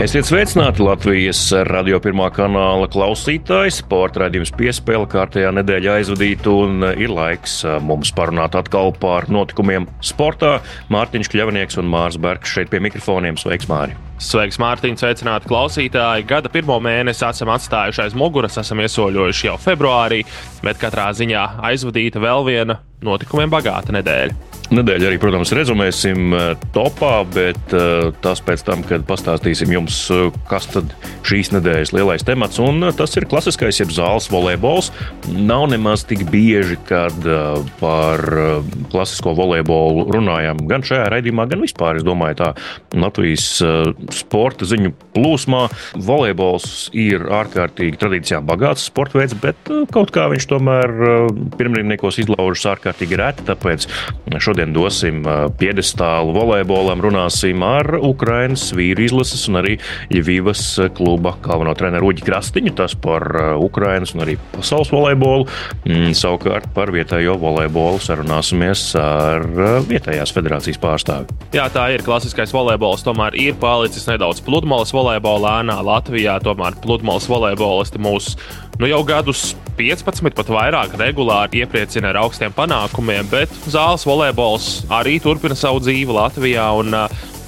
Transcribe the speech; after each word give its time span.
Esiet 0.00 0.24
sveicināti 0.24 0.80
Latvijas 0.80 1.42
radio 1.68 1.98
pirmā 2.00 2.30
kanāla 2.32 2.86
klausītāji. 2.88 3.74
Sporta 3.82 4.22
raidījums 4.22 4.48
piespēle 4.56 5.04
kārtējā 5.12 5.50
nedēļā 5.58 5.98
aizvadīta 5.98 6.54
un 6.56 6.86
ir 6.96 7.12
laiks 7.12 7.58
mums 7.84 8.08
parunāt 8.16 8.56
atkal 8.56 8.94
par 8.96 9.28
notikumiem 9.28 9.84
sportā. 10.00 10.54
Mārtiņš 10.88 11.28
Kļavnieks 11.34 11.76
un 11.82 11.92
Mārs 11.92 12.16
Bergs 12.16 12.48
šeit 12.48 12.72
pie 12.72 12.80
mikrofoniem. 12.80 13.36
Sveiks, 13.36 13.68
Māri! 13.68 13.98
Sveiks, 14.24 14.56
Mārtiņ, 14.64 14.96
sveicināti 15.02 15.52
klausītāji. 15.52 16.24
Gada 16.32 16.48
pirmo 16.48 16.80
mēnesi 16.80 17.26
esam 17.28 17.52
atstājuši 17.52 18.06
aiz 18.06 18.16
muguras, 18.16 18.56
esam 18.56 18.80
iesoļojuši 18.80 19.50
jau 19.50 19.58
februārī, 19.60 20.22
bet 20.64 20.80
katrā 20.80 21.10
ziņā 21.12 21.44
aizvadīta 21.74 22.24
vēl 22.24 22.48
viena 22.48 22.80
notikumiem 23.04 23.52
bagāta 23.52 23.92
nedēļa. 24.00 24.49
Nedēļu 24.70 25.08
arī, 25.08 25.16
protams, 25.18 25.50
rezumēsim 25.50 26.34
eh, 26.36 26.50
topā, 26.70 27.24
bet 27.26 27.72
uh, 27.74 28.12
tas 28.22 28.38
pēc 28.46 28.62
tam, 28.62 28.84
kad 28.86 29.02
pastāstīsim 29.08 29.72
jums, 29.74 29.96
uh, 30.14 30.28
kas 30.46 30.68
tad 30.70 30.92
šīs 31.26 31.50
nedēļas 31.56 31.90
lielais 31.96 32.22
temats. 32.26 32.60
Un 32.62 32.92
tas 32.94 33.18
ir 33.18 33.26
klasiskais, 33.26 33.80
jeb 33.80 33.90
zāles 33.90 34.28
volejbols. 34.30 34.92
Nav 35.34 35.66
nemaz 35.72 36.04
tik 36.06 36.22
bieži, 36.30 36.78
kad 36.86 37.14
par 37.80 38.22
klasisko 38.92 39.34
volejbolu 39.38 40.06
runājam 40.14 40.62
gan 40.70 40.86
šajā 40.86 41.08
raidījumā, 41.16 41.48
gan 41.50 41.64
vispār. 41.64 41.98
Es 41.98 42.06
domāju, 42.06 42.38
tā 42.38 42.50
Latvijas 42.94 43.48
sporta 44.14 44.68
ziņu 44.70 44.92
plūsmā 45.16 45.64
volejbols 45.98 46.88
ir 46.96 47.26
ārkārtīgi 47.40 47.98
tradīcijām 48.00 48.46
bagāts 48.48 48.86
sporta 48.90 49.20
veids, 49.20 49.36
bet 49.42 49.70
kaut 49.94 50.14
kā 50.14 50.28
viņš 50.32 50.48
tomēr 50.50 50.96
pirmrīmniekos 51.58 52.22
izlaužas 52.24 52.68
ārkārtīgi 52.74 53.20
reti. 53.20 53.46
Tāpēc 53.50 53.86
šodien 54.38 54.59
šodien 54.60 54.74
dosim 54.76 55.22
piedestālu 55.56 56.34
volejbolam, 56.36 57.00
runāsim 57.00 57.62
ar 57.64 57.96
Ukrainas 57.96 58.66
vīru 58.76 59.06
izlases 59.06 59.46
un 59.48 59.56
arī 59.56 59.78
Ļuvijas 60.12 60.92
kluba 60.92 61.32
galveno 61.40 61.72
treneru 61.74 62.10
Uģi 62.10 62.26
Krastiņu. 62.26 62.74
Tas 62.76 62.92
par 62.92 63.24
Ukrainas 63.56 64.12
un 64.14 64.24
arī 64.26 64.36
pasaules 64.52 64.92
volejbolu. 64.92 65.46
Mm, 65.86 66.12
savukārt 66.12 66.68
par 66.76 66.92
vietējo 66.92 67.38
volejbolu 67.40 68.02
sarunāsimies 68.04 68.90
ar 69.00 69.46
vietējās 69.88 70.34
federācijas 70.36 70.80
pārstāvi. 70.82 71.40
Jā, 71.56 71.70
tā 71.72 71.88
ir 71.94 72.04
klasiskais 72.04 72.52
volejbols. 72.52 73.06
Tomēr 73.06 73.38
ir 73.40 73.56
palicis 73.60 74.08
nedaudz 74.10 74.44
pludmales 74.44 74.92
volejbola 74.92 75.60
ēnā 75.62 75.80
Latvijā. 75.86 76.36
Tomēr 76.44 76.76
pludmales 76.84 77.30
volejbolisti 77.32 78.02
mūsu 78.02 78.36
nu 78.80 78.88
jau 78.88 79.00
gadus 79.04 79.50
15, 79.76 80.32
pat 80.36 80.48
vairāk 80.52 80.94
regulāri 81.00 81.60
iepriecina 81.60 82.14
ar 82.14 82.22
augstiem 82.22 82.54
panākumiem, 82.56 83.28
bet 83.28 83.52
zāles 83.68 84.06
volejbols 84.08 84.70
arī 85.00 85.18
turpina 85.20 85.56
savu 85.58 85.82
dzīvi 85.84 86.16
Latvijā. 86.16 86.70
Un, 86.80 86.96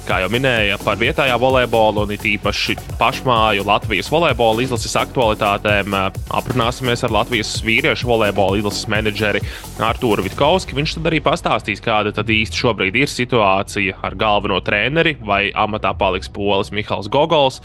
Kā 0.03 0.17
jau 0.19 0.27
minēja 0.27 0.75
par 0.83 0.97
vietējā 0.99 1.37
volejbola 1.39 2.01
un 2.03 2.09
it 2.11 2.25
īpaši 2.27 2.73
pašmāju 2.99 3.63
Latvijas 3.63 4.09
volejbola 4.11 4.65
izlases 4.65 4.97
aktualitātēm, 4.99 5.95
aprunāsimies 6.27 7.05
ar 7.07 7.13
Latvijas 7.15 7.53
vīriešu 7.63 8.09
volejbola 8.09 8.59
izlases 8.59 8.89
menedžeri 8.91 9.39
Artūru 9.79 10.25
Vitkovski. 10.27 10.75
Viņš 10.75 10.97
tad 10.97 11.07
arī 11.07 11.23
pastāstīs, 11.23 11.79
kāda 11.85 12.11
tad 12.11 12.27
īsti 12.35 12.65
šobrīd 12.65 12.99
ir 12.99 13.15
situācija 13.15 14.03
ar 14.03 14.19
galveno 14.19 14.59
treneri, 14.59 15.15
vai 15.23 15.45
amatā 15.55 15.95
paliks 15.95 16.27
polis 16.35 16.75
Mihāls 16.75 17.07
Gogols, 17.07 17.63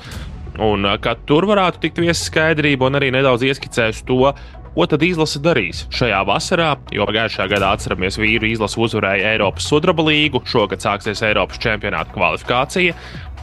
Un 0.58 0.86
kā 1.02 1.14
tur 1.28 1.46
varētu 1.48 1.82
tikt 1.84 2.00
viesa 2.02 2.24
skaidrība, 2.26 2.88
un 2.88 2.98
arī 2.98 3.12
nedaudz 3.14 3.44
ieskicēs 3.46 4.02
to, 4.08 4.32
ko 4.74 4.86
tad 4.90 5.02
izlase 5.06 5.40
darīs 5.42 5.84
šajā 5.94 6.20
vasarā. 6.26 6.72
Jo 6.94 7.06
pagājušajā 7.08 7.48
gadā 7.50 7.72
atceramies, 7.74 8.18
vīru 8.20 8.50
izlase 8.50 8.78
uzvarēja 8.82 9.32
Eiropas 9.34 9.66
sudraba 9.70 10.04
līgu, 10.06 10.42
šogad 10.46 10.84
sāksies 10.84 11.22
Eiropas 11.26 11.58
čempionāta 11.62 12.14
kvalifikācija. 12.14 12.94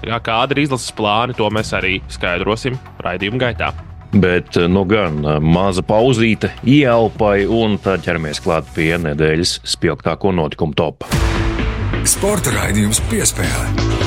Jā, 0.06 0.22
kāda 0.24 0.56
ir 0.56 0.66
izlases 0.66 0.94
plāni, 0.96 1.36
to 1.38 1.50
mēs 1.52 1.72
arī 1.76 1.98
skaidrosim 2.14 2.80
raidījuma 3.04 3.42
gaitā. 3.48 3.72
Bet 4.16 4.56
nu 4.72 4.86
gan 4.88 5.18
maza 5.44 5.84
pauzīte, 5.84 6.54
ieelpai, 6.64 7.48
un 7.52 7.76
tad 7.84 8.06
ķeramies 8.06 8.40
klāt 8.44 8.70
pie 8.76 8.94
nedēļas 9.02 9.58
spilgtāko 9.76 10.32
notikumu 10.36 10.78
topā. 10.78 11.12
Sporta 12.08 12.54
raidījums 12.56 13.02
piespēlē. 13.12 14.05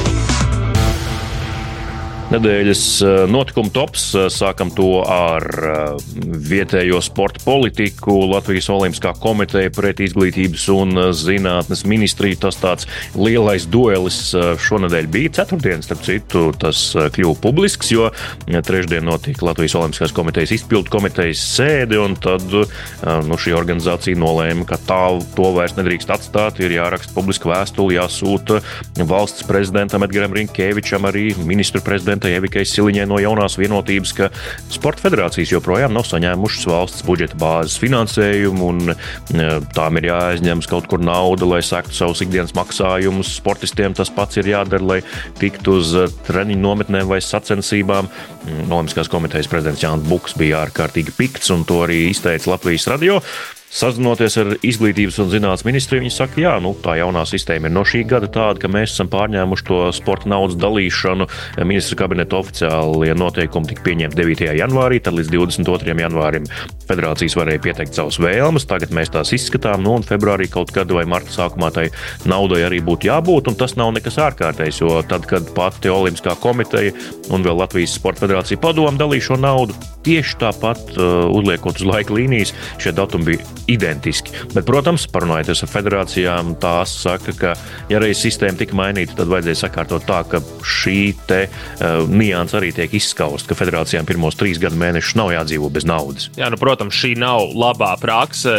Nedēļas 2.29 2.81
eh, 3.01 3.15
notikuma 3.33 3.71
tops. 3.73 4.03
Eh, 4.13 4.27
sākam 4.29 4.69
to 4.77 4.99
ar 5.01 5.45
eh, 5.49 6.09
vietējo 6.51 6.99
sporta 7.01 7.41
politiku. 7.41 8.19
Latvijas 8.29 8.69
Olimpiskā 8.75 9.15
komiteja 9.17 9.73
pret 9.73 10.03
izglītības 10.05 10.67
un 10.75 10.93
zinātnes 11.17 11.87
ministriju. 11.89 12.37
Tas 12.43 12.61
tāds 12.61 12.89
lielais 13.17 13.65
duelis 13.73 14.19
šonadēļ 14.61 15.09
bija. 15.15 15.33
Ceturtdien, 15.39 15.81
starp 15.85 16.05
citu, 16.05 16.43
tas 16.61 16.83
kļuva 17.15 17.39
publisks, 17.41 17.95
jo 17.95 18.11
trešdien 18.45 19.09
notika 19.09 19.49
Latvijas 19.49 19.79
Olimpiskās 19.81 20.13
komitejas 20.17 20.53
izpildu 20.59 20.93
komitejas 20.93 21.41
sēde, 21.57 21.97
un 22.03 22.17
tad 22.21 22.45
nu, 22.53 23.39
šī 23.41 23.55
organizācija 23.57 24.19
nolēma, 24.21 24.67
ka 24.69 24.81
tā 24.89 25.01
to 25.37 25.49
vairs 25.57 25.79
nedrīkst 25.79 26.13
atstāt. 26.13 26.61
Ir 26.61 26.77
jāraksta 26.77 27.17
publiska 27.17 27.49
vēstule, 27.51 27.97
jāsūta 27.97 28.61
valsts 29.09 29.47
prezidentam 29.49 30.05
Edgaram 30.05 30.37
Rinkēvičam, 30.37 31.09
arī 31.09 31.31
ministru 31.49 31.81
prezidentam 31.85 32.18
prezidentai 32.19 32.37
Evikai 32.39 32.65
Siliņai 32.67 33.07
no 33.09 33.19
jaunās 33.21 33.57
vienotības, 33.59 34.13
ka 34.17 34.29
sporta 34.71 35.07
federācijas 35.07 35.53
joprojām 35.53 35.95
nav 35.95 36.07
saņēmušas 36.09 36.67
valsts 36.69 37.05
budžeta 37.07 37.39
bāzes 37.39 37.79
finansējumu, 37.79 38.69
un 38.69 38.93
e, 38.93 39.49
tām 39.75 39.99
ir 39.99 40.09
jāaizņemas 40.11 40.69
kaut 40.69 40.89
kur 40.91 41.01
nauda, 41.01 41.47
lai 41.47 41.63
sektu 41.63 41.95
savus 41.95 42.23
ikdienas 42.25 42.55
maksājumus. 42.57 43.37
Sportistiem 43.39 43.95
tas 43.95 44.11
pats 44.11 44.39
ir 44.39 44.51
jādara, 44.51 44.85
lai 44.85 45.01
tiktu 45.39 45.79
uz 45.79 45.95
e, 45.95 46.09
treniņu 46.27 46.63
nometnēm 46.65 47.09
vai 47.09 47.21
sacensībām. 47.23 48.09
Mm, 48.09 48.73
Olimpiskās 48.73 49.11
komitejas 49.13 49.51
prezidents 49.51 49.85
Jānis 49.85 50.09
Buks 50.09 50.37
bija 50.39 50.65
ārkārtīgi 50.67 51.15
pikts, 51.19 51.53
un 51.55 51.65
to 51.69 51.85
arī 51.87 52.09
izteica 52.11 52.55
Latvijas 52.55 52.89
radio. 52.91 53.23
Sazinoties 53.69 54.33
ar 54.41 54.55
izglītības 54.65 55.19
un 55.21 55.29
zinātnes 55.29 55.67
ministriju, 55.67 56.01
viņi 56.01 56.13
saka, 56.15 56.39
ka 56.41 56.55
nu, 56.65 56.71
tā 56.81 56.95
jaunā 56.97 57.27
sistēma 57.29 57.69
ir 57.69 57.75
no 57.75 57.83
šī 57.85 58.01
gada 58.09 58.31
tāda, 58.33 58.57
ka 58.63 58.71
mēs 58.73 58.95
esam 58.95 59.11
pārņēmuši 59.13 59.67
to 59.69 59.81
sporta 59.93 60.31
naudas 60.33 60.57
dalīšanu. 60.57 61.27
Ministra 61.69 61.99
kabineta 62.01 62.39
oficiālie 62.41 63.13
noteikumi 63.19 63.69
tika 63.69 63.85
pieņemti 63.85 64.19
9. 64.23 64.49
janvārī, 64.57 65.03
tad 65.05 65.19
līdz 65.19 65.33
22. 65.35 65.99
janvārim 66.01 66.49
federācijas 66.89 67.37
varēja 67.37 67.63
pieteikt 67.67 68.01
savus 68.01 68.17
vēlmes. 68.25 68.65
Tagad 68.71 68.95
mēs 68.97 69.13
tās 69.13 69.35
izskatām, 69.37 69.85
nu, 69.85 69.99
un 70.01 70.09
februārī 70.09 70.49
kaut 70.49 70.73
kad 70.73 70.89
vai 70.97 71.05
marta 71.05 71.37
sākumā 71.37 71.69
tai 71.77 71.91
naudai 72.25 72.65
arī 72.71 72.81
būtu 72.89 73.13
jābūt, 73.13 73.53
un 73.53 73.61
tas 73.61 73.77
nav 73.77 73.93
nekas 73.99 74.17
ārkārtējs, 74.31 74.81
jo 74.81 74.97
tad, 75.13 75.29
kad 75.29 75.53
pati 75.57 75.93
Olimpiskā 75.93 76.39
komiteja 76.41 76.97
un 77.29 77.45
vēl 77.45 77.61
Latvijas 77.61 78.01
Sporta 78.01 78.25
federācija 78.25 78.65
padomu 78.65 78.97
dalīja 78.97 79.29
šo 79.29 79.41
naudu, 79.45 79.77
tieši 80.09 80.41
tāpat 80.41 80.97
uh, 80.97 81.29
uzliekot 81.37 81.83
uz 81.83 81.89
laika 81.93 82.17
līnijas, 82.17 82.57
šie 82.81 82.97
datumi 82.97 83.35
bija 83.35 83.58
identiski. 83.69 84.33
Bet, 84.55 84.65
protams, 84.69 85.07
parunājoties 85.13 85.63
ar 85.65 85.71
federācijām, 85.73 86.55
tās 86.63 86.95
saka, 87.03 87.35
ka, 87.37 87.55
ja 87.93 88.01
reiz 88.03 88.21
sistēma 88.23 88.59
tika 88.59 88.77
mainīta, 88.79 89.17
tad 89.19 89.31
vajadzēja 89.31 89.61
sakārtot 89.63 90.07
tā, 90.09 90.23
ka 90.31 90.41
šī 90.65 91.01
te 91.29 91.41
uh, 91.49 92.09
nianses 92.09 92.59
arī 92.59 92.73
tiek 92.77 92.97
izskausta, 92.97 93.53
ka 93.53 93.59
federācijām 93.59 94.09
pirmos 94.09 94.39
trīs 94.39 94.61
gadu 94.63 94.79
mēnešus 94.81 95.19
nav 95.21 95.33
jādzīvo 95.37 95.71
bez 95.75 95.87
naudas. 95.89 96.31
Jā, 96.39 96.49
nu, 96.53 96.59
protams, 96.61 96.97
šī 96.97 97.13
nav 97.21 97.53
labā 97.59 97.93
prakse. 98.01 98.57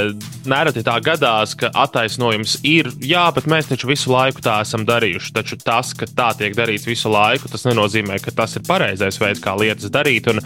Nereti 0.50 0.86
tā 0.86 1.00
gadās, 1.04 1.56
ka 1.58 1.72
attaisnojums 1.74 2.60
ir, 2.68 2.92
jā, 3.04 3.26
bet 3.36 3.50
mēs 3.50 3.72
taču 3.72 3.90
visu 3.90 4.14
laiku 4.14 4.44
tā 4.46 4.60
esam 4.66 4.86
darījuši. 4.88 5.34
Taču 5.36 5.58
tas, 5.64 5.92
ka 5.98 6.08
tā 6.08 6.30
tiek 6.38 6.56
darīts 6.58 6.88
visu 6.88 7.12
laiku, 7.12 7.50
tas 7.52 7.66
nenozīmē, 7.68 8.22
ka 8.24 8.34
tas 8.36 8.56
ir 8.60 8.66
pareizais 8.68 9.20
veids, 9.22 9.42
kā 9.44 9.56
lietas 9.60 9.92
darīt. 9.94 10.30
Un 10.32 10.42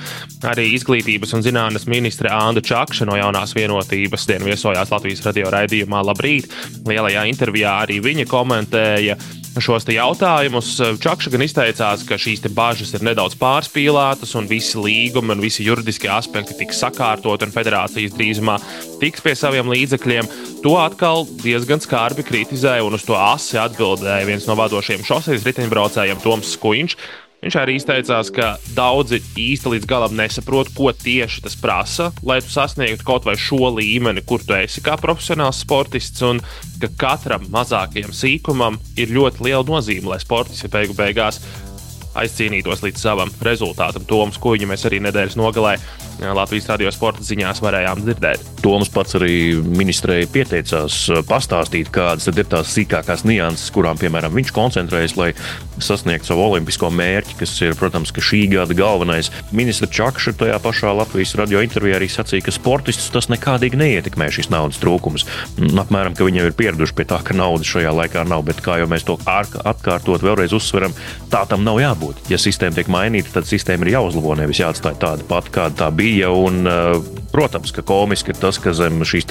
arī 0.47 0.69
izglītības 0.77 1.35
un 1.35 1.43
zinātnes 1.45 1.87
ministre 1.91 2.31
Anna 2.33 2.63
Čakša 2.63 3.07
no 3.09 3.17
jaunās 3.19 3.55
vienotības 3.57 4.27
dienas 4.29 4.52
viesojās 4.53 4.93
Latvijas 4.93 5.23
radio 5.27 5.51
raidījumā 5.53 6.03
Labrīt. 6.05 6.51
Lielajā 6.87 7.25
intervijā 7.31 7.77
arī 7.83 7.99
viņa 8.03 8.29
komentēja 8.29 9.17
šos 9.61 9.85
jautājumus. 9.89 10.69
Čakša 11.01 11.33
gan 11.33 11.43
izteicās, 11.45 12.05
ka 12.07 12.17
šīs 12.17 12.45
bažas 12.53 12.93
ir 12.95 13.05
nedaudz 13.05 13.35
pārspīlētas, 13.37 14.33
un 14.39 14.49
visi 14.49 14.79
līgumi 14.81 15.35
un 15.35 15.43
visi 15.43 15.65
juridiskie 15.65 16.09
aspekti 16.09 16.57
tiks 16.57 16.81
sakārtot, 16.81 17.45
un 17.45 17.53
federācijas 17.53 18.15
drīzumā 18.17 18.57
tiks 19.01 19.21
pie 19.21 19.35
saviem 19.37 19.69
līdzekļiem. 19.73 20.29
To 20.63 20.77
atkal 20.81 21.27
diezgan 21.43 21.83
skarbi 21.83 22.25
kritizēja, 22.25 22.85
un 22.85 22.97
uz 22.97 23.05
to 23.05 23.17
asi 23.19 23.59
atbildēja 23.61 24.29
viens 24.29 24.47
no 24.49 24.57
vadošajiem 24.57 25.05
šoseis 25.05 25.45
riteņbraucējiem 25.49 26.23
Toms 26.23 26.55
Skuiņš. 26.57 26.97
Viņš 27.43 27.55
arī 27.59 27.73
izteicās, 27.75 28.29
ka 28.31 28.53
daudzi 28.71 29.17
īsti 29.35 29.73
līdz 29.73 29.87
galam 29.89 30.13
nesaprot, 30.15 30.69
ko 30.77 30.93
tieši 30.95 31.41
tas 31.43 31.57
prasa, 31.59 32.05
lai 32.23 32.37
tu 32.39 32.47
sasniegtu 32.53 33.03
kaut 33.03 33.27
vai 33.27 33.35
šo 33.35 33.73
līmeni, 33.75 34.23
kur 34.23 34.39
tu 34.39 34.55
esi 34.55 34.83
kā 34.83 34.95
profesionāls 35.01 35.59
sportists, 35.65 36.23
un 36.23 36.39
ka 36.79 36.87
katram 37.01 37.43
mazākajam 37.51 38.15
sīkumam 38.15 38.79
ir 38.95 39.11
ļoti 39.11 39.43
liela 39.43 39.65
nozīme, 39.67 40.13
lai 40.13 40.21
sportists 40.23 40.71
beigu 40.71 40.95
beigās 40.95 41.41
aizcīnītos 42.19 42.83
līdz 42.85 43.03
savam 43.07 43.31
rezultātam. 43.43 44.05
Toms 44.07 44.39
Kuģi 44.41 44.69
mēs 44.69 44.85
arī 44.89 45.01
nedēļas 45.03 45.37
nogalē 45.39 45.77
Latvijas 46.23 46.69
radio 46.69 46.91
sporta 46.93 47.23
ziņās 47.25 47.59
varējām 47.63 48.03
dzirdēt. 48.05 48.43
Toms 48.63 48.91
pats 48.93 49.17
arī 49.17 49.57
ministrei 49.65 50.27
pieteicās 50.29 50.99
pastāstīt, 51.27 51.89
kādas 51.91 52.29
ir 52.29 52.45
tās 52.47 52.69
sīkākās 52.71 53.25
nianses, 53.27 53.71
kurām, 53.73 53.97
piemēram, 53.99 54.31
viņš 54.37 54.53
koncentrējas, 54.55 55.17
lai 55.19 55.31
sasniegtu 55.83 56.29
savu 56.29 56.45
olimpisko 56.45 56.91
mērķi, 56.93 57.35
kas 57.41 57.55
ir, 57.65 57.75
protams, 57.79 58.13
ka 58.13 58.23
šī 58.23 58.45
gada 58.53 58.77
galvenais. 58.77 59.31
Ministra 59.51 59.89
Čakša 59.89 60.35
tajā 60.39 60.61
pašā 60.63 60.93
Latvijas 60.95 61.33
radio 61.39 61.63
intervijā 61.65 61.97
arī 61.99 62.07
sacīja, 62.13 62.45
ka 62.45 62.55
sportistus 62.55 63.11
tas 63.11 63.27
nekādīgi 63.33 63.81
neietekmē 63.81 64.29
šis 64.31 64.51
naudas 64.53 64.79
trūkums. 64.83 65.25
Apmēram, 65.59 66.15
ka 66.15 66.29
viņi 66.29 66.43
jau 66.43 66.47
ir 66.51 66.57
pieraduši 66.61 66.97
pie 67.01 67.09
tā, 67.09 67.19
ka 67.25 67.35
naudas 67.35 67.73
šajā 67.73 67.91
laikā 68.03 68.23
nav, 68.29 68.45
bet 68.47 68.61
kā 68.63 68.77
jau 68.79 68.87
mēs 68.91 69.09
to 69.09 69.17
atkārtot 69.25 70.23
vēlreiz 70.23 70.55
uzsveram, 70.55 70.95
tā 71.33 71.43
tam 71.49 71.65
nav 71.67 71.81
jābūt 71.81 72.02
jābūt. 72.03 72.29
Ja 72.31 72.39
sistēma 72.41 72.77
tiek 72.77 72.89
mainīta, 72.91 73.31
tad 73.37 73.47
sistēma 73.47 73.87
ir 73.87 73.95
jāuzlabo, 73.95 74.35
nevis 74.37 74.61
jāatstāj 74.61 74.97
tāda 75.01 75.25
pati, 75.27 75.51
kāda 75.53 75.83
tā 75.83 75.89
bija. 75.95 76.31
Un, 76.31 76.67
uh, 76.67 76.97
protams, 77.33 77.71
ka 77.73 77.81
komiski 77.81 78.33
ir 78.33 78.39
tas, 78.39 78.59
ka 78.61 78.73
zem 78.73 79.01
šīs 79.03 79.25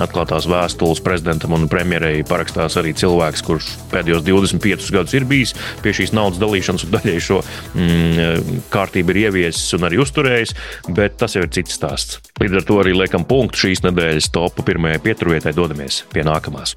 atklātās 0.00 0.46
vēstules 0.50 1.02
prezidentam 1.02 1.54
un 1.56 1.68
premjerei 1.70 2.22
parakstās 2.26 2.76
arī 2.78 2.92
cilvēks, 2.94 3.42
kurš 3.46 3.70
pēdējos 3.90 4.24
25 4.26 4.90
gadus 4.94 5.16
ir 5.16 5.26
bijis 5.26 5.54
pie 5.82 5.94
šīs 5.96 6.12
naudas 6.14 6.40
dalīšanas 6.42 6.86
un 6.86 6.94
daļai 6.94 7.16
šo 7.24 7.40
mm, 7.74 8.60
kārtību 8.70 9.14
ir 9.14 9.22
ieviesis 9.26 9.74
un 9.78 9.88
arī 9.88 10.02
uzturējis, 10.04 10.54
bet 10.94 11.18
tas 11.20 11.34
jau 11.34 11.46
ir 11.46 11.54
cits 11.54 11.78
stāsts. 11.80 12.20
Līdz 12.40 12.60
ar 12.60 12.68
to 12.68 12.80
arī 12.84 12.94
liekam 12.96 13.26
punktu 13.26 13.66
šīs 13.66 13.82
nedēļas 13.88 14.30
topu 14.34 14.66
pirmajai 14.66 15.02
pieturvietai, 15.08 15.56
dodamies 15.56 16.04
pie 16.14 16.26
nākamās. 16.26 16.76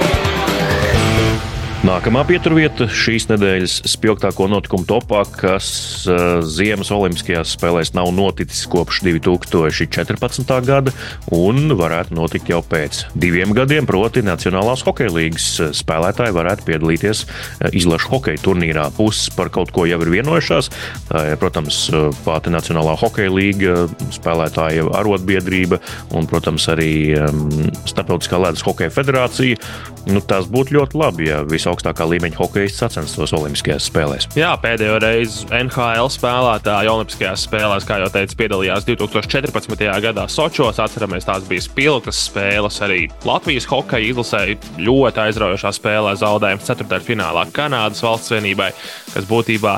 Nākamā 1.83 2.21
pieturvieta 2.23 2.85
šīs 2.87 3.25
nedēļas 3.27 3.73
spilgtāko 3.91 4.45
notikumu 4.47 4.85
topā, 4.87 5.25
kas 5.27 5.65
uh, 6.07 6.37
Ziemas 6.47 6.93
Olimpiskajās 6.95 7.57
spēlēs 7.57 7.89
nav 7.91 8.07
noticis 8.15 8.61
kopš 8.71 9.01
2014. 9.03 10.53
gada 10.63 10.93
un 11.35 11.73
varētu 11.75 12.15
notikt 12.15 12.53
jau 12.53 12.61
pēc 12.63 13.01
diviem 13.19 13.51
gadiem. 13.57 13.83
Proti, 13.89 14.23
Nacionālās 14.23 14.85
hokeja 14.87 15.11
līnijas 15.11 15.75
spēlētāji 15.75 16.37
varētu 16.37 16.69
piedalīties 16.69 17.25
uh, 17.25 17.67
izlašu 17.75 18.13
hokeja 18.13 18.39
turnīrā. 18.45 18.87
Puses 18.95 19.27
par 19.35 19.51
kaut 19.51 19.75
ko 19.75 19.83
jau 19.83 19.99
ir 20.07 20.13
vienojušās. 20.15 20.71
Tā 21.11 21.25
ir, 21.33 21.35
protams, 21.43 21.81
pati 22.23 22.55
Nacionālā 22.55 22.95
hokeja 23.03 23.35
līga, 23.35 23.75
spēlētāja 24.15 24.87
arotbiedrība 25.01 25.83
un, 26.15 26.31
protams, 26.31 26.71
arī 26.71 26.93
um, 27.19 27.43
Starptautiskā 27.83 28.39
ledus 28.39 28.63
hokeja 28.63 28.95
federācija. 29.01 29.59
Nu, 30.07 30.23
tas 30.23 30.47
būtu 30.51 30.79
ļoti 30.79 31.03
labi, 31.03 31.27
ja 31.27 31.43
visā 31.43 31.72
augstākā 31.73 32.07
līmeņa 32.07 32.39
hokeja 32.39 32.71
sacenstos 32.71 33.33
Olimpiskajās 33.35 33.89
spēlēs. 33.89 34.29
Jā, 34.37 34.53
pēdējo 34.61 34.99
reizi 35.03 35.47
NHL 35.49 36.11
spēlētāji 36.13 36.91
Olimpiskajās 36.93 37.47
spēlēs, 37.47 37.87
kā 37.89 37.99
jau 38.03 38.09
teicu, 38.13 38.37
piedalījās 38.39 38.87
2014. 38.87 39.89
gadā 40.07 40.27
Sočos. 40.31 40.81
Atceramies, 40.83 41.27
tās 41.27 41.45
bija 41.49 41.65
spilgtas 41.65 42.21
spēles. 42.29 42.79
Arī 42.85 43.01
Latvijas 43.27 43.67
hokeja 43.69 44.13
izlasēja 44.13 44.57
ļoti 44.79 45.23
aizraujošā 45.27 45.73
spēlē 45.79 46.15
zaudējums 46.21 46.69
ceturtajā 46.69 47.45
Kanādas 47.53 48.03
valsts 48.03 48.33
vienībai, 48.33 48.71
kas 49.13 49.29
būtībā 49.29 49.77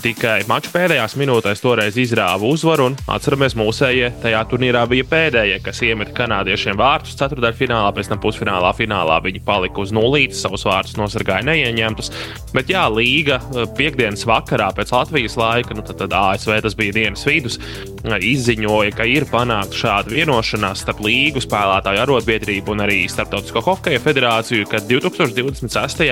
Tikai 0.00 0.44
mača 0.48 0.70
pēdējās 0.72 1.14
minūtēs 1.20 1.60
toreiz 1.60 1.96
izrāva 2.00 2.48
uzvaru, 2.48 2.86
un 2.88 2.94
atceramies, 3.12 3.52
mūsējie 3.58 4.08
tajā 4.22 4.40
turnīrā 4.48 4.84
bija 4.88 5.04
pēdējie, 5.10 5.58
kas 5.64 5.82
iemeta 5.84 6.14
kanādiešiem 6.16 6.78
vārtus 6.80 7.18
ceturdaļfinālā, 7.20 7.90
pēc 7.96 8.08
tam 8.08 8.20
pusfinālā, 8.22 8.70
finālā 8.78 9.18
viņi 9.24 9.42
palika 9.44 9.82
uz 9.82 9.92
nulītes, 9.92 10.40
savus 10.44 10.64
vārtus 10.68 10.96
nosargāja 10.96 11.44
neieņemtus. 11.50 12.12
Bet 12.54 12.72
jā, 12.72 12.86
līga 12.88 13.40
eh, 13.42 13.66
piekdienas 13.76 14.24
vakarā 14.28 14.70
pēc 14.76 14.94
Latvijas 14.94 15.36
laika, 15.40 15.76
nu 15.76 15.84
tad, 15.84 16.00
tad 16.00 16.16
ASV 16.16 16.62
tas 16.64 16.78
bija 16.78 16.96
dienas 16.96 17.26
vidus, 17.28 17.58
izziņoja, 18.02 18.94
ka 18.96 19.08
ir 19.08 19.26
panākta 19.30 19.82
šāda 19.82 20.14
vienošanās 20.14 20.86
starp 20.86 21.02
līgu 21.04 21.42
spēlētāju 21.44 22.04
arotbiedrību 22.06 22.72
un 22.72 22.86
arī 22.86 23.02
Startautisko 23.10 23.64
hokeja 23.66 24.00
federāciju, 24.02 24.70
ka 24.70 24.82
2026. 24.88 26.08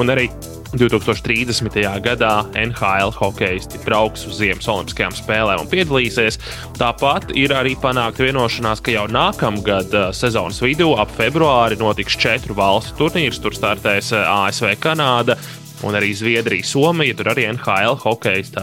un 0.00 0.12
arī 0.16 0.28
2030. 0.72 1.76
gadā 2.00 2.32
NHL 2.56 3.12
hokeisti 3.12 3.80
brauks 3.84 4.24
uz 4.28 4.38
Ziemas 4.40 4.68
Olimpiskajām 4.72 5.14
spēlēm 5.16 5.64
un 5.64 5.68
piedalīsies. 5.68 6.38
Tāpat 6.78 7.34
ir 7.36 7.52
arī 7.56 7.74
panākta 7.80 8.24
vienošanās, 8.24 8.80
ka 8.84 8.94
jau 8.94 9.04
nākamgad 9.12 9.92
uh, 9.92 10.08
sezonas 10.16 10.62
vidū, 10.64 10.94
ap 10.96 11.12
februāri, 11.18 11.76
notiks 11.80 12.16
četru 12.16 12.56
valstu 12.56 12.96
turnīrs. 13.02 13.42
Tur 13.42 13.56
startēs 13.56 14.14
uh, 14.16 14.24
ASV, 14.46 14.72
Kanāda, 14.80 15.36
un 15.84 15.98
arī 15.98 16.14
Zviedrija, 16.16 16.64
Somija. 16.64 17.20
Tur 17.20 17.34
arī 17.34 17.50
NHL 17.52 18.00
hokejs, 18.06 18.54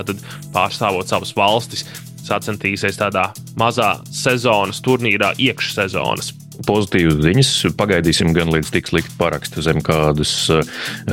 pārstāvot 0.56 1.14
savas 1.14 1.36
valstis, 1.38 1.86
sacensties 2.26 2.98
tādā 2.98 3.30
mazā 3.60 4.00
sezonas 4.10 4.82
turnīrā, 4.86 5.36
iekšsezonas 5.38 6.34
pozitīvas 6.68 7.20
ziņas. 7.24 7.52
Pagaidīsim, 7.80 8.34
gan 8.36 8.52
līdz 8.54 8.72
tiks 8.74 8.94
likt 8.96 9.14
parakstu 9.20 9.64
zem 9.66 9.82
kādas 9.86 10.34
eh, 10.54 10.64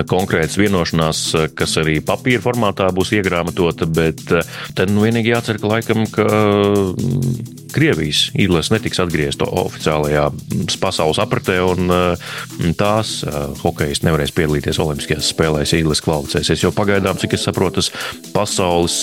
konkrētas 0.09 0.59
vienošanās, 0.61 1.23
eh, 1.35 1.47
kas 1.57 1.77
arī 1.83 1.99
papīra 2.05 2.43
formātā 2.45 2.89
būs 2.95 3.15
iegrāmatota, 3.19 3.89
bet 3.89 4.25
eh, 4.35 4.57
tad 4.77 4.93
nu 4.93 5.07
vienīgi 5.07 5.33
jācer, 5.35 5.61
ka 5.63 5.77
laikam, 5.77 6.07
ka 6.11 6.27
mm, 6.27 7.55
Krievijas 7.77 8.31
īdles 8.39 8.71
netiks 8.73 9.01
atgriezta 9.03 9.49
oficiālajā 9.63 10.29
mm, 10.31 10.79
pasaules 10.81 11.21
apritē, 11.21 11.59
un 11.67 11.91
tās 12.79 13.19
hokejas 13.61 14.03
nevarēs 14.07 14.33
piedalīties 14.37 14.79
Olimpiskajās 14.81 15.29
spēlēs, 15.33 15.75
īdles 15.77 16.01
kvalificēsies. 16.05 16.63
Jo 16.65 16.73
pagaidām, 16.77 17.19
cik 17.21 17.37
es 17.37 17.45
saprotu, 17.47 17.83
tas 17.83 17.91
pasaules 18.33 18.97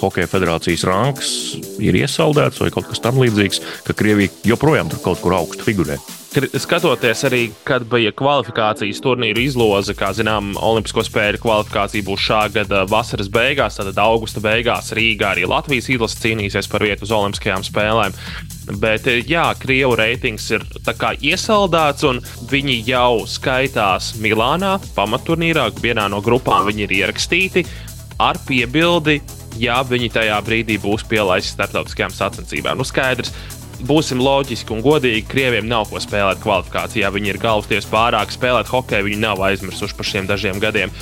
hokeja 0.00 0.30
federācijas 0.30 0.84
rangs 0.88 1.30
ir 1.82 1.98
iesaldēts 2.00 2.62
vai 2.62 2.70
kaut 2.74 2.88
kas 2.90 3.02
tam 3.04 3.20
līdzīgs, 3.20 3.62
ka 3.86 3.96
Krievija 3.96 4.32
joprojām 4.52 4.90
tur 4.90 5.02
kaut 5.04 5.22
kur 5.22 5.36
augstu 5.38 5.69
figurē. 5.70 6.00
Skatoties 6.30 7.24
arī, 7.26 7.40
kad 7.66 7.82
bija 7.90 8.12
kvalifikācijas 8.14 9.00
turnīru 9.02 9.42
izloze, 9.42 9.96
kā 9.98 10.12
zinām, 10.14 10.52
Olimpisko 10.62 11.02
spēļu 11.02 11.40
kvalifikācija 11.42 12.06
būs 12.06 12.22
šā 12.22 12.42
gada 12.54 12.84
vasaras 12.90 13.30
beigās, 13.32 13.80
tad 13.80 13.98
augusta 13.98 14.42
beigās 14.44 14.92
Rīgā 14.94 15.32
arī 15.32 15.48
Latvijas 15.50 15.90
izlase 15.90 16.20
cīnīsies 16.22 16.70
par 16.70 16.86
vietu 16.86 17.08
uz 17.08 17.14
Olimpiskajām 17.16 17.66
spēlēm. 17.66 18.14
Bet, 18.78 19.08
jā, 19.26 19.48
Krievu 19.58 19.98
reitings 19.98 20.46
ir 20.54 20.62
iesaldēts, 20.70 22.06
un 22.06 22.22
viņi 22.52 22.78
jau 22.86 23.26
skaitās 23.26 24.14
Milānā, 24.22 24.76
pamatturnīrā. 24.94 25.66
Vienā 25.82 26.06
no 26.12 26.22
grupām 26.22 26.70
viņi 26.70 26.86
ir 26.86 26.98
ierakstīti 27.02 27.66
ar 28.22 28.38
piebildi, 28.46 29.18
ja 29.58 29.80
viņi 29.82 30.12
tajā 30.14 30.38
brīdī 30.46 30.78
būs 30.78 31.02
pielaisti 31.10 31.56
starptautiskajām 31.56 32.14
sacensībām. 32.14 32.78
Nu, 32.78 32.86
skaidrs, 32.86 33.32
būsim 33.86 34.20
loģiski 34.22 34.74
un 34.74 34.82
godīgi, 34.84 35.26
krieviem 35.28 35.68
nav 35.68 35.88
ko 35.90 36.00
spēlēt 36.02 36.42
kvalifikācijā. 36.42 37.10
Viņi 37.14 37.34
ir 37.34 37.40
galvasties 37.42 37.88
pārāk 37.90 38.32
spēlēt 38.34 38.70
hokeju, 38.70 39.08
viņi 39.08 39.20
nav 39.22 39.42
aizmirsuši 39.50 39.96
par 39.96 40.08
šiem 40.08 40.30
dažiem 40.30 40.60
gadiem. 40.62 40.92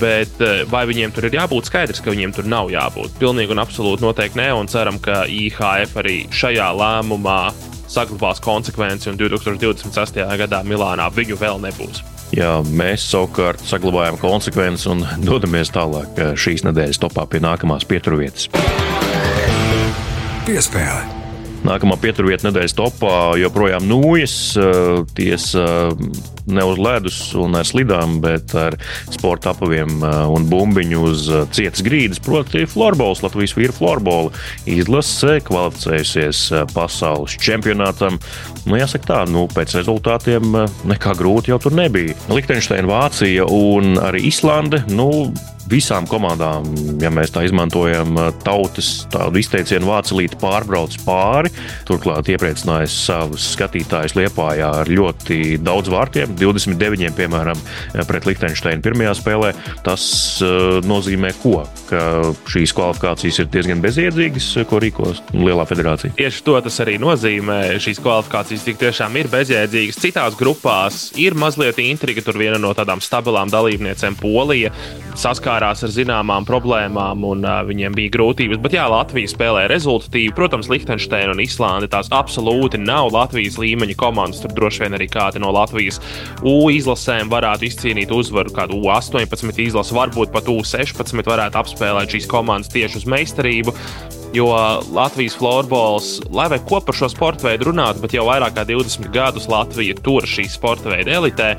Bet 0.00 0.40
eh, 0.40 0.62
vai 0.70 0.86
viņiem 0.88 1.12
tur 1.12 1.28
ir 1.28 1.36
jābūt 1.36 1.68
skaidrs, 1.68 2.00
ka 2.00 2.14
viņiem 2.14 2.32
tur 2.36 2.48
nav 2.48 2.72
jābūt? 2.72 3.18
Pilnīgi 3.20 3.52
un 3.52 3.60
absolūti 3.62 4.04
noteikti 4.06 4.40
nē, 4.40 4.48
un 4.56 4.70
ceram, 4.72 5.00
ka 5.02 5.24
IHF 5.28 5.98
arī 6.00 6.16
šajā 6.32 6.70
lēmumā 6.78 7.42
saglabās 7.92 8.40
konsekvenci, 8.40 9.10
un 9.12 9.20
2026. 9.20 10.22
gadā 10.40 10.62
Milānā 10.64 11.10
viņu 11.12 11.36
vēl 11.40 11.60
nebūs. 11.66 12.00
Jā, 12.32 12.54
mēs 12.64 13.04
savukārt 13.12 13.60
saglabājam 13.68 14.16
konsekvenci 14.22 14.88
un 14.94 15.04
dodamies 15.20 15.72
tālāk 15.74 16.16
eh, 16.16 16.32
šīs 16.32 16.64
nedēļas 16.70 17.02
topā 17.04 17.28
pie 17.28 17.44
nākamās 17.44 17.84
pieturvietas. 17.88 18.48
Piespēle! 20.48 21.21
Nākamā 21.62 21.94
pieturvieta 22.02 22.48
nedēļas 22.48 22.74
topā 22.74 23.16
joprojām 23.38 23.84
nūjas. 23.86 24.34
Tiesa 25.14 25.66
ne 26.50 26.64
uz 26.66 26.80
ledus 26.82 27.18
un 27.38 27.54
ar 27.54 27.66
slidām, 27.68 28.16
bet 28.22 28.50
ar 28.58 28.74
sporta 29.14 29.52
apaviem 29.52 30.02
un 30.02 30.48
bumbiņu 30.50 31.04
uz 31.06 31.28
cietas 31.54 31.84
grīdas. 31.86 32.18
Proti, 32.22 32.64
florbols, 32.66 33.22
Latvijas 33.22 33.54
vīru 33.54 33.76
florbola 33.76 34.34
izlase 34.66 35.38
kvalificējusies 35.46 36.42
pasaules 36.74 37.38
čempionātam. 37.38 38.18
Nu, 38.66 38.76
jāsaka 38.80 39.12
tā, 39.12 39.22
nu, 39.30 39.46
pēc 39.54 39.76
rezultātiem 39.78 40.58
nekā 40.90 41.14
grūti 41.18 41.54
jau 41.54 41.62
tur 41.62 41.78
nebija. 41.78 42.18
Liechtensteina, 42.32 42.90
Vācija 42.90 43.46
un 43.46 43.96
arī 44.02 44.26
Islande. 44.32 44.82
Nu, 44.90 45.30
visām 45.72 46.04
komandām, 46.10 46.66
ja 47.00 47.08
mēs 47.12 47.32
tā 47.32 47.46
izmantojam 47.46 48.18
tautas 48.44 49.06
tādu 49.12 49.40
izteicienu 49.40 49.88
vācelīti 49.88 50.36
pārbrauc 50.40 50.98
pāri. 51.06 51.52
Turklāt 51.88 52.28
iepriecinājis 52.32 52.96
savus 53.06 53.46
skatītājus 53.56 54.16
Liepājā 54.18 54.68
ar 54.82 54.90
ļoti 54.92 55.56
daudz 55.64 55.88
vārtiem, 55.92 56.36
29, 56.38 57.14
piemēram, 57.16 57.60
pret 58.08 58.28
Liechtensteinu 58.28 58.84
pirmajā 58.84 59.14
spēlē. 59.18 59.52
Tas 59.86 60.04
nozīmē 60.84 61.32
ko? 61.40 61.62
Ka 61.88 62.02
šīs 62.52 62.72
kvalifikācijas 62.76 63.40
ir 63.42 63.50
diezgan 63.52 63.80
bezjēdzīgas, 63.84 64.50
ko 64.68 64.80
rīkos 64.82 65.22
Lielā 65.36 65.64
federācija. 65.68 66.12
Tieši 66.18 66.44
to 66.46 66.58
tas 66.64 66.78
arī 66.84 66.98
nozīmē. 67.02 67.58
Šīs 67.82 68.00
kvalifikācijas 68.02 68.68
tik 68.68 68.80
tiešām 68.82 69.16
ir 69.20 69.30
bezjēdzīgas. 69.32 70.00
Citās 70.02 70.36
grupās 70.38 71.02
ir 71.20 71.36
mazliet 71.38 71.80
intriga. 71.82 72.24
Tur 72.24 72.40
viena 72.40 72.60
no 72.60 72.74
tādām 72.76 73.00
stabilām 73.04 73.52
dalībniecēm, 73.52 74.20
Polija, 74.20 74.72
saskārās 75.18 75.61
ar 75.62 75.92
zināmām 75.94 76.46
problēmām 76.48 77.24
un 77.28 77.46
uh, 77.46 77.60
viņiem 77.68 77.94
bija 77.96 78.12
grūtības. 78.16 78.60
Bet 78.62 78.76
jā, 78.76 78.84
Latvija 78.90 79.30
spēlē 79.30 79.66
rezultatīvi. 79.70 80.34
Protams, 80.36 80.70
Liechtensteina 80.72 81.34
un 81.34 81.42
Islande 81.44 81.90
tās 81.92 82.10
absolūti 82.14 82.80
nav 82.82 83.12
Latvijas 83.14 83.58
līmeņa 83.62 83.98
komandas. 84.00 84.42
Tur 84.42 84.54
droši 84.56 84.84
vien 84.84 84.98
arī 84.98 85.08
kādi 85.12 85.42
no 85.42 85.52
Latvijas 85.54 86.00
U 86.46 86.70
izlasēm 86.72 87.30
varētu 87.32 87.68
izcīnīt 87.68 88.12
uzvaru. 88.14 88.52
Kādu 88.56 88.80
U18 88.82 89.62
izlasi, 89.66 89.96
varbūt 89.96 90.34
pat 90.34 90.50
U16 90.50 91.22
varētu 91.28 91.62
apspēlēt 91.62 92.16
šīs 92.16 92.28
komandas 92.30 92.72
tieši 92.72 93.02
uz 93.02 93.08
meistarību. 93.10 93.76
Jo 94.32 94.48
Latvijas 94.96 95.34
florbols, 95.36 96.14
lai 96.32 96.46
vai 96.48 96.58
ko 96.64 96.80
par 96.80 96.96
šo 96.96 97.10
sporta 97.12 97.50
veidu 97.50 97.68
runātu, 97.68 98.00
bet 98.00 98.14
jau 98.16 98.24
vairāk 98.30 98.54
kā 98.56 98.64
20 98.68 99.10
gadus 99.12 99.48
Latvija 99.52 99.98
tur 100.00 100.24
šī 100.28 100.46
sporta 100.48 100.88
veida 100.88 101.18
elitē 101.18 101.50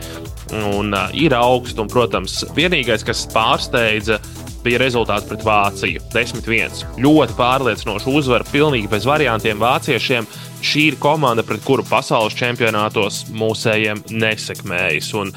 un 0.73 0.93
uh, 0.93 1.11
ir 1.13 1.35
augsts. 1.37 1.77
Un, 1.79 1.89
protams, 1.91 2.41
vienīgais, 2.57 3.05
kas 3.05 3.27
pārsteidza, 3.33 4.17
bija 4.63 4.79
rezultāts 4.81 5.27
pret 5.29 5.43
Vāciju. 5.45 6.01
10-1. 6.13 6.83
Ļoti 7.03 7.37
pārliecinoša 7.37 8.13
uzvara, 8.13 8.47
pilnīgi 8.51 8.89
bez 8.91 9.07
variantiem 9.07 9.61
vāciešiem. 9.61 10.27
Šī 10.63 10.87
ir 10.93 10.99
komanda, 11.03 11.43
pret 11.45 11.63
kuru 11.65 11.85
pasaules 11.87 12.37
čempionātos 12.39 13.25
mūsējiem 13.35 14.05
nesekmējas. 14.13 15.11
Un 15.19 15.33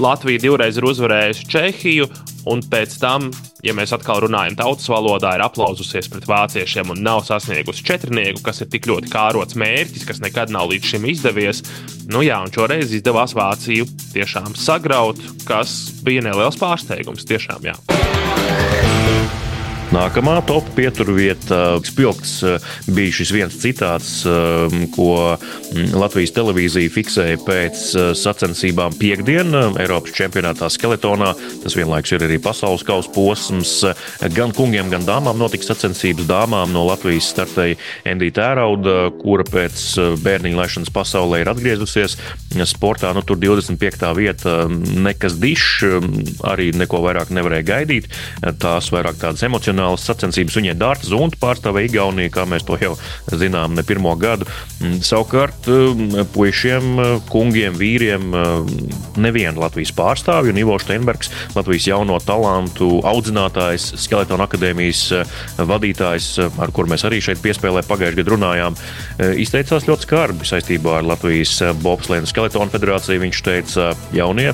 Latvija 0.00 0.44
divreiz 0.44 0.78
ir 0.78 0.86
uzvarējusi 0.86 1.48
Čehiju, 1.50 2.10
un 2.52 2.62
pēc 2.70 2.98
tam, 3.00 3.30
ja 3.66 3.74
mēs 3.76 3.94
atkal 3.96 4.22
runājam 4.24 4.58
tautas 4.58 4.88
valodā, 4.90 5.34
ir 5.36 5.44
aplaususies 5.44 6.10
pret 6.12 6.28
vāciešiem 6.30 6.92
un 6.94 7.02
nav 7.06 7.24
sasniegusi 7.28 7.84
četrnieku, 7.86 8.44
kas 8.46 8.62
ir 8.64 8.70
tik 8.72 8.88
ļoti 8.90 9.12
kārots 9.12 9.58
mērķis, 9.60 10.06
kas 10.08 10.22
nekad 10.24 10.52
nav 10.54 10.70
līdz 10.72 10.94
šim 10.94 11.08
izdevies. 11.12 11.64
Nu 12.10 12.24
jā, 12.26 12.40
un 12.42 12.52
šoreiz 12.54 12.94
izdevās 12.96 13.36
Vāciju 13.38 13.86
tiešām 14.14 14.56
sagraut, 14.58 15.20
kas 15.48 15.76
bija 16.04 16.24
neliels 16.26 16.58
pārsteigums. 16.60 17.28
Tiešām, 17.30 17.70
jā. 17.70 18.09
Nākamā 19.90 20.36
top 20.46 20.68
pieturvieta 20.76 21.80
spilgts 21.82 22.36
eh, 22.46 22.66
bija 22.94 23.10
šis 23.10 23.30
viens 23.34 23.54
citāts, 23.58 24.20
eh, 24.22 24.74
ko 24.94 25.34
mm, 25.34 25.96
Latvijas 25.98 26.30
televīzija 26.36 26.92
fiksēja 26.94 27.40
pēc 27.42 27.80
eh, 27.98 28.10
sacensībām 28.14 28.94
piekdienā 29.00 29.64
Eiropas 29.82 30.14
čempionātā 30.14 30.68
skeletonā. 30.70 31.32
Tas 31.64 31.74
vienlaikus 31.74 32.14
ir 32.14 32.26
arī 32.28 32.38
pasaules 32.38 32.84
kausa 32.86 33.10
posms. 33.16 33.72
Gan 34.36 34.54
kungiem, 34.54 34.92
gan 34.94 35.08
dāmām 35.08 35.40
notika 35.42 35.72
sacensības. 35.72 36.28
Dāmām 36.30 36.70
no 36.70 36.84
Latvijas 36.86 37.32
startēja 37.34 37.80
Endija 38.06 38.36
Tērauda, 38.38 38.94
kura 39.18 39.48
pēc 39.50 39.82
bērniņa 40.22 40.60
laišanas 40.60 40.94
pasaulē 40.94 41.42
ir 41.42 41.50
atgriezusies 41.50 42.14
sportā. 42.70 43.10
Nu, 43.16 43.24
tur 43.26 43.42
25. 43.42 44.06
vieta 44.14 44.56
nekas 44.70 45.34
dišs, 45.42 45.82
arī 46.46 46.70
neko 46.78 47.02
vairāk 47.08 47.34
nevarēja 47.34 47.68
gaidīt. 47.74 48.10
Tās 48.62 48.94
vairāk 48.94 49.18
tādas 49.18 49.42
emocionālas 49.50 49.79
nacionālas 49.80 50.04
sacensības. 50.04 50.56
Viņai 50.58 50.76
Dārta 50.78 51.08
Zunta 51.08 51.38
pārstāvēja 51.40 51.88
Igauniju, 51.88 52.30
kā 52.34 52.44
mēs 52.48 52.64
to 52.66 52.76
jau 52.80 52.96
zinām, 53.32 53.74
ne 53.74 53.82
pirmo 53.82 54.14
gadu. 54.16 54.46
Mm, 54.80 55.00
savukārt, 55.04 55.66
mm, 55.66 56.28
puišiem, 56.34 57.00
kungiem, 57.30 57.76
vīriem 57.78 58.30
mm, 58.30 59.20
nevienu 59.20 59.60
Latvijas 59.60 59.92
pārstāvju, 59.96 60.52
un 60.52 60.60
Ivo 60.60 60.78
Steinbergs, 60.80 61.30
Latvijas 61.56 61.88
jauno 61.88 62.18
talantu 62.20 63.00
audzinātājs, 63.06 63.94
Skeletona 64.00 64.46
akadēmijas 64.48 65.04
vadītājs, 65.58 66.32
ar 66.60 66.74
kur 66.74 66.90
mēs 66.90 67.06
arī 67.08 67.20
šeit 67.24 67.40
piespēlē 67.42 67.84
pagājušajā 67.86 68.20
gadā 68.20 68.34
runājām, 68.34 68.76
izteicās 69.40 69.86
ļoti 69.88 70.08
skarbi 70.08 70.48
saistībā 70.48 71.00
ar 71.00 71.08
Latvijas 71.12 71.58
Bobslēnu 71.84 72.28
Skeletona 72.30 72.72
federāciju. 72.72 73.20
Viņš 73.20 73.42
teica, 73.46 73.90
jaunie 74.16 74.50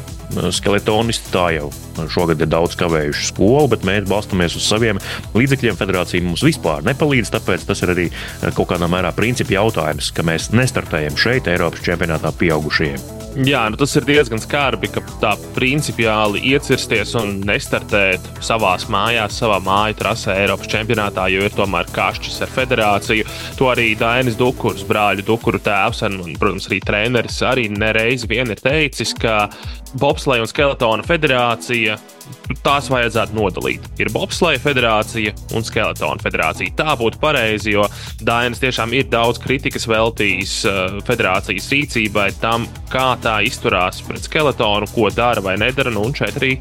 skeletonisti 0.54 1.32
tā 1.32 1.48
jau 1.56 1.70
šogad 2.12 2.40
ir 2.42 2.50
daudz 2.50 2.76
kavējuši 2.78 3.28
skolu, 3.30 3.66
bet 3.72 3.86
mēs 3.88 4.08
balstamies 4.10 4.56
uz 4.58 4.66
saviem 4.68 5.00
līdzekļiem. 5.36 5.78
Federācija 5.78 6.24
mums 6.24 6.44
vispār 6.46 6.84
nepalīdz, 6.86 7.32
tāpēc 7.34 7.66
tas 7.68 7.82
ir 7.84 7.94
arī 7.94 8.08
kaut 8.56 8.70
kādā 8.72 8.88
mērā 8.90 9.12
principi 9.16 9.56
jautājums, 9.56 10.12
ka 10.16 10.26
mēs 10.26 10.50
nestartējam 10.56 11.18
šeit 11.20 11.50
Eiropas 11.52 11.84
čempionātā 11.86 12.34
pieaugušajiem. 12.40 13.14
Jā, 13.44 13.66
nu 13.68 13.76
tas 13.76 13.92
ir 13.98 14.06
diezgan 14.08 14.40
skarbi, 14.40 14.88
ka 14.88 15.02
tā 15.22 15.32
principiāli 15.56 16.42
iecirsties 16.52 17.14
un 17.20 17.40
nestartēt 17.46 18.26
savā 18.44 18.74
mājās, 18.92 19.38
savā 19.40 19.58
māju 19.64 19.96
trasē 20.00 20.36
Eiropas 20.42 20.70
čempionātā, 20.72 21.28
jo 21.32 21.44
ir 21.46 21.54
tomēr 21.56 21.88
kašķis 21.96 22.42
ar 22.44 22.52
federāciju. 22.52 23.28
To 23.58 23.70
arī 23.72 23.90
Dainis 23.98 24.38
Dukurs, 24.38 24.84
brāļu 24.88 25.24
Dukuru 25.26 25.60
tēvs 25.62 26.04
un, 26.08 26.20
protams, 26.40 26.68
arī 26.70 26.80
treneris 26.84 27.40
arī 27.46 27.68
nereiz 27.72 28.26
vien 28.28 28.50
ir 28.52 28.60
teicis, 28.62 29.14
ka 29.16 29.46
Bobsleja 29.96 30.44
un 30.44 30.50
Skeletona 30.50 31.06
federācija 31.06 31.96
tās 32.66 32.88
vajadzētu 32.90 33.36
nodalīt. 33.36 33.84
Ir 34.02 34.10
Bobsleja 34.14 34.60
federācija 34.62 35.34
un 35.56 35.66
Skeletona 35.66 36.22
federācija. 36.22 36.74
Tā 36.78 36.96
būtu 36.98 37.20
pareizi, 37.22 37.74
jo 37.74 37.86
Dainis 38.26 38.62
tiešām 38.62 38.94
ir 38.96 39.08
daudz 39.12 39.40
kritikas 39.42 39.86
veltījis 39.90 40.56
uh, 40.68 40.98
federācijas 41.06 41.68
rīcībai, 41.72 42.28
tam, 42.42 42.66
kā 42.92 43.08
tā 43.22 43.38
izturās 43.46 44.02
pret 44.06 44.26
skeletonu, 44.26 44.88
ko 44.94 45.10
dara 45.14 45.44
vai 45.44 45.56
nedara. 45.60 45.92
Nu, 45.94 46.06
un 46.06 46.16
šeit 46.16 46.38
arī 46.40 46.56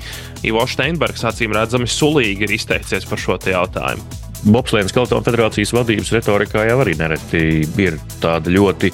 Ivo 0.45 0.65
Steinbergs 0.69 1.25
acīm 1.27 1.55
redzami 1.55 1.89
sulīgi 1.89 2.47
ir 2.47 2.55
izteicies 2.57 3.07
par 3.09 3.21
šo 3.21 3.39
jautājumu. 3.45 4.23
Bobslēnas 4.45 4.91
Skeletona 4.93 5.25
federācijas 5.25 5.71
vadības 5.73 6.11
retorikā 6.13 6.67
jau 6.69 6.81
arī 6.83 6.93
nereti 6.99 7.63
ir 7.81 7.97
tāda 8.21 8.51
ļoti 8.53 8.91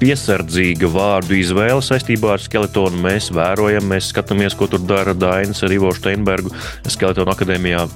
piesardzīga 0.00 0.90
vārdu 0.92 1.38
izvēle 1.38 1.82
saistībā 1.84 2.34
ar 2.36 2.42
skeletonu. 2.42 3.00
Mēs 3.06 3.30
vērojam, 3.34 3.88
mēs 3.92 4.12
skatāmies, 4.12 4.56
ko 4.58 4.68
tur 4.70 4.84
dara 4.84 5.16
Dainis 5.16 5.64
ar 5.66 5.74
Ivo 5.74 5.94
Steinbergu 5.96 6.52
Skeletonu 6.86 7.32
akadēmijā 7.34 7.86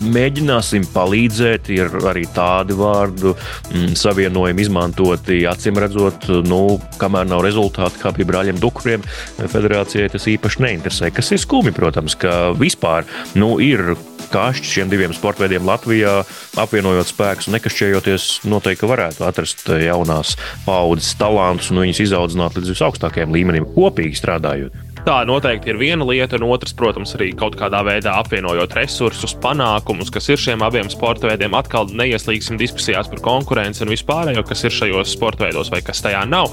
mēģināsim 0.00 0.86
palīdzēt. 0.94 1.70
Ir 1.74 1.92
arī 2.08 2.26
tādi 2.34 2.76
vārdu 2.76 3.34
mm, 3.34 3.94
savienojumi 3.98 4.64
izmantoti, 4.64 5.42
acīm 5.50 5.80
redzot, 5.80 6.28
nu, 6.48 6.78
kamēr 7.00 7.28
nav 7.30 7.44
rezultātu, 7.46 8.00
kā 8.02 8.14
pie 8.16 8.26
brāļiem 8.28 8.60
Dukuriem, 8.60 9.04
federācijai 9.40 10.10
tas 10.12 10.28
īpaši 10.30 10.64
neinteresē. 10.66 11.12
Kas 11.14 11.32
ir 11.34 11.42
skumji, 11.42 11.74
protams, 11.76 12.16
ka 12.20 12.54
vispār 12.58 13.08
nu, 13.38 13.56
ir 13.64 13.92
kašķi 14.32 14.74
šiem 14.74 14.92
diviem 14.92 15.14
sporta 15.16 15.44
veidiem 15.44 15.66
Latvijā, 15.68 16.20
apvienojot 16.60 17.10
spēkus 17.10 17.48
un 17.50 17.56
nekašķējoties, 17.58 18.28
noteikti 18.50 18.90
varētu 18.90 19.26
atrast 19.26 19.66
jaunās 19.68 20.36
paudzes 20.66 21.14
talantus 21.20 21.72
un 21.72 21.82
viņus 21.84 22.04
izaudzināt 22.06 22.58
līdz 22.58 22.74
visaugstākajiem 22.74 23.34
līmenim, 23.34 23.68
kopīgi 23.74 24.18
strādājot. 24.20 24.86
Tā 25.00 25.22
noteikti 25.24 25.70
ir 25.72 25.78
viena 25.80 26.04
lieta, 26.04 26.36
un 26.36 26.50
otrs, 26.52 26.74
protams, 26.76 27.14
arī 27.16 27.30
kaut 27.38 27.54
kādā 27.56 27.80
veidā 27.86 28.18
apvienojot 28.20 28.74
resursus, 28.76 29.32
panākumus, 29.40 30.12
kas 30.12 30.28
ir 30.28 30.40
šiem 30.40 30.60
abiem 30.66 30.90
sporta 30.92 31.30
veidiem. 31.30 31.56
Atkal 31.56 31.88
neieslīgsim 31.96 32.60
diskusijās 32.60 33.08
par 33.08 33.24
konkurenci 33.24 33.86
un 33.86 33.94
vispārējo, 33.94 34.44
kas 34.44 34.66
ir 34.68 34.76
šajos 34.76 35.16
sporta 35.16 35.46
veidos 35.46 35.72
vai 35.72 35.80
kas 35.86 36.04
tajā 36.04 36.26
nav 36.28 36.52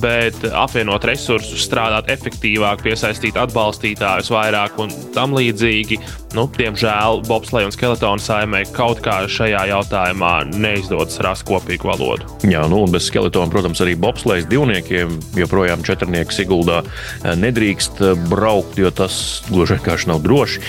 bet 0.00 0.38
apvienot 0.54 1.04
resursus, 1.08 1.64
strādāt 1.66 2.10
efektīvāk, 2.12 2.84
piesaistīt 2.86 3.38
atbalstītājus 3.40 4.30
vairāk 4.32 4.78
un 4.82 4.92
tam 5.16 5.34
līdzīgi. 5.36 5.98
Nu, 6.32 6.46
diemžēl 6.48 7.20
Bobslēga 7.28 7.68
un 7.68 7.74
Skeletona 7.74 8.22
saimē 8.22 8.62
kaut 8.72 9.02
kā 9.04 9.18
šajā 9.28 9.66
jautājumā 9.68 10.30
neizdodas 10.48 11.18
rast 11.20 11.44
kopīgu 11.44 11.90
valodu. 11.90 12.24
Jā, 12.48 12.62
nu, 12.72 12.78
un 12.86 12.92
bez 12.94 13.10
Skeletona, 13.10 13.52
protams, 13.52 13.82
arī 13.84 13.92
Bobslēgas 14.00 14.48
divniekiem 14.48 15.18
joprojām 15.36 15.84
četrnieks 15.84 16.40
Siguldā 16.40 16.78
eh, 16.86 17.34
nedrīkst 17.36 18.00
eh, 18.00 18.22
braukt, 18.30 18.80
jo 18.80 18.88
tas 18.96 19.42
gluži 19.50 19.76
vienkārši 19.76 20.08
nav 20.08 20.22
droši. 20.24 20.62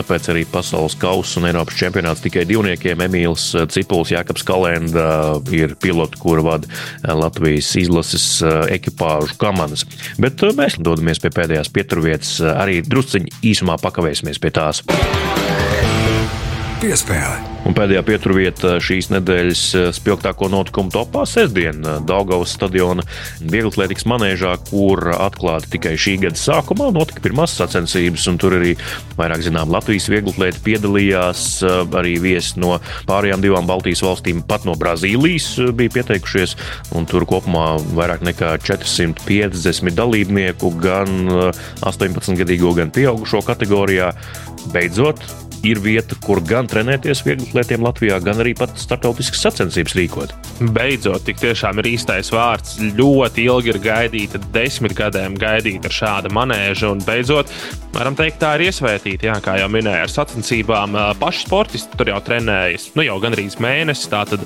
Tāpēc 0.00 0.30
arī 0.32 0.46
pasaules 0.48 0.96
kausa 1.00 1.42
un 1.42 1.50
Eiropas 1.50 1.76
čempionāts 1.76 2.24
tikai 2.24 2.46
divniekiem 2.48 3.04
Emīls 3.04 3.50
eh, 3.52 3.68
Cipuls, 3.68 4.14
Jākaps 4.14 4.46
Kalenda 4.48 5.06
ir 5.52 5.76
piloti, 5.80 6.16
kuru 6.22 6.46
vada 6.48 6.80
Latvijas 7.04 7.74
izlases 7.76 8.26
ekipāžu 8.72 9.36
komandas. 9.40 9.84
Bet 10.20 10.40
mēs 10.56 10.80
dodamies 10.80 11.20
pie 11.20 11.34
pēdējās 11.36 11.72
pieturvietas, 11.76 12.34
arī 12.56 12.80
drusciņi 12.88 13.36
īsumā 13.52 13.76
pakavēsimies 13.84 14.40
pie 14.40 14.56
tās. 14.56 14.80
Bye. 15.12 15.49
Piespēle! 16.80 17.36
Un 17.68 17.74
pēdējā 17.76 18.00
pieturvieta 18.08 18.70
šīs 18.80 19.10
nedēļas 19.12 19.62
eh, 19.76 19.88
spilgtāko 19.92 20.46
notikumu 20.48 20.88
topā 20.94 21.26
sestdien 21.28 21.82
eh, 21.84 21.98
Daugavas 22.08 22.54
stadiona 22.56 23.04
vieglatlētikas 23.44 24.06
manēžā, 24.08 24.54
kur 24.70 25.10
atklāti 25.12 25.74
tikai 25.74 25.92
šī 26.00 26.14
gada 26.22 26.40
sākumā 26.40 26.86
notika 26.96 27.20
pirmās 27.20 27.52
sacensības, 27.58 28.24
tur 28.40 28.56
arī 28.56 28.72
vairāk 29.18 29.44
zinām 29.44 29.74
Latvijas 29.74 30.08
vieglatlēti 30.08 30.62
piedalījās, 30.70 31.42
eh, 31.68 31.82
arī 32.00 32.14
viesi 32.24 32.56
no 32.64 32.78
pārējām 33.10 33.44
divām 33.44 33.68
Baltijas 33.68 34.00
valstīm, 34.06 34.40
pat 34.48 34.64
no 34.64 34.72
Brazīlijas 34.80 35.50
bija 35.76 35.98
pieteikušies, 35.98 36.56
tur 37.12 37.28
kopumā 37.28 37.74
vairāk 37.92 38.24
nekā 38.24 38.54
450 38.64 39.92
dalībnieku, 40.00 40.72
gan 40.80 41.28
18-gadīgo, 41.84 42.72
gan 42.80 42.96
pieaugušo 42.96 43.44
kategorijā. 43.44 44.14
Beidzot, 44.72 45.20
ir 45.66 45.80
vieta, 45.82 46.16
kur 46.24 46.40
gan 46.44 46.68
trenēties 46.70 47.22
vieglatlētiem 47.26 47.84
Latvijā, 47.84 48.20
gan 48.24 48.40
arī 48.42 48.54
pat 48.58 48.72
starptautiskas 48.80 49.42
sacensības 49.44 49.96
rīkot. 49.98 50.34
Beidzot, 50.74 51.24
tik 51.26 51.40
tiešām 51.42 51.80
ir 51.82 51.90
īstais 51.92 52.32
vārds. 52.34 52.78
Ļoti 52.98 53.46
ilgi 53.48 53.74
ir 53.74 53.80
gaidīta, 53.84 54.40
desmit 54.54 54.96
gadiem 54.98 55.36
gaidīta 55.40 55.90
ar 55.90 55.96
šādu 55.96 56.34
manēžu, 56.36 56.94
un 56.94 57.04
beidzot, 57.04 57.52
varam 57.96 58.16
teikt, 58.18 58.40
tā 58.42 58.54
ir 58.58 58.68
iesvētīta. 58.70 59.30
Jā, 59.30 59.38
kā 59.44 59.58
jau 59.60 59.70
minēju, 59.72 60.06
ar 60.06 60.14
sacensībām 60.14 60.98
paši 61.20 61.46
sportisti 61.46 62.00
tur 62.00 62.12
jau 62.12 62.20
trenējas 62.24 62.90
nu, 62.96 63.04
jau 63.06 63.18
gandrīz 63.22 63.58
mēnesi. 63.62 64.08
Tātad 64.10 64.44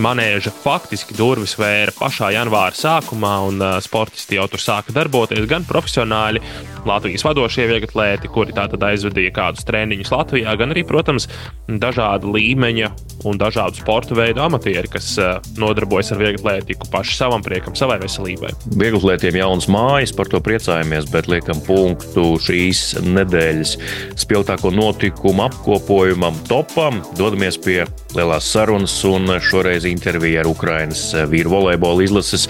manēža 0.00 0.52
faktiski 0.54 1.16
durvis 1.18 1.56
vēra 1.58 1.94
pašā 1.96 2.30
janvāra 2.36 2.76
sākumā, 2.76 3.32
un 3.48 3.64
sportisti 3.82 4.38
jau 4.38 4.46
tur 4.50 4.62
sāka 4.62 4.94
darboties 4.94 5.48
gan 5.50 5.66
profesionāļi, 5.68 6.42
Latvijas 6.88 7.24
vadošie 7.26 7.66
vieglatlēti, 7.70 8.30
kuri 8.32 8.54
tātad 8.56 8.82
aizvedīja 8.86 9.34
kādus 9.36 9.66
treniņus 9.68 10.12
Latvijā, 10.14 10.56
gan 10.60 10.72
arī, 10.74 10.84
protams, 10.88 11.28
dažāda 11.68 12.30
līmeņa 12.30 12.90
un 13.28 13.36
dažādu 13.40 13.82
sporta 13.82 14.16
veidu 14.16 14.40
amatieri, 14.40 14.88
kas 14.88 15.12
nodarbojas 15.60 16.14
ar 16.14 16.22
vieglatlētiku 16.22 16.88
paši 16.92 17.18
savam 17.18 17.44
priekam, 17.44 17.76
savai 17.76 17.98
veselībai. 18.00 18.54
Vieglatlētiem 18.80 19.36
jaunas 19.42 19.68
mājas, 19.70 20.14
par 20.16 20.30
to 20.32 20.40
priecājamies, 20.44 21.10
bet 21.12 21.28
liekam 21.28 21.60
punktu 21.66 22.38
šīs 22.40 23.02
nedēļas 23.04 23.76
spilgtāko 24.24 24.72
notikumu 24.72 25.44
apkopojumam, 25.50 26.38
topam. 26.48 27.02
Dodamies 27.18 27.60
pie 27.60 27.82
lielās 28.16 28.48
sarunas, 28.50 28.96
un 29.06 29.28
šoreiz 29.44 29.84
intervija 29.86 30.40
ar 30.42 30.48
Ukrainas 30.50 31.10
vīru 31.30 31.52
volejbola 31.52 32.06
izlases 32.06 32.48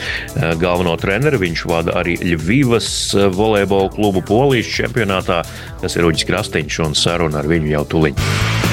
galveno 0.63 0.95
treneru. 1.01 1.43
Viņš 1.43 1.67
vada 1.69 1.99
arī 2.01 2.15
Ļuvijas 2.23 2.91
volejbola 3.35 3.91
klubu 3.97 4.20
Polijas 4.27 4.71
čempionātā. 4.71 5.43
Tas 5.83 5.97
ir 5.97 6.09
Uģis 6.09 6.29
Krastīņš 6.29 6.83
un 6.87 6.99
saruna 6.99 7.43
ar 7.43 7.51
viņu 7.51 7.75
jau 7.75 7.87
tuliņ. 7.95 8.69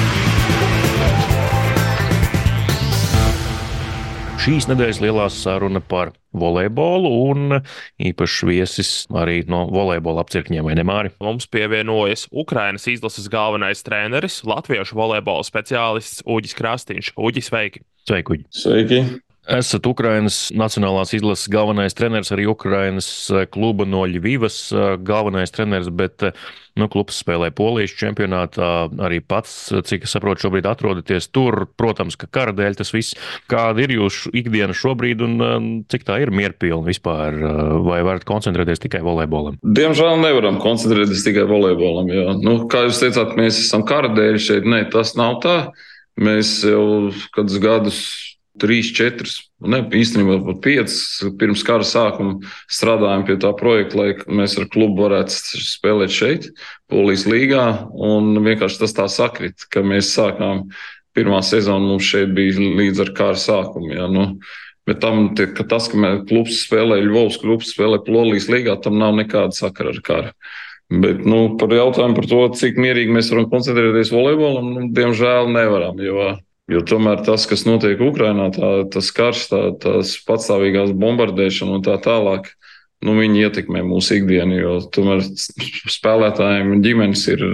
šīs 4.48 4.64
nedēļas 4.70 4.98
lielā 5.04 5.26
saruna 5.28 5.80
par 5.84 6.14
volejbolu 6.32 7.10
un 7.28 7.58
īpašs 8.00 8.38
viesis 8.48 8.92
arī 9.12 9.42
no 9.50 9.66
volejbola 9.68 10.24
apcirkņiem, 10.24 10.64
vai 10.64 10.76
ne 10.78 10.86
Māri? 10.88 11.12
Mums 11.20 11.44
pievienojas 11.52 12.24
Ukrainas 12.32 12.88
izlases 12.88 13.28
galvenais 13.28 13.84
treneris, 13.84 14.40
latviešu 14.48 14.96
volejbola 14.96 15.44
speciālists 15.44 16.24
Uģis 16.24 16.56
Krastīņš. 16.56 17.14
Uģis, 17.20 17.52
sveiki! 17.52 17.84
Sveiki! 18.08 18.38
Uģi. 18.38 18.52
Sveiki! 18.64 19.02
Esat 19.48 19.86
Ukrainas 19.88 20.50
Nacionālās 20.52 21.14
izlases 21.16 21.48
galvenais 21.48 21.96
treneris, 21.96 22.28
arī 22.34 22.44
Ukrainas 22.50 23.06
eh, 23.32 23.46
kluba 23.48 23.86
no 23.88 24.02
Ļuvijas 24.04 24.58
eh, 24.76 24.88
galvenais 25.00 25.54
treneris, 25.54 25.88
bet 25.88 26.26
eh, 26.28 26.36
nu, 26.76 26.84
klubs 26.92 27.22
spēlē 27.22 27.48
Polijas 27.56 27.94
čempionātā. 27.96 28.90
Arī 29.06 29.22
pats, 29.24 29.72
cik 29.88 30.04
es 30.04 30.12
saprotu, 30.12 30.44
šobrīd 30.44 30.68
atrodaties 30.68 31.30
tur. 31.32 31.64
Protams, 31.80 32.18
ka 32.20 32.28
kara 32.28 32.52
dēļ 32.52 32.76
tas 32.82 32.92
viss. 32.92 33.16
Kāda 33.48 33.86
ir 33.86 33.96
jūsu 33.96 34.34
ikdiena 34.36 34.76
šobrīd 34.76 35.24
un 35.24 35.40
cik 35.88 36.04
tā 36.06 36.20
ir 36.22 36.34
mierpilna 36.34 36.84
vispār? 36.86 37.40
Vai 37.88 38.02
varat 38.06 38.28
koncentrēties 38.28 38.84
tikai 38.84 39.00
volejbolam? 39.06 39.58
Diemžēl 39.64 40.20
nevaram 40.22 40.60
koncentrēties 40.62 41.24
tikai 41.24 41.48
volejbolam. 41.48 42.12
Jo. 42.12 42.38
Nu, 42.44 42.60
kā 42.70 42.84
jūs 42.86 43.00
teicāt, 43.00 43.34
mēs 43.40 43.64
esam 43.64 43.88
kara 43.88 44.12
dēļ 44.12 44.42
šeit. 44.44 44.68
Nē, 44.68 44.84
tas 44.92 45.16
nav 45.18 45.40
tā. 45.42 45.58
Mēs 46.18 46.60
jau 46.66 47.14
kādus 47.34 47.62
gadus 47.62 48.00
trīs, 48.60 48.90
četras, 48.96 49.38
ne 49.60 49.80
īstenībā 49.82 50.38
pat 50.46 50.60
piecas 50.64 50.98
pirms 51.40 51.64
kara 51.66 51.86
sākuma 51.86 52.38
strādājam 52.70 53.26
pie 53.28 53.38
tā 53.42 53.50
projekta, 53.58 53.98
lai 54.00 54.38
mēs 54.40 54.58
ar 54.60 54.68
klubu 54.72 55.06
varētu 55.06 55.62
spēlēt 55.64 56.14
šeit, 56.14 56.48
Polijas 56.90 57.26
līgā. 57.28 57.66
Un 57.92 58.38
vienkārši 58.44 58.84
tas 58.84 58.96
tā 58.96 59.08
sakrit, 59.12 59.66
ka 59.72 59.82
mēs 59.86 60.14
sākām 60.14 60.68
pirmā 61.16 61.42
sezonu, 61.42 61.94
mums 61.94 62.06
šeit 62.08 62.32
bija 62.36 62.58
līdz 62.58 63.04
ar 63.06 63.12
kara 63.18 63.38
sākumu. 63.40 63.92
Ja, 63.96 64.08
nu, 64.12 64.32
Bet 64.88 65.02
tam, 65.04 65.34
ka 65.36 65.66
tas, 65.68 65.90
ka 65.92 66.12
klubs 66.24 66.62
spēlē, 66.64 67.02
Ļuvovs 67.04 67.36
klubs 67.42 67.74
spēlē 67.74 67.98
Polijas 68.06 68.46
līgā, 68.48 68.78
tam 68.80 68.96
nav 68.96 69.18
nekāda 69.18 69.52
sakara 69.52 69.92
ar 69.92 69.98
karu. 70.06 70.30
Bet 70.88 71.20
nu, 71.28 71.58
par 71.60 71.74
jautājumu 71.76 72.16
par 72.16 72.28
to, 72.30 72.38
cik 72.56 72.78
mierīgi 72.80 73.12
mēs 73.12 73.28
varam 73.28 73.50
koncentrēties 73.52 74.08
volejbolam, 74.14 74.70
nu, 74.72 74.86
diemžēl 74.96 75.50
nevaram. 75.52 76.00
Jo 76.00 76.30
Jo 76.68 76.82
tomēr 76.84 77.22
tas, 77.24 77.46
kas 77.48 77.64
notiek 77.64 78.00
Ukrajinā, 78.04 78.50
tā, 78.52 78.70
tas 78.92 79.08
karš, 79.16 79.46
tā, 79.48 79.60
tās 79.80 80.18
patstāvīgās 80.28 80.92
bombardēšana 81.00 81.78
un 81.78 81.84
tā 81.86 81.94
tālāk, 82.04 82.50
nu, 83.04 83.14
viņi 83.16 83.46
ietekmē 83.46 83.80
mūsu 83.88 84.18
ikdienu. 84.18 84.58
Jo 84.58 84.74
tomēr 84.92 85.24
spēlētājiem 85.24 86.82
ģimenes 86.84 87.24
ir 87.32 87.46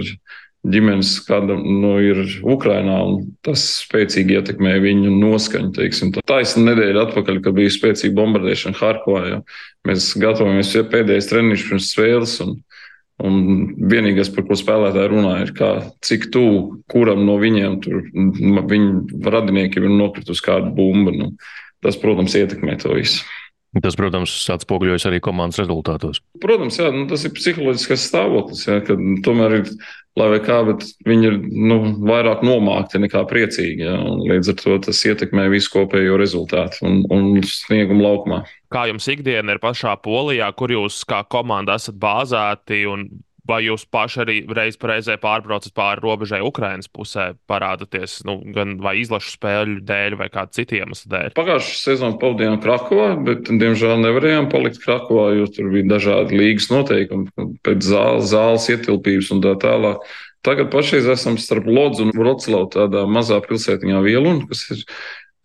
ģimenes, 0.65 1.13
kāda 1.27 1.55
nu, 1.61 1.95
ir 2.03 2.21
Ukrajinā, 2.43 2.97
un 3.07 3.31
tas 3.45 3.63
spēcīgi 3.85 4.39
ietekmē 4.39 4.75
viņu 4.83 5.13
noskaņu. 5.15 5.71
Teiksim. 5.77 6.11
Taisna 6.25 6.71
nedēļa 6.71 7.07
atpakaļ, 7.07 7.41
kad 7.45 7.55
bija 7.55 7.73
spēcīga 7.73 8.17
bombardēšana 8.17 8.79
Harkovā. 8.81 9.41
Mēs 9.87 10.11
gatavojamies 10.19 10.75
pēdējais 10.91 11.29
treniņš 11.31 11.67
pirms 11.69 11.91
spēles. 11.93 12.39
Un, 12.45 12.57
Un 13.23 13.35
vienīgais, 13.79 14.27
par 14.35 14.43
ko 14.43 14.57
spēlētāji 14.59 15.11
runā, 15.13 15.37
ir, 15.45 15.53
kā, 15.55 15.69
cik 16.03 16.27
tuvu 16.35 16.81
kuram 16.91 17.21
no 17.23 17.37
viņiem 17.39 17.77
tur 17.83 18.01
viņu 18.11 19.21
radiniekiem 19.23 19.87
ir 19.87 19.93
nokritusi 19.95 20.43
kāda 20.43 20.73
bumba. 20.75 21.13
Nu, 21.15 21.29
tas, 21.85 21.95
protams, 22.01 22.35
ietekmē 22.35 22.75
to 22.81 22.97
visu. 22.97 23.23
Tas, 23.83 23.97
protams, 23.99 24.33
atspoguļojas 24.55 25.07
arī 25.09 25.19
komandas 25.23 25.59
rezultātos. 25.59 26.21
Protams, 26.43 26.79
jā, 26.79 26.91
nu, 26.95 27.03
tas 27.09 27.25
ir 27.27 27.33
psiholoģiskais 27.35 28.05
stāvoklis. 28.07 28.65
Jā, 28.69 28.79
tomēr 29.25 29.57
ir, 29.57 29.71
lai 30.15 30.29
vai 30.31 30.39
kā, 30.45 30.61
bet 30.69 30.85
viņi 31.07 31.27
ir 31.27 31.39
nu, 31.43 31.79
vairāk 32.07 32.45
nomākti 32.47 33.01
nekā 33.03 33.25
priecīgi. 33.27 33.83
Jā, 33.83 33.97
līdz 34.31 34.53
ar 34.53 34.59
to 34.61 34.77
tas 34.87 35.03
ietekmē 35.11 35.49
visu 35.51 35.73
kopējo 35.75 36.15
rezultātu 36.21 36.85
un, 36.87 37.01
un 37.11 37.41
sniegumu 37.43 38.07
laukumā 38.07 38.45
kā 38.75 38.89
jums 38.89 39.05
ikdiena 39.07 39.55
ir 39.55 39.61
pašā 39.63 39.93
polijā, 40.03 40.49
kur 40.57 40.73
jūs 40.73 41.03
kā 41.07 41.21
komanda 41.31 41.77
esat 41.79 41.95
bāzēti 42.01 42.81
un 42.91 43.07
vai 43.47 43.61
jūs 43.65 43.85
paši 43.91 44.21
arī 44.23 44.37
reiz 44.57 44.77
reizē 44.81 45.15
pārbraucat 45.21 45.73
pāri 45.77 46.03
robežai 46.03 46.41
Ukraiņas 46.45 46.89
pusē, 46.93 47.27
parādāties 47.49 48.19
nu, 48.27 48.39
gan 48.55 48.75
vai 48.83 48.97
izlašu 49.01 49.35
spēļu 49.35 49.81
dēļ, 49.85 50.17
vai 50.19 50.29
kādu 50.33 50.57
citu 50.57 50.79
iemeslu 50.79 51.11
dēļ? 51.13 51.33
Pagājušā 51.37 51.75
sezonā 51.81 52.19
pavadījām 52.21 52.59
Krakovā, 52.63 53.09
bet, 53.27 53.49
diemžēl, 53.49 53.97
nevarējām 54.03 54.49
palikt 54.53 54.81
Krakovā, 54.83 55.27
jo 55.39 55.49
tur 55.51 55.69
bija 55.73 55.89
dažādi 55.95 56.39
līgas 56.41 56.71
noteikumi, 56.73 57.51
pēc 57.65 57.85
zāles, 57.85 58.31
zāles 58.33 58.69
ietilpības 58.73 59.31
un 59.35 59.45
tā 59.45 59.53
tālāk. 59.61 60.09
Tagad 60.45 60.69
pašreiz 60.73 61.07
esam 61.09 61.39
starp 61.41 61.65
Lodzu 61.69 62.05
un 62.05 62.13
Vroclavu, 62.13 62.69
tādā 62.73 63.05
mazā 63.09 63.39
pilsētiņā 63.45 64.01
Vielunu, 64.05 64.45
kas 64.49 64.67
ir, 64.75 64.83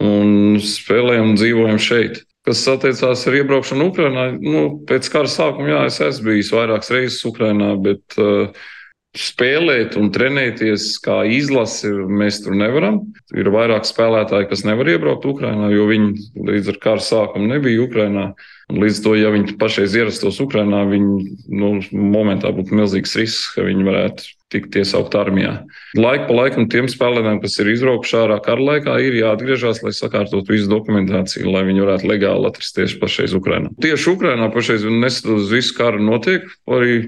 un 0.05 0.59
spēlējam 0.65 1.33
un 1.33 1.39
dzīvojam 1.41 1.81
šeit 1.81 2.25
kas 2.49 2.63
attiecās 2.73 3.27
ar 3.29 3.39
iebraukšanu 3.41 3.89
Ukrajinā. 3.91 4.27
Nu, 4.41 4.65
pēc 4.89 5.09
kara 5.13 5.31
sākuma, 5.31 5.69
jā, 5.73 5.81
es 5.91 6.01
esmu 6.07 6.33
bijis 6.33 6.53
vairākas 6.57 6.93
reizes 6.95 7.25
Ukrajinā, 7.29 7.75
bet 7.85 8.19
uh, 8.21 8.69
spēlēt 9.17 9.97
un 9.99 10.13
trenēties 10.15 10.93
kā 11.03 11.23
izlase 11.27 11.91
mēs 11.91 12.45
tur 12.45 12.55
nevaram. 12.59 13.01
Ir 13.35 13.51
vairāk 13.51 13.89
spēlētāji, 13.89 14.49
kas 14.53 14.63
nevar 14.67 14.91
iebraukt 14.93 15.27
Ukrajinā, 15.27 15.71
jo 15.75 15.89
viņi 15.91 16.29
līdz 16.39 16.73
ar 16.75 16.81
kara 16.83 17.05
sākumu 17.05 17.51
nebija 17.51 17.83
Ukrajinā. 17.87 18.31
Līdz 18.71 19.01
to, 19.03 19.17
ja 19.19 19.33
viņi 19.35 19.57
pašreiz 19.59 19.97
ierastos 19.99 20.39
Ukrajinā, 20.43 20.85
viņi 20.87 21.31
nu, 21.51 21.73
momentā 21.91 22.53
būtu 22.55 22.77
milzīgs 22.79 23.17
risks, 23.19 23.49
ka 23.57 23.67
viņi 23.67 23.89
varētu 23.89 24.29
tikt 24.51 24.77
iesaukt 24.81 25.15
armijā. 25.19 25.53
Laika 25.99 26.27
pa 26.29 26.37
laikam 26.37 26.67
tiem 26.71 26.89
spēlētājiem, 26.91 27.41
kas 27.43 27.57
ir 27.63 27.71
izbraukuši 27.71 28.17
ārā 28.19 28.39
kara 28.43 28.67
laikā, 28.67 28.97
ir 29.03 29.19
jāatgriežas, 29.21 29.83
lai 29.87 29.95
sakārtotu 29.95 30.55
visu 30.55 30.71
dokumentāciju, 30.71 31.51
lai 31.55 31.65
viņi 31.69 31.85
varētu 31.85 32.11
legāli 32.11 32.51
atrasties 32.51 32.97
pašreiz 33.03 33.35
Ukrajinā. 33.39 33.71
Tieši 33.83 34.15
Ukrajinā 34.15 34.51
pašreiz 34.55 34.87
nesat 34.91 35.31
uz 35.37 35.51
visu 35.55 35.77
karu 35.79 36.03
notiek, 36.03 36.51
arī 36.71 36.99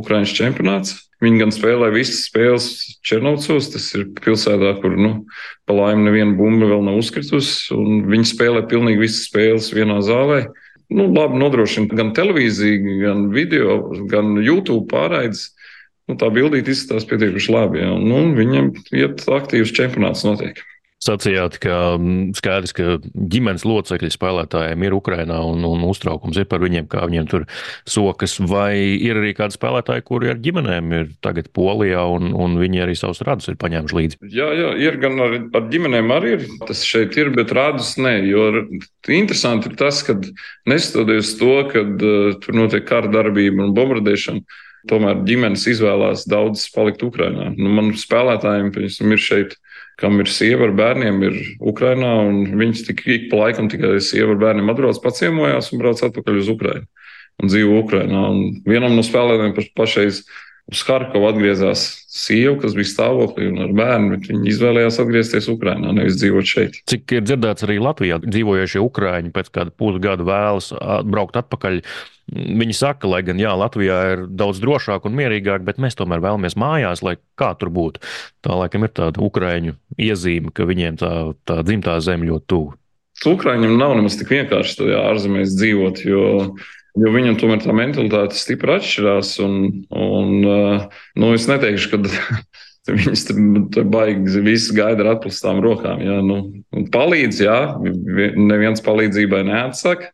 Ukraiņas 0.00 0.36
čempionāts. 0.36 0.94
Viņi 1.24 1.40
gan 1.40 1.52
spēlē 1.54 1.88
visas 1.94 2.26
spēles 2.28 2.66
Černovcos, 3.06 3.70
tas 3.72 3.86
ir 3.96 4.04
pilsētā, 4.18 4.74
kur 4.82 4.98
nu, 5.00 5.12
pa 5.64 5.72
laimi 5.72 6.04
neviena 6.10 6.36
bumba 6.36 6.68
vēl 6.68 6.84
nav 6.84 7.00
uzkritusi. 7.00 7.72
Viņi 8.12 8.32
spēlē 8.34 8.66
pilnīgi 8.68 9.00
visas 9.06 9.24
spēles 9.30 9.72
vienā 9.72 10.02
zālē 10.04 10.44
nu, 10.88 11.08
labi 11.12 11.38
nodrošina 11.40 11.96
gan 11.98 12.12
televīziju, 12.14 12.98
gan 13.02 13.28
video, 13.34 13.78
gan 14.10 14.36
YouTube 14.38 14.86
pārraides. 14.90 15.50
Nu, 16.06 16.14
tā 16.14 16.28
bildīte 16.30 16.70
izskatās 16.70 17.06
pietiekuši 17.10 17.50
labi. 17.50 17.82
Ja. 17.82 17.96
Nu, 17.98 18.20
viņam 18.36 18.70
iet 18.94 19.24
aktīvs 19.26 19.74
čempionāts 19.74 20.22
notiek. 20.26 20.60
Sacījāt, 21.04 21.58
ka 21.60 21.74
mm, 21.98 22.30
skaidrs, 22.38 22.72
ka 22.76 22.96
ģimenes 23.12 23.66
locekļi 23.68 24.08
spēlētājiem 24.14 24.86
ir 24.86 24.94
Ukrainā 24.96 25.42
un, 25.44 25.60
un 25.68 25.82
uztraukums 25.84 26.38
ir 26.40 26.46
par 26.48 26.62
viņiem, 26.64 26.86
kā 26.88 27.02
viņiem 27.04 27.26
tur 27.28 27.44
sokas. 27.84 28.38
Vai 28.48 28.96
ir 28.96 29.20
arī 29.20 29.34
kādi 29.36 29.58
spēlētāji, 29.58 30.06
kuri 30.08 30.32
ar 30.32 30.40
ģimenēm 30.40 30.94
ir 30.96 31.10
tagad 31.24 31.50
Polijā 31.56 32.00
un, 32.16 32.32
un 32.32 32.56
viņi 32.60 32.80
arī 32.86 32.96
savus 32.96 33.20
radus 33.28 33.50
ir 33.52 33.58
paņēmuši 33.60 33.98
līdzi? 33.98 34.20
Jā, 34.32 34.48
jā, 34.56 34.70
ir 34.86 34.96
gan 35.02 35.20
ar, 35.20 35.36
ar 35.60 35.68
ģimenēm 35.74 36.14
arī 36.16 36.32
ir. 36.38 36.46
Tas 36.64 36.80
šeit 36.88 37.18
ir, 37.20 37.28
bet 37.36 37.52
radus 37.56 37.92
nē. 38.00 38.16
Jo 38.30 38.48
interesanti 39.12 39.68
ir 39.68 39.76
tas, 39.76 40.00
ka 40.06 40.16
neskatoties 40.70 41.36
to, 41.36 41.58
ka 41.74 41.84
uh, 41.84 42.30
tur 42.40 42.56
notiek 42.56 42.88
kara 42.88 43.12
darbība 43.12 43.68
un 43.68 43.76
bombardēšana, 43.76 44.64
tomēr 44.88 45.20
ģimenes 45.28 45.68
izvēlās 45.76 46.24
daudz 46.30 46.64
palikt 46.72 47.04
Ukrainā. 47.04 47.52
Nu, 47.52 47.68
man 47.76 47.92
spēlētājiem, 48.00 48.72
piemēram, 48.72 49.12
ir 49.12 49.24
šeit 49.28 49.56
kam 50.00 50.20
ir 50.20 50.28
sieva 50.28 50.68
ar 50.68 50.74
bērniem, 50.76 51.22
ir 51.24 51.36
Ukrainā, 51.72 52.12
un 52.28 52.58
viņas 52.60 52.84
tik 52.88 53.02
ik 53.08 53.28
pa 53.30 53.46
laikam 53.46 53.70
tikai 53.72 53.96
sieva 54.04 54.34
ar 54.34 54.42
bērniem 54.42 54.72
atbrauc, 54.72 55.00
paciemojās 55.04 55.72
un 55.72 55.80
brauc 55.80 56.02
atpakaļ 56.04 56.42
uz 56.42 56.50
Ukrainu 56.52 56.86
un 57.42 57.52
dzīvo 57.52 57.80
Ukrainā. 57.82 58.26
Un 58.32 58.60
vienam 58.68 58.96
no 58.96 59.04
spēlētājiem 59.04 59.56
pašreiz 59.76 60.24
uz 60.72 60.82
Harkovu 60.88 61.28
atgriezās 61.28 61.84
sieva, 62.10 62.56
kas 62.62 62.74
bija 62.74 62.90
stāvoklī 62.90 63.50
un 63.52 63.60
ar 63.66 63.72
bērnu, 63.76 64.16
bet 64.16 64.26
viņi 64.30 64.50
izvēlējās 64.50 64.98
atgriezties 65.02 65.48
Ukrajinā, 65.52 65.92
nevis 65.94 66.18
dzīvot 66.18 66.50
šeit. 66.50 66.78
Cik 66.90 67.14
ir 67.18 67.24
dzirdēts 67.26 67.66
arī 67.66 67.78
Latvijā, 67.82 68.18
dzīvojošie 68.24 68.82
Ukrāņi 68.82 69.32
pēc 69.34 69.52
kāda 69.54 69.74
pusgada 69.78 70.26
vēlas 70.26 70.72
braukt 71.06 71.38
atpakaļ. 71.38 71.80
Viņi 72.34 72.74
saka, 72.74 73.06
lai 73.06 73.20
gan 73.22 73.38
jā, 73.38 73.52
Latvijā 73.54 73.98
ir 74.16 74.24
daudz 74.26 74.58
drošāk 74.62 75.06
un 75.06 75.14
mierīgāk, 75.14 75.62
bet 75.66 75.78
mēs 75.82 75.94
tomēr 75.98 76.24
vēlamies 76.24 76.58
mājās, 76.58 77.04
lai 77.06 77.14
kā 77.38 77.52
tur 77.60 77.70
būtu. 77.70 78.02
Tā 78.42 78.56
laikam 78.58 78.88
ir 78.88 78.90
tāda 78.96 79.22
ukrāņu 79.22 79.76
iezīme, 80.02 80.50
ka 80.50 80.66
viņiem 80.66 80.98
tā, 80.98 81.12
tā 81.46 81.60
dzimtā 81.62 82.00
zeme 82.02 82.26
ļoti 82.26 82.50
tuvu. 82.50 82.74
Ukrāņiem 83.30 83.78
nav 83.78 83.94
nemaz 83.96 84.18
tik 84.18 84.34
vienkārši 84.34 84.74
tajā 84.80 85.04
ārzemēs 85.12 85.54
dzīvot, 85.56 86.02
jo 86.04 86.24
Jo 86.96 87.12
viņam 87.12 87.36
tomēr 87.40 87.60
tā 87.64 87.74
mentalitāte 87.76 88.38
stipri 88.38 88.78
atšķirās. 88.78 89.34
Un, 89.44 89.56
un, 89.92 90.30
nu, 90.46 91.32
es 91.36 91.48
neteikšu, 91.50 91.92
ka 91.92 92.00
Viņas 92.86 93.24
tur 93.74 93.86
baigi 93.90 94.40
visu 94.46 94.74
gaida 94.76 95.02
ar 95.02 95.16
atklātām 95.16 95.58
rokām. 95.64 96.02
Jā, 96.06 96.20
nu, 96.22 96.36
palīdz, 96.94 97.40
jā, 97.42 97.56
neviens 98.38 98.82
palīdzībai 98.86 99.40
neatsaka. 99.48 100.12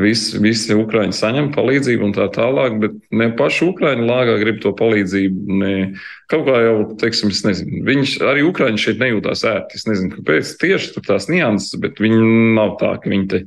Visi, 0.00 0.40
visi 0.40 0.76
Ukrāņi 0.76 1.16
saņem 1.16 1.50
palīdzību 1.52 2.08
un 2.08 2.16
tā 2.16 2.30
tālāk, 2.32 2.78
bet 2.80 2.96
ne 3.12 3.28
paši 3.36 3.68
Ukrāņi 3.68 4.08
lāgā 4.08 4.38
grib 4.40 4.62
to 4.64 4.72
palīdzību. 4.78 5.58
Ne, 5.60 5.74
kaut 6.32 6.46
kā 6.48 6.62
jau, 6.64 6.76
teiksim, 7.04 7.34
es 7.36 7.44
nezinu, 7.44 7.84
viņš 7.90 8.18
arī 8.32 8.46
Ukrāņi 8.48 8.84
šeit 8.86 9.02
nejūtās 9.02 9.44
ērti. 9.52 9.76
Es 9.76 9.88
nezinu, 9.90 10.14
kāpēc 10.16 10.56
tieši 10.62 10.94
tur 10.96 11.10
tās 11.12 11.28
nianses, 11.32 11.76
bet 11.84 12.00
viņi 12.00 12.22
nav 12.56 12.78
tā, 12.80 12.96
ka 13.02 13.12
viņi 13.12 13.28
te 13.34 13.44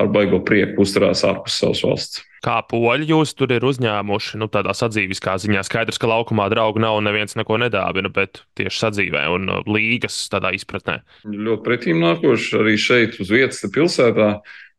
ar 0.00 0.08
baigo 0.10 0.40
prieku 0.46 0.82
uzturās 0.84 1.22
ārpus 1.26 1.58
savas 1.60 1.82
valsts. 1.86 2.22
Kā 2.44 2.58
poļi 2.68 3.06
jūs 3.08 3.32
tur 3.38 3.54
ir 3.54 3.64
uzņēmuši, 3.64 4.36
nu, 4.42 4.50
tādā 4.52 4.74
sadzīviskā 4.76 5.38
ziņā 5.40 5.62
skaidrs, 5.64 6.00
ka 6.00 6.10
laukumā 6.10 6.50
draugu 6.52 6.82
nav 6.82 6.98
un 6.98 7.06
neviens 7.08 7.38
neko 7.38 7.56
nedāvina, 7.62 8.10
bet 8.12 8.42
tieši 8.58 8.82
sadzīvē 8.82 9.22
un 9.32 9.48
uh, 9.48 9.62
līgas 9.64 10.18
tādā 10.32 10.52
izpratnē. 10.56 10.98
Ļoti 11.24 11.64
pretīm 11.64 12.04
nākoši 12.04 12.60
arī 12.60 12.76
šeit 12.80 13.16
uz 13.22 13.32
vietas 13.32 13.64
pilsētā. 13.72 14.28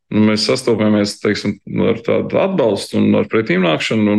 Nu, 0.06 0.22
mēs 0.28 0.44
sastopamies 0.46 1.16
teiksim, 1.18 1.56
ar 1.82 1.98
tādu 2.06 2.38
atbalstu 2.38 3.00
un 3.00 3.18
ar 3.18 3.26
pretīmnākšanu. 3.30 4.16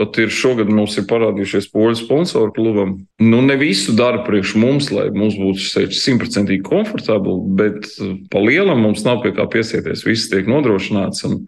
Pat 0.00 0.16
ir 0.18 0.32
šogad 0.32 0.70
mums 0.72 0.96
ir 0.98 1.04
parādījušies 1.10 1.68
poļu 1.70 1.98
sponsoru 2.00 2.54
klubam. 2.56 2.94
Nu, 3.22 3.42
ne 3.44 3.54
visu 3.60 3.92
dara 3.94 4.24
priekš 4.26 4.54
mums, 4.58 4.88
lai 4.94 5.10
mums 5.14 5.36
būtu 5.38 5.84
simtprocentīgi 5.94 6.64
komfortabli, 6.66 7.36
bet 7.58 7.90
uh, 8.00 8.16
pa 8.32 8.42
lielam 8.42 8.80
mums 8.82 9.04
nav 9.06 9.20
pie 9.22 9.34
kā 9.36 9.44
piesieties. 9.52 10.06
Viss 10.08 10.32
tiek 10.32 10.50
nodrošināts. 10.50 11.26
Un, 11.28 11.44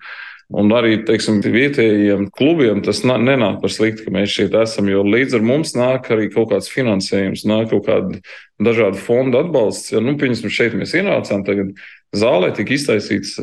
Un 0.53 0.68
arī 0.77 0.99
teiksim, 1.09 1.38
vietējiem 1.40 2.27
klubiem 2.37 2.83
tas 2.85 2.99
nenāk 3.09 3.62
par 3.62 3.73
sliktu, 3.73 4.05
ka 4.05 4.12
mēs 4.12 4.35
šeit 4.35 4.53
esam, 4.61 4.90
jo 4.90 5.01
līdz 5.07 5.38
ar 5.38 5.47
mums 5.49 5.73
nāk 5.73 6.11
arī 6.12 6.27
kaut 6.35 6.51
kāds 6.51 6.68
finansējums, 6.68 7.47
nāk 7.49 7.71
kaut 7.71 7.87
kāda 7.87 8.21
dažāda 8.61 9.01
fonda 9.01 9.40
atbalsts. 9.47 9.95
Ja, 9.95 10.03
nu, 10.05 10.12
piemēram, 10.21 10.53
šeit 10.53 10.77
mēs 10.77 10.92
ienācām, 10.99 11.47
tagad 11.47 11.73
zālē 12.12 12.53
tika 12.53 12.77
iztaisīts 12.77 13.38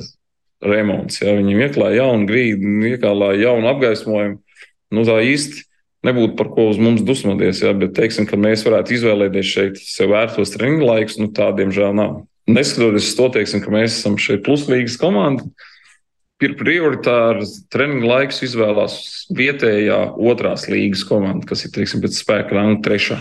remonts. 0.65 1.22
Ja, 1.24 1.36
viņi 1.38 1.58
ieklāja 1.67 2.04
jaunu 2.04 2.30
grīdu, 2.30 2.76
ieklāja 2.91 3.39
jaunu 3.45 3.72
apgaismojumu. 3.72 4.39
Nu, 4.95 5.06
tā 5.08 5.19
īsti 5.24 5.65
nebūtu 6.08 6.36
par 6.39 6.50
ko 6.56 6.69
uz 6.72 6.80
mums 6.82 7.04
dusmoties, 7.06 7.62
ja, 7.65 7.74
bet 7.78 7.95
teiksim, 7.98 8.28
ka 8.30 8.39
mēs 8.39 8.63
varētu 8.65 8.95
izvēlēties 8.95 9.54
šeit 9.54 9.82
sev 9.84 10.13
vērtos 10.13 10.56
treniņu 10.56 10.88
laikus, 10.88 11.19
nu 11.22 11.30
tā 11.36 11.52
diemžēl 11.58 11.95
nav. 11.98 12.22
Neskatoties 12.50 13.12
uz 13.12 13.17
to, 13.17 13.28
teiksim, 13.36 13.62
ka 13.62 13.74
mēs 13.74 14.00
esam 14.00 14.15
šeit 14.22 14.45
pluslīgas 14.48 14.98
komanda 15.00 15.45
ir 16.43 16.56
prioritāri 16.60 17.48
treniņa 17.72 18.08
laiks 18.08 18.43
izvēlās 18.48 18.95
vietējā 19.36 20.00
otrās 20.32 20.67
līgas 20.72 21.04
komanda, 21.08 21.48
kas 21.50 21.65
ir 21.65 21.74
teiksim, 21.76 22.04
pēc 22.04 22.19
spēka 22.22 22.56
ranga 22.56 22.80
trešā. 22.86 23.19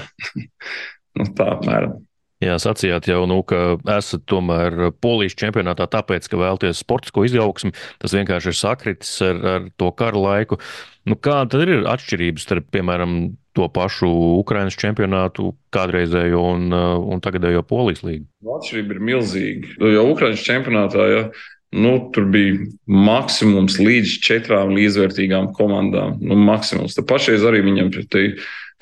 nu, 1.19 1.27
tā 1.39 1.51
apmēram. 1.57 1.99
Jā, 2.39 2.55
sacījāt 2.63 3.09
jau, 3.11 3.25
nu, 3.27 3.41
ka 3.43 3.79
esat 3.97 4.23
tomēr 4.31 4.93
polijas 5.03 5.35
čempionātā, 5.41 5.89
tāpēc, 5.91 6.29
ka 6.31 6.39
vēlaties 6.39 6.85
sportisko 6.85 7.25
izaugsmu. 7.27 7.73
Tas 7.99 8.15
vienkārši 8.15 8.53
ir 8.53 8.59
sakritis 8.59 9.11
ar, 9.27 9.43
ar 9.57 9.67
to 9.81 9.91
kara 9.99 10.23
laiku. 10.23 10.61
Nu, 11.09 11.19
kāda 11.19 11.65
ir 11.65 11.83
atšķirības 11.91 12.47
starp, 12.47 12.71
piemēram, 12.75 13.19
to 13.59 13.67
pašu 13.75 14.07
Ukraiņas 14.39 14.79
čempionātu, 14.79 15.51
kādreizējo 15.75 16.45
un, 16.55 16.71
un 16.71 17.23
tagadējo 17.25 17.65
polijas 17.67 18.05
līgu? 18.07 18.29
Atšķirība 18.59 18.95
ir 18.95 19.07
milzīga. 19.11 19.77
Jo 19.97 20.07
Ukraiņas 20.13 20.47
čempionātā, 20.47 21.09
ja 21.11 21.23
Nu, 21.69 21.99
tur 22.17 22.25
bija 22.33 22.55
maksimums 22.89 23.75
līdz 23.77 24.15
četrām 24.25 24.71
līdzvērtīgām 24.73 25.51
komandām. 25.57 26.15
Nu, 26.25 26.39
maksimums. 26.41 26.95
Tad 26.97 27.05
pašreiz 27.11 27.45
arī 27.45 27.61
viņam 27.67 27.91
te, 28.09 28.23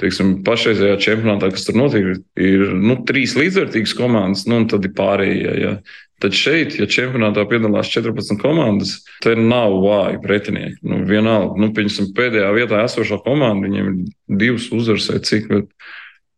teiksim, 0.01 0.41
pašreizējā 0.47 0.97
čempionātā, 1.03 1.51
kas 1.55 1.67
tur 1.67 1.79
notiek, 1.79 2.19
ir 2.41 2.75
nu, 2.77 2.99
trīs 3.09 3.37
līdzvērtīgas 3.39 3.95
komandas, 3.97 4.45
nu, 4.49 4.61
un 4.63 4.69
tad 4.71 4.85
ir 4.89 4.93
pārējie. 4.97 5.55
Ja. 5.63 5.77
Tad 6.23 6.33
šeit, 6.37 6.79
ja 6.81 6.87
čempionātā 6.89 7.45
piedalās 7.49 7.91
14 7.93 8.41
komandas, 8.41 8.99
tad 9.25 9.41
nav 9.41 9.75
vāji 9.83 10.21
pretinieki. 10.25 10.81
Nu, 10.89 11.03
vienalga, 11.09 11.59
nu, 11.61 11.71
piemēram, 11.77 12.09
pēdējā 12.17 12.51
vietā 12.57 12.81
esošā 12.87 13.21
komanda, 13.25 13.69
viņiem 13.69 13.91
ir 13.91 14.39
divas 14.41 14.71
uzvaras 14.73 15.11
vai 15.13 15.21
cik. 15.29 15.51
Bet, 15.53 15.69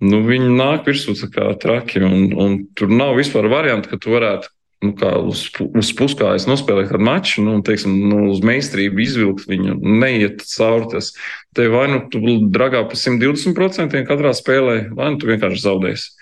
nu, 0.02 0.22
viņi 0.26 0.50
nāk 0.58 0.86
virsū 0.90 1.14
kā 1.34 1.52
traki, 1.62 2.02
un, 2.06 2.30
un 2.34 2.58
tur 2.78 2.90
nav 2.90 3.14
vispār 3.18 3.50
variantu, 3.50 3.92
ka 3.92 4.02
tu 4.02 4.14
varētu 4.14 4.50
nu, 4.84 4.92
uz, 5.30 5.44
uz 5.58 5.92
puskājas 5.98 6.46
nospēlēt 6.50 6.90
kādu 6.92 7.06
maču, 7.08 7.44
nu, 7.46 7.58
teiksim, 7.66 7.94
nu, 8.10 8.28
uz 8.32 8.42
meistarību 8.46 9.02
izvilkt 9.04 9.48
viņu, 9.50 9.78
neiet 9.82 10.44
cauri 10.46 10.90
tas. 10.94 11.12
Te 11.56 11.68
vai 11.72 11.86
nu 11.92 12.04
tu 12.12 12.22
dragā 12.52 12.84
pa 12.88 12.98
120% 12.98 14.04
katrā 14.08 14.34
spēlē, 14.36 14.78
vai 14.94 15.12
nu 15.12 15.20
tu 15.20 15.30
vienkārši 15.30 15.64
zaudēsi. 15.64 16.12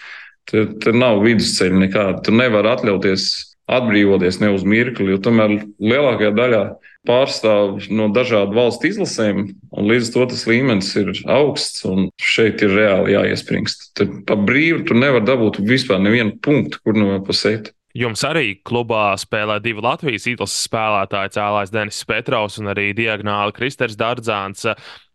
Te, 0.46 0.64
te 0.80 0.94
nav 0.94 1.20
vidusceļa 1.24 1.84
nekāda. 1.86 2.22
Tu 2.24 2.34
nevari 2.34 2.70
atļauties 2.70 3.30
atbrīvoties 3.66 4.38
ne 4.42 4.52
uz 4.54 4.64
mirkli, 4.66 5.10
jo 5.10 5.18
tomēr 5.22 5.58
lielākajā 5.82 6.32
daļā 6.36 6.62
pārstāv 7.06 7.86
no 7.94 8.08
dažādu 8.14 8.56
valstu 8.56 8.90
izlasēm, 8.90 9.42
un 9.74 9.88
līdz 9.90 10.10
to 10.14 10.26
tas 10.30 10.44
līmenis 10.50 10.90
ir 10.98 11.12
augsts, 11.30 11.84
un 11.86 12.08
šeit 12.22 12.62
ir 12.66 12.74
reāli 12.74 13.14
jāiespringst. 13.14 13.90
Te 13.98 14.08
pa 14.26 14.38
brīvu 14.38 14.84
tu 14.88 14.98
nevari 14.98 15.26
dabūt 15.26 15.60
vispār 15.66 16.02
nevienu 16.02 16.36
punktu, 16.42 16.82
kur 16.82 16.98
no 16.98 17.18
pa 17.26 17.36
sēt. 17.36 17.72
Jums 17.96 18.20
arī 18.28 18.58
klubā 18.66 19.14
spēlē 19.16 19.56
divi 19.64 19.80
Latvijas 19.80 20.26
izlases 20.28 20.66
spēlētāji, 20.66 21.32
cēlājs 21.38 21.72
Denis 21.72 22.00
Petrovs 22.04 22.58
un 22.60 22.68
arī 22.74 22.90
diagonāli 22.96 23.54
Kristers 23.56 23.96
Dārdzāns. 23.96 24.66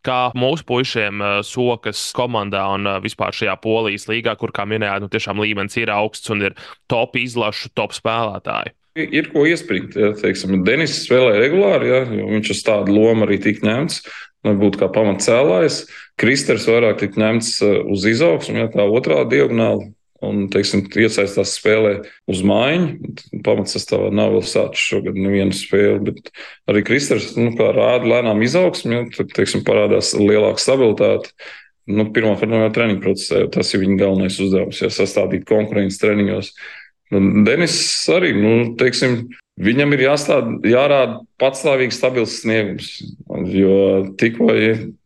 Kā 0.01 0.17
mūsu 0.33 0.65
puišiem 0.65 1.21
eh, 1.21 1.35
sokas 1.45 2.01
komandā 2.17 2.63
un 2.73 2.89
eh, 2.89 2.97
vispār 3.03 3.37
šajā 3.37 3.53
polijas 3.61 4.07
līgā, 4.09 4.33
kur, 4.39 4.53
kā 4.55 4.65
minējāt, 4.65 5.03
nu, 5.03 5.11
tiešām 5.13 5.43
līmenis 5.43 5.77
ir 5.77 5.93
augsts 5.93 6.33
un 6.33 6.41
ir 6.47 6.57
top 6.89 7.19
izlašu, 7.21 7.69
top 7.77 7.93
spēlētāji. 7.93 8.73
Ir 8.97 9.29
ko 9.31 9.45
iespringt. 9.47 9.93
Ja, 9.95 10.15
Denis 10.65 10.97
spēlē 11.05 11.37
regulāri, 11.37 11.93
ja, 11.93 12.01
viņš 12.09 12.53
uz 12.55 12.65
tādu 12.65 12.97
lomu 12.97 13.27
arī 13.27 13.37
tika 13.45 13.67
ņemts. 13.67 14.01
Būtu 14.41 14.81
kā 14.81 14.89
pamatcēlājs, 14.89 15.83
Kristers 16.17 16.65
vairāk 16.65 17.03
tika 17.03 17.21
ņemts 17.21 17.55
eh, 17.61 17.79
uz 17.93 18.09
izaugsmu, 18.09 18.63
ja 18.63 18.73
kā 18.73 18.89
otrā 18.89 19.21
diagonāla 19.29 19.91
un 20.25 20.45
teiksim, 20.53 20.83
iesaistās 21.01 21.55
spēlē 21.57 21.93
uz 22.31 22.43
mājiņu. 22.45 23.41
Pamatsastāvā 23.45 24.11
nav 24.13 24.35
vēl 24.35 24.45
sācis 24.47 24.83
šogad 24.91 25.17
nevienu 25.17 25.55
spēli, 25.55 26.11
bet 26.11 26.31
arī 26.71 26.83
Kristers 26.87 27.31
nu, 27.37 27.49
rāda 27.57 28.07
lēnām 28.07 28.43
izaugsmi, 28.45 28.95
ja, 28.97 29.07
tad 29.17 29.33
teiksim, 29.37 29.65
parādās 29.67 30.13
lielāka 30.17 30.61
stabilitāte. 30.61 31.33
Nu, 31.91 32.05
Pirmkārt, 32.13 32.45
jau 32.45 32.71
treniņu 32.75 33.01
procesā 33.03 33.41
tas 33.51 33.73
ir 33.73 33.81
viņa 33.81 33.97
galvenais 33.99 34.37
uzdevums, 34.39 34.81
ja 34.83 34.91
sastādīt 34.93 35.47
konkurences 35.49 35.99
treniņos. 36.03 36.53
Un 37.17 37.43
Denis 37.43 37.75
arī, 38.13 38.31
nu, 38.37 38.53
teiksim, 38.79 39.25
viņam 39.59 39.97
ir 39.97 40.05
jāstād, 40.05 40.51
jārāda 40.69 41.19
patstāvīgs, 41.41 41.97
stabils 41.99 42.37
sniegums. 42.43 42.93
Jo 43.51 44.13
tikko 44.21 44.53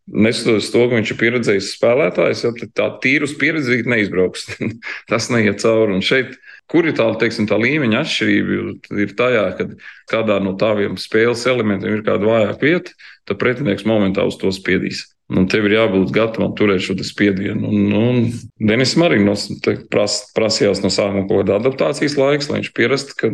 neskatoties 0.06 0.72
to, 0.74 0.84
ka 0.90 1.00
viņš 1.00 1.14
ir 1.14 1.20
pieredzējis 1.22 1.72
spēlētājs, 1.78 2.44
ja, 2.46 2.52
tā 2.78 2.90
tīrus 3.04 3.36
pieredzi 3.40 3.82
neizbrauks. 3.90 4.48
Tas 5.10 5.32
neiet 5.34 5.64
cauri. 5.64 5.98
Un 5.98 6.06
šeit, 6.06 6.36
kur 6.72 6.86
ir 6.86 6.98
tā, 6.98 7.08
teiksim, 7.22 7.50
tā 7.50 7.58
līmeņa 7.62 8.04
atšķirība, 8.04 8.62
ir 9.06 9.18
tajā, 9.18 9.48
ka 9.58 9.70
kādā 10.12 10.38
no 10.44 10.56
tādiem 10.60 11.00
spēles 11.02 11.48
elementiem 11.50 11.98
ir 11.98 12.06
kāda 12.06 12.30
vājāka 12.30 12.62
vieta, 12.62 12.96
tad 13.26 13.42
pretinieks 13.42 13.88
momentā 13.90 14.26
uz 14.28 14.38
to 14.42 14.54
spiedīs. 14.54 15.08
Un 15.34 15.48
tev 15.50 15.66
ir 15.66 15.74
jābūt 15.80 16.12
gatavam 16.14 16.52
turēt 16.54 16.84
šo 16.86 16.94
spiedienu. 17.02 17.66
Un, 17.66 17.94
un 17.98 18.68
Denis 18.70 18.94
arī 19.02 19.24
nos, 19.26 19.48
pras, 19.90 20.20
prasījās 20.38 20.84
no 20.84 20.92
sākuma 20.94 21.26
kaut 21.26 21.42
kāda 21.42 21.58
adaptācijas 21.58 22.18
laiks, 22.20 22.52
lai 22.52 22.60
viņš 22.60 22.70
pierastu, 22.78 23.18
ka 23.18 23.32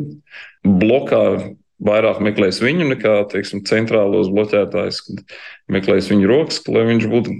blokā 0.63 1.23
vairāk 1.81 2.21
meklēs 2.23 2.61
viņu 2.61 2.91
nekā 2.91 3.15
teiksim, 3.31 3.63
centrālos 3.67 4.29
bloķētājus, 4.33 5.01
kad 5.07 5.23
meklēs 5.71 6.09
viņa 6.11 6.27
rokas, 6.29 6.59
lai 6.69 6.83
viņš 6.89 7.07
būtu, 7.11 7.35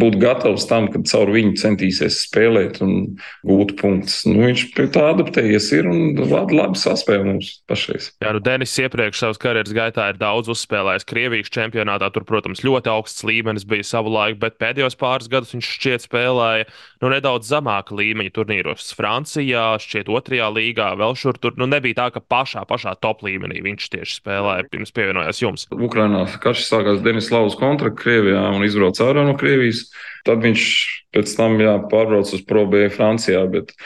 būtu 0.00 0.20
gatavs 0.20 0.66
tam, 0.70 0.88
kad 0.92 1.08
caur 1.10 1.32
viņu 1.34 1.56
centīsies 1.60 2.20
spēlēt 2.26 2.80
un 2.84 3.16
gūt 3.46 3.74
punktus. 3.80 4.22
Nu, 4.28 4.44
viņš 4.46 4.66
pie 4.76 4.86
tā 4.92 5.06
adaptējies 5.14 5.70
ir 5.78 5.88
un 5.90 6.20
labi, 6.20 6.58
labi 6.58 6.80
saspēja 6.80 7.26
mums 7.26 7.52
pašreiz. 7.70 8.10
Jā, 8.22 8.34
nu 8.36 8.42
Denis 8.44 8.76
iepriekš 8.82 9.24
savas 9.24 9.40
karjeras 9.42 9.74
gaitā 9.76 10.10
ir 10.12 10.20
daudz 10.20 10.52
uzspēlējis 10.52 11.08
Krievijas 11.10 11.52
čempionātā. 11.54 12.12
Tur, 12.14 12.26
protams, 12.28 12.64
ļoti 12.66 12.92
augsts 12.92 13.26
līmenis 13.26 13.66
bija 13.68 13.86
savulaik, 13.86 14.38
bet 14.42 14.60
pēdējos 14.60 14.98
pāris 15.00 15.30
gadus 15.32 15.54
viņš 15.56 15.74
šķiet 15.78 16.06
spēlēja 16.06 16.68
nu, 17.00 17.10
nedaudz 17.12 17.48
zemāka 17.48 17.96
līmeņa 17.96 18.32
turnīros. 18.36 18.90
Francijā, 18.96 19.64
šķiet, 19.80 20.10
otrajā 20.12 20.50
līgā, 20.52 20.90
vēl 21.00 21.16
šur 21.18 21.38
tur 21.40 21.56
nu, 21.60 21.68
nebija 21.70 21.96
tā, 22.02 22.08
ka 22.14 22.20
pašā, 22.20 22.66
pašā 22.68 22.94
top 23.00 23.24
līmenī 23.26 23.62
viņš 23.64 23.88
tieši 23.94 24.18
spēlēja 24.20 24.68
pirms 24.72 24.92
pievienojās 24.96 25.40
jums? 25.42 25.66
Ukrainā 25.72 26.26
karš 26.42 26.66
sākās 26.68 27.00
Denis 27.04 27.32
Lauvas 27.32 27.56
kontrakta 27.60 28.02
Krievijā 28.02 28.44
un 28.52 28.66
izbrauca 28.66 29.08
ārā 29.08 29.24
no 29.26 29.36
Krievijas. 29.40 29.86
Tad 30.28 30.44
viņš 30.44 30.68
pēc 31.16 31.34
tam 31.38 31.56
jā, 31.62 31.78
pārbrauca 31.90 32.36
uz 32.36 32.46
probēju 32.48 32.94
Francijā. 32.98 33.42
Bet... 33.52 33.76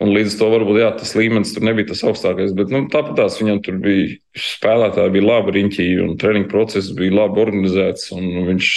Un 0.00 0.14
līdz 0.16 0.32
to 0.40 0.46
varbūt 0.48 0.78
jā, 0.80 0.86
tas 0.96 1.10
līmenis 1.12 1.50
tur 1.52 1.64
nebija 1.66 1.90
tas 1.90 2.00
augstākais. 2.08 2.54
Bet 2.56 2.70
nu, 2.72 2.86
tāpat 2.88 3.18
tās 3.18 3.34
viņam 3.36 3.58
tur 3.66 3.76
bija 3.84 4.14
spēlētāji, 4.32 5.12
bija 5.12 5.26
labi 5.26 5.52
riņķī, 5.58 5.88
un 6.00 6.14
treniņu 6.16 6.48
process 6.48 6.94
bija 6.96 7.18
labi 7.18 7.42
organizēts, 7.42 8.06
un 8.16 8.46
viņš 8.46 8.70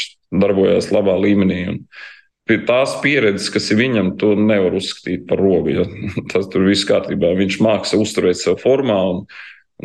darbojās 0.43 0.89
labā 0.91 1.15
līmenī. 1.23 1.61
Un 1.71 1.79
pie 2.49 2.59
tās 2.67 2.97
pieredzes, 3.03 3.49
kas 3.53 3.69
ir 3.71 3.79
viņam, 3.79 4.13
to 4.21 4.33
nevar 4.39 4.75
uzskatīt 4.77 5.25
par 5.29 5.41
robu. 5.41 5.73
Ja? 5.77 5.87
Tas 6.33 6.49
tur 6.51 6.67
viss 6.67 6.87
kārtībā. 6.89 7.33
Viņš 7.39 7.59
mākslinieks 7.63 8.09
uzturēt 8.09 8.39
sev 8.41 8.59
formā. 8.63 8.99
Un, 9.13 9.25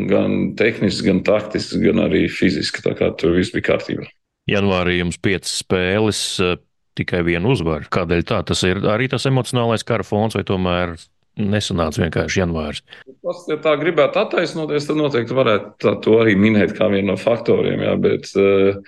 gan 0.08 0.54
tehniski, 0.58 1.08
gan 1.08 1.24
taktiski, 1.26 1.80
gan 1.86 2.04
arī 2.06 2.26
fiziski. 2.30 2.84
Tā 2.84 2.94
kā 2.98 3.10
tur 3.18 3.36
viss 3.38 3.54
bija 3.54 3.70
kārtībā. 3.72 4.08
Janvārī 4.48 4.98
jums 5.00 5.18
piecas 5.20 5.58
spēles, 5.62 6.22
eh, 6.40 6.56
tikai 6.98 7.22
viena 7.26 7.50
uzvara. 7.52 7.88
Kādēļ 7.92 8.24
tā? 8.26 8.42
Tas 8.46 8.62
ir 8.64 8.82
arī 8.88 9.08
tas 9.10 9.26
emocionālais 9.28 9.84
kara 9.84 10.06
fons, 10.06 10.34
vai 10.34 10.44
tomēr 10.44 10.96
nesanāca 11.38 12.02
vienkārši 12.02 12.40
janvārs? 12.40 12.82
Tas, 13.06 13.44
ja 13.50 13.58
tā 13.62 13.76
gribētu 13.78 14.18
attaisnoties, 14.18 14.88
tad 14.88 14.98
noteikti 14.98 15.36
varētu 15.36 15.92
to 16.02 16.16
arī 16.18 16.34
minēt 16.34 16.74
kā 16.78 16.88
vienu 16.90 17.12
no 17.12 17.16
faktoriem. 17.20 17.84
Jā, 17.86 17.94
bet 18.02 18.32
uh, 18.34 18.80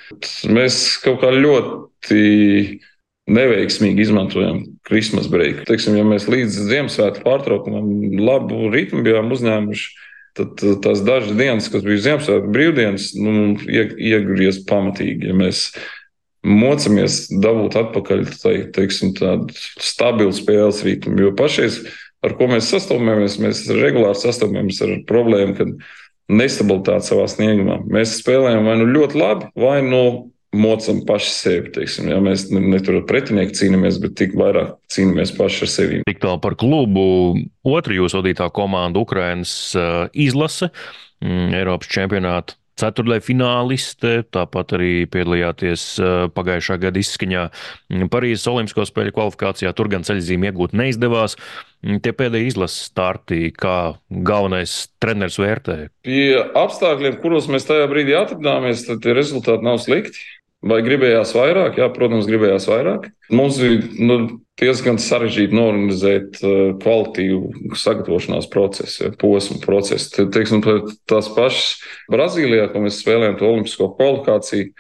mēs 0.51 0.81
kaut 1.05 1.21
kā 1.23 1.31
ļoti 1.37 2.25
neveiksmīgi 3.31 4.07
izmantojam 4.07 4.63
Christmas 4.89 5.31
break. 5.31 5.65
Teiksim, 5.69 5.97
ja 5.99 6.05
mēs 6.07 6.29
līdz 6.31 6.57
Ziemassvētku 6.71 7.25
pārtraukumam 7.27 7.91
labu 8.21 8.69
ritmu 8.75 9.05
bijām 9.07 9.31
uzņēmuši, 9.37 9.91
Tad 10.39 10.63
tās 10.85 11.01
dažas 11.03 11.35
dienas, 11.35 11.69
kas 11.73 11.83
bija 11.83 12.03
Ziemassvētku 12.05 12.53
brīvdienas, 12.55 13.09
nu, 13.19 13.57
iegriezās 13.67 14.61
pamatīgi. 14.69 15.31
Ja 15.31 15.35
mēs 15.37 15.65
mocamies 16.47 17.25
dabūt 17.43 17.77
atpakaļ 17.81 18.23
tai, 18.39 18.55
teiksim, 18.77 19.13
tādu 19.19 19.57
stabilu 19.83 20.33
spēles 20.35 20.85
ritmu, 20.87 21.19
jo 21.27 21.33
pašais, 21.37 21.81
ar 22.25 22.37
ko 22.39 22.47
mēs 22.53 22.71
sastopamies, 22.71 23.41
mēs 23.43 23.65
regulāri 23.75 24.23
sastopamies 24.23 24.79
ar 24.87 24.95
problēmu, 25.11 25.57
ka 25.59 25.67
nestabilitāte 26.31 27.11
savā 27.11 27.27
sniegumā. 27.29 27.81
Mēs 27.91 28.21
spēlējam 28.23 28.71
vai 28.71 28.79
nu 28.79 28.87
ļoti 28.95 29.19
labi, 29.19 29.51
vai 29.59 29.81
nu 29.83 30.05
mocam 30.57 31.03
paši 31.07 31.31
sevi. 31.31 31.73
Teiksim, 31.75 32.11
ja? 32.11 32.21
Mēs 32.23 32.49
ne, 32.55 32.63
ne 32.73 32.81
tur 32.83 33.01
ar 33.01 33.07
pretinieku 33.09 33.57
cīnāmies, 33.57 34.01
bet 34.03 34.17
tik 34.19 34.37
vairāk 34.39 34.77
cīnāmies 34.93 35.35
paši 35.37 35.67
ar 35.67 35.73
sevi. 35.75 36.01
Tik 36.09 36.23
tālu 36.23 36.41
par 36.43 36.57
klubu. 36.61 37.05
Otra 37.67 37.97
jūsu 37.97 38.21
vadītā 38.21 38.51
komanda, 38.55 39.03
Ukrainas 39.03 39.53
uh, 39.79 40.09
izlase, 40.13 40.73
mm, 41.25 41.53
Eiropas 41.61 41.93
čempionāta 41.93 42.59
ceturtajā 42.81 43.23
fināliste, 43.25 44.13
tāpat 44.33 44.75
arī 44.79 44.93
piedalījāties 45.13 45.83
uh, 46.01 46.25
pagājušā 46.33 46.79
gada 46.81 47.01
izskaņā 47.01 47.43
mm, 47.51 48.09
Parīzes 48.13 48.49
Olimpisko 48.51 48.87
spēļu 48.89 49.15
kvalifikācijā. 49.17 49.73
Tur 49.77 49.91
gan 49.93 50.07
ceļzīme 50.07 50.51
iegūt 50.51 50.75
neizdevās. 50.79 51.37
Mm, 51.85 52.01
tie 52.05 52.15
pēdējie 52.17 52.55
izlases 52.55 52.89
starti, 52.91 53.53
kā 53.53 53.77
galvenais 54.09 54.89
treneris 55.03 55.39
vērtē. 55.41 55.79
Pie 56.07 56.41
apstākļiem, 56.41 57.21
kuros 57.23 57.51
mēs 57.53 57.69
tajā 57.69 57.89
brīdī 57.93 58.17
atradāmies, 58.19 58.87
tad 58.89 59.05
tie 59.05 59.17
rezultāti 59.17 59.67
nav 59.67 59.81
slikti. 59.85 60.25
Vai 60.61 60.83
gribējās 60.85 61.33
vairāk? 61.33 61.79
Jā, 61.81 61.87
protams, 61.95 62.27
gribējās 62.29 62.67
vairāk. 62.69 63.07
Mums 63.33 63.57
bija 63.63 63.81
nu, 64.05 64.17
diezgan 64.61 64.99
sarežģīti 65.01 65.57
norganizēt 65.57 66.43
uh, 66.45 66.59
kvalitīvu 66.83 67.73
sagatavošanās 67.81 68.51
procesu, 68.53 69.09
posmu 69.21 69.57
procesu. 69.65 70.27
Teiksim, 70.35 70.61
tās 71.09 71.33
pašas 71.33 71.81
Brazīlijā, 72.13 72.69
ko 72.75 72.85
mēs 72.85 73.01
spēlējām, 73.01 73.41
to 73.41 73.49
olimpisko 73.49 73.89
kvalifikāciju. 73.97 74.71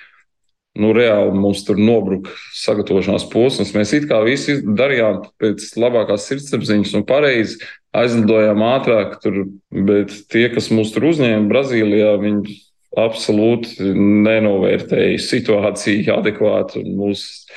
Nu, 0.80 0.92
reāli 0.94 1.32
mums 1.34 1.64
tur 1.66 1.80
nobruka 1.80 2.30
sagatavošanās 2.54 3.24
posms. 3.32 3.72
Mēs 3.74 3.96
it 3.96 4.04
kā 4.06 4.20
visi 4.22 4.60
darījām 4.62 5.24
pēc 5.40 5.64
labākās 5.80 6.28
sirdsapziņas 6.28 6.92
un 7.00 7.08
pareizi 7.08 7.58
aizlidojām 7.96 8.62
ātrāk, 8.68 9.16
tur, 9.24 9.46
bet 9.74 10.12
tie, 10.30 10.44
kas 10.52 10.68
mūs 10.70 10.92
tur 10.94 11.08
uzņēma 11.08 11.50
Brazīlijā, 11.50 12.12
viņi 12.22 12.60
absolūti 12.98 13.90
nenovērtēja 13.94 15.18
situāciju 15.22 16.14
adekvāti. 16.18 16.82
Mūsu, 16.86 17.50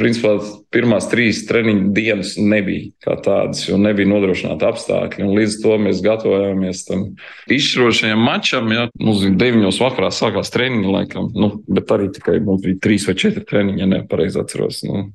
principā, 0.00 0.32
pirmās 0.72 1.10
trīs 1.12 1.42
treniņu 1.48 1.90
dienas 1.96 2.34
nebija 2.40 2.88
kā 3.04 3.18
tādas, 3.22 3.66
jo 3.68 3.78
nebija 3.80 4.08
nodrošināta 4.10 4.70
apstākļi. 4.72 5.28
Līdz 5.36 5.58
to 5.62 5.76
mēs 5.82 6.02
gatavojāmies 6.04 6.84
tam 6.88 7.06
izšķirošajam 7.52 8.24
mačam. 8.24 8.72
Ja. 8.74 8.88
Mums 9.00 9.24
bija 9.26 9.38
deviņos 9.44 9.80
vakarā 9.82 10.10
sākās 10.14 10.52
treniņi, 10.54 10.90
laikam, 10.96 11.30
nu, 11.36 11.52
bet 11.68 11.92
arī 11.94 12.10
tikai 12.16 12.40
mums 12.44 12.64
bija 12.66 12.80
trīs 12.86 13.06
vai 13.08 13.18
četri 13.20 13.46
treniņi, 13.46 13.84
ja 13.84 13.90
nepareizi 13.98 14.40
atceros. 14.42 14.82
Nu, 14.88 15.10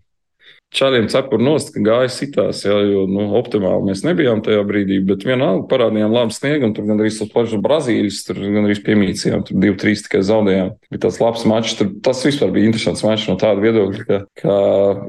čāriem 0.76 1.08
cepuru 1.12 1.44
nost, 1.44 1.76
gāja 1.84 2.10
sitās, 2.12 2.64
jā, 2.66 2.76
jo 2.90 3.06
nu, 3.10 3.28
optimāli 3.38 3.92
mēs 3.92 4.04
nebijām 4.06 4.42
tajā 4.46 4.64
brīdī, 4.68 4.98
bet 5.06 5.26
vienalga 5.28 5.68
parādījām 5.72 6.14
labu 6.16 6.36
sniegu, 6.36 6.72
tur 6.76 6.88
gan 6.90 7.00
arī 7.00 7.12
tas 7.14 7.32
pašs 7.32 7.56
Brazīlijas, 7.64 8.24
tur 8.28 8.42
gan 8.42 8.68
arī 8.68 8.76
piemīcījām, 8.88 9.46
tur 9.48 9.60
divi, 9.62 9.78
trīs 9.82 10.04
tikai 10.06 10.24
zaudējām. 10.28 10.74
Bija 10.92 11.04
tāds 11.08 11.22
labs 11.24 11.46
mačs, 11.50 11.78
tur 11.80 11.94
tas 12.06 12.24
vispār 12.28 12.52
bija 12.56 12.72
interesants 12.72 13.06
mačs 13.08 13.30
no 13.32 13.38
tāda 13.42 13.64
viedokļa, 13.64 14.06
ka, 14.10 14.22
ka 14.42 14.60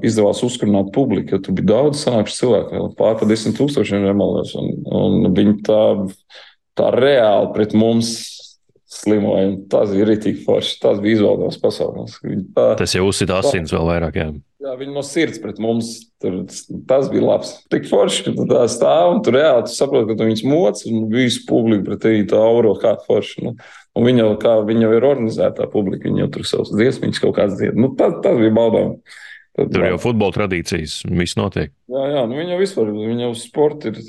izdevās 0.06 0.44
uzkurināt 0.46 0.92
publiku, 0.94 1.34
jo 1.34 1.42
tur 1.42 1.58
bija 1.58 1.72
daudz 1.74 2.04
sanākuši 2.04 2.40
cilvēku, 2.40 2.86
pār 3.00 3.18
pa 3.20 3.30
desmit 3.30 3.58
tūkstošiem 3.58 4.06
remaldos, 4.06 4.54
un, 4.60 4.72
un 4.86 5.30
viņi 5.36 5.60
tā, 5.66 5.82
tā 6.78 6.92
reāli 6.94 7.54
pret 7.56 7.74
mums 7.76 8.16
slimoja. 8.86 9.52
Tas 9.70 9.92
bija 9.94 10.08
rītīgi 10.10 10.44
forši. 10.46 10.76
Tas 10.82 11.00
bija 11.02 11.18
izvēlēts 11.18 11.60
pasaules. 11.62 12.18
Tā, 12.56 12.68
tas 12.78 12.94
jau 12.96 13.06
uzsita 13.08 13.40
asins 13.42 13.74
vēl 13.74 13.88
vairāk. 13.90 14.20
Jā. 14.20 14.28
Jā, 14.66 14.72
viņi 14.80 14.94
no 14.96 15.02
sirds 15.06 15.38
pret 15.42 15.58
mums. 15.62 15.92
Tur, 16.22 16.40
tas 16.88 17.10
bija 17.12 17.22
labs. 17.26 17.52
Tik 17.70 17.84
forši, 17.90 18.22
ka 18.26 18.32
tu 18.38 18.46
tā 18.50 18.62
stāv 18.72 19.12
un 19.12 19.20
tu 19.26 19.34
reāli 19.34 19.66
tu 19.68 19.74
saproti, 19.74 20.08
ka 20.10 20.16
tu 20.18 20.26
viņus 20.26 20.46
moc 20.48 20.80
un 20.90 21.04
visu 21.12 21.44
publiku 21.46 21.90
pret 21.90 22.02
tevi 22.06 22.24
tā 22.30 22.40
auro 22.40 22.72
kā 22.80 22.96
forši. 23.04 23.44
Nu. 23.46 23.54
Un 23.96 24.08
viņa 24.08 24.24
jau, 24.24 24.32
kā, 24.40 24.56
viņa 24.66 24.88
jau 24.88 24.96
ir 24.96 25.06
organizētā 25.08 25.68
publika, 25.72 26.08
viņa 26.08 26.24
jau 26.24 26.32
tur 26.34 26.48
savus 26.48 26.72
dziesmiņus 26.74 27.22
kaut 27.22 27.36
kāds 27.38 27.54
dzied. 27.60 27.78
Nu, 27.78 27.92
tas, 27.98 28.18
tas 28.24 28.40
bija 28.40 28.54
baudām. 28.56 28.96
Tad, 29.56 29.70
tur 29.72 29.86
jau 29.86 30.00
futbola 30.02 30.34
tradīcijas, 30.36 30.98
viss 31.16 31.38
notiek. 31.38 31.70
Jā, 31.88 32.08
jā, 32.12 32.24
nu 32.28 32.36
viņa 32.36 32.56
jau 32.56 32.60
vispār, 32.60 32.90
viņa 32.92 33.28
jau 33.28 33.30
sporta 33.40 33.92
ir 33.92 34.02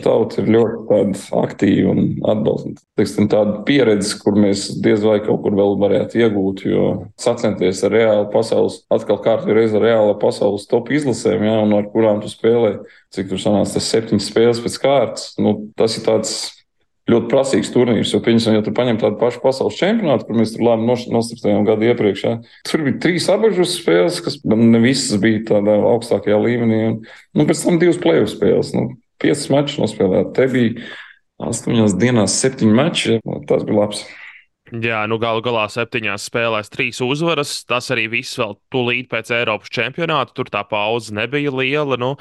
tauta 0.00 0.40
ir 0.40 0.48
ļoti 0.54 1.26
aktīva 1.36 1.92
un 1.92 2.06
atbalsta. 2.32 2.72
Tāda 2.96 3.60
pieredze, 3.66 4.16
kur 4.22 4.38
mēs 4.38 4.68
diez 4.84 5.04
vai 5.04 5.18
kaut 5.24 5.42
kur 5.44 5.56
vēl 5.58 5.76
varētu 5.80 6.22
iegūt, 6.22 6.64
jo 6.68 6.86
sacensties 7.20 7.82
ar 7.86 7.94
reālu 7.96 8.30
pasaules, 8.32 8.80
atkal 8.92 9.20
kārtīgi 9.24 9.58
reizē 9.58 9.80
ar 9.80 9.86
reālu 9.88 10.16
pasaules 10.22 10.68
top 10.70 10.92
izlasēm, 10.94 11.44
ja, 11.48 11.60
un 11.66 11.76
ar 11.76 11.90
kurām 11.92 12.22
tu 12.22 12.32
spēlē, 12.32 12.78
cik 13.12 13.30
tur 13.32 13.42
sanāca 13.42 13.76
tas 13.76 13.92
septiņas 13.92 14.32
spēles 14.32 14.64
pēc 14.64 14.80
kārtas. 14.82 15.30
Nu, 15.42 15.58
tas 15.76 15.98
ir 15.98 16.06
tāds 16.08 16.36
ļoti 17.10 17.28
prasīgs 17.30 17.70
turnīrs. 17.74 18.12
Jo, 18.14 18.20
pieņemsim, 18.22 18.56
ja 18.56 18.64
tu 18.64 18.72
paņem 18.76 19.00
tādu 19.02 19.18
pašu 19.20 19.42
pasaules 19.42 19.78
čempionātu, 19.78 20.28
kur 20.28 20.38
mēs 20.38 20.54
tur 20.54 20.64
labi 20.68 20.86
nostiprinājām 20.86 21.66
gadu 21.66 21.88
iepriekš, 21.90 22.24
ja, 22.28 22.34
tur 22.68 22.84
bija 22.86 23.00
trīs 23.02 23.28
apgabals 23.32 23.76
spēles, 23.80 24.20
kas 24.24 24.38
ne 24.46 24.82
visas 24.82 25.18
bija 25.22 25.42
tādā 25.50 25.78
augstākajā 25.92 26.38
līmenī. 26.44 26.82
Un, 26.90 26.98
nu, 27.38 27.48
pēc 27.48 27.64
tam 27.66 27.80
divas 27.82 27.98
plēsoņu 28.02 28.34
spēles. 28.36 28.74
Nu, 28.78 28.86
piecus 29.22 29.48
mačus 29.52 29.80
nospēlēt. 29.82 30.34
Te 30.36 30.48
bija 30.52 30.90
astoņās 31.42 31.96
dienās 31.98 32.40
septiņi 32.42 32.76
mači. 32.76 33.20
Tas 33.48 33.64
bija 33.66 33.84
labs. 33.84 34.04
Jā, 34.72 35.02
nu 35.04 35.18
galu 35.20 35.42
galā 35.44 35.66
septiņās 35.68 36.30
spēlēs 36.30 36.70
trīs 36.72 37.00
uzvaras. 37.04 37.50
Tas 37.68 37.90
arī 37.92 38.06
viss 38.08 38.38
vēl 38.40 38.54
tūlīt 38.72 39.10
pēc 39.10 39.28
Eiropas 39.36 39.68
čempionāta. 39.74 40.32
Tur 40.32 40.48
tā 40.48 40.62
pauze 40.64 41.12
nebija 41.12 41.50
liela. 41.52 41.98
Nu, 42.00 42.14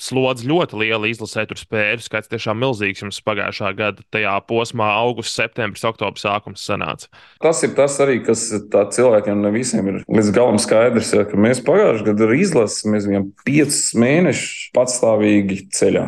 slodze 0.00 0.46
ļoti 0.48 0.78
liela 0.80 1.10
izlasē, 1.10 1.44
tur 1.50 1.60
spēļu 1.60 2.06
skaits 2.06 2.30
tiešām 2.32 2.62
milzīgs. 2.62 3.02
Jums 3.04 3.18
pagājušā 3.26 3.74
gada 3.76 4.06
tajā 4.14 4.38
posmā, 4.48 4.88
augusts, 5.02 5.36
septembris, 5.36 5.84
oktobris 5.84 6.24
sākums 6.24 6.64
sanāca. 6.64 7.10
Tas 7.44 7.60
ir 7.66 7.74
tas 7.76 7.98
arī, 8.00 8.22
kas 8.24 8.46
cilvēkiem 8.72 9.42
ne 9.44 9.52
visiem 9.52 9.90
ir 9.92 10.00
līdz 10.08 10.32
galam 10.38 10.56
skaidrs. 10.62 11.12
Ja, 11.12 11.26
mēs 11.36 11.60
pagājušajā 11.66 12.08
gadā 12.08 12.30
izlasījām, 12.38 12.96
mēs 12.96 13.10
bijām 13.10 13.28
piecus 13.44 13.84
mēnešus 14.00 14.72
patstāvīgi 14.78 15.66
ceļā. 15.76 16.06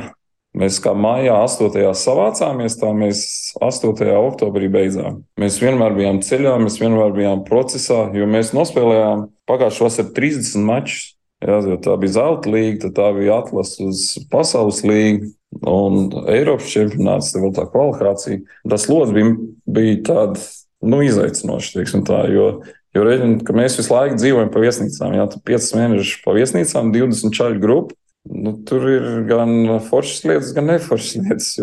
Mēs 0.58 0.80
kā 0.82 0.90
mājā 0.98 1.36
8. 1.44 1.84
savācāmies, 1.94 2.74
tā 2.80 2.90
mēs 2.96 3.20
8. 3.62 3.92
oktobrī 4.18 4.66
beidzām. 4.72 5.20
Mēs 5.38 5.60
vienmēr 5.62 5.94
bijām 5.94 6.18
ceļā, 6.26 6.56
mēs 6.58 6.80
vienmēr 6.82 7.14
bijām 7.14 7.44
procesā, 7.46 8.08
jo 8.16 8.26
mēs 8.26 8.50
nospēlējām 8.56 9.28
pagājušā 9.46 9.86
vasarā 9.86 10.14
30 10.16 10.66
mačus. 10.66 11.12
Jā, 11.40 11.60
tā 11.80 11.94
bija 11.96 12.16
zelta 12.18 12.50
līnija, 12.52 12.80
tad 12.82 12.96
tā 12.98 13.06
bija 13.16 13.38
atlase 13.40 13.86
uz 13.86 14.02
pasaules 14.28 14.82
līniju 14.84 15.30
un 15.70 16.10
Eiropas 16.28 16.68
čempionāts, 16.68 17.30
tā 17.32 17.40
vēl 17.40 17.54
tā 17.56 17.64
kvalifikācija. 17.70 18.42
Tas 18.68 18.84
lodziņš 18.90 19.14
bija, 19.16 19.38
bija 19.78 20.02
tāds 20.10 20.50
nu, 20.84 21.00
izaicinošs, 21.06 21.78
tā, 22.08 22.20
jo, 22.34 22.50
jo 22.96 23.06
reģin, 23.06 23.38
mēs 23.56 23.78
visu 23.80 23.94
laiku 23.94 24.18
dzīvojam 24.20 24.52
pa 24.52 24.66
viesnīcām. 24.66 25.16
Jā, 25.16 25.30
5 25.48 25.72
mēnešus 25.78 26.20
pa 26.26 26.36
viesnīcām, 26.36 26.92
20 26.98 27.38
čaļu 27.38 27.62
grupu. 27.62 27.96
Nu, 28.28 28.52
tur 28.68 28.84
ir 28.90 29.04
gan 29.28 29.52
foršas 29.88 30.24
lietas, 30.28 30.50
gan 30.56 30.68
neforšas 30.68 31.14
lietas. 31.24 31.54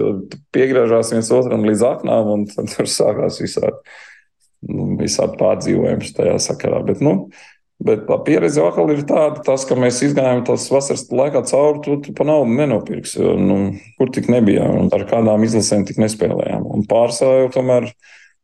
Piegriežās 0.56 1.14
viens 1.14 1.30
otram 1.36 1.68
līdz 1.68 1.84
aknām, 1.92 2.32
un 2.34 2.48
tur 2.50 2.90
sākās 2.90 3.38
visādi, 3.44 3.78
nu, 4.72 4.96
visādi 5.02 5.38
pārdzīvojums 5.42 6.16
tajā 6.18 6.40
sakarā. 6.48 6.82
Bet, 6.88 7.04
nu, 7.06 7.30
bet 7.84 8.08
tā 8.10 8.18
pieredze 8.26 8.64
atkal 8.66 8.90
ir 8.96 9.04
tāda, 9.06 9.44
tas, 9.46 9.68
ka 9.70 9.78
mēs 9.78 10.02
izgājām 10.10 10.42
tās 10.50 10.66
vasaras 10.74 11.06
laikā 11.14 11.46
cauri, 11.52 11.84
tu, 11.86 12.00
tu 12.08 12.18
pa 12.18 12.26
naudu 12.28 12.58
nenopirksi. 12.58 13.22
Jo, 13.22 13.38
nu, 13.38 13.60
kur 14.02 14.14
tik 14.16 14.32
nebija, 14.34 14.66
un 14.82 14.90
ar 14.98 15.06
kādām 15.10 15.46
izlasēm 15.46 15.86
tik 15.86 16.02
nespēlējām. 16.02 16.66
Un 16.74 16.90
pārsvarā 16.90 17.44
jau 17.44 17.54
tomēr 17.60 17.92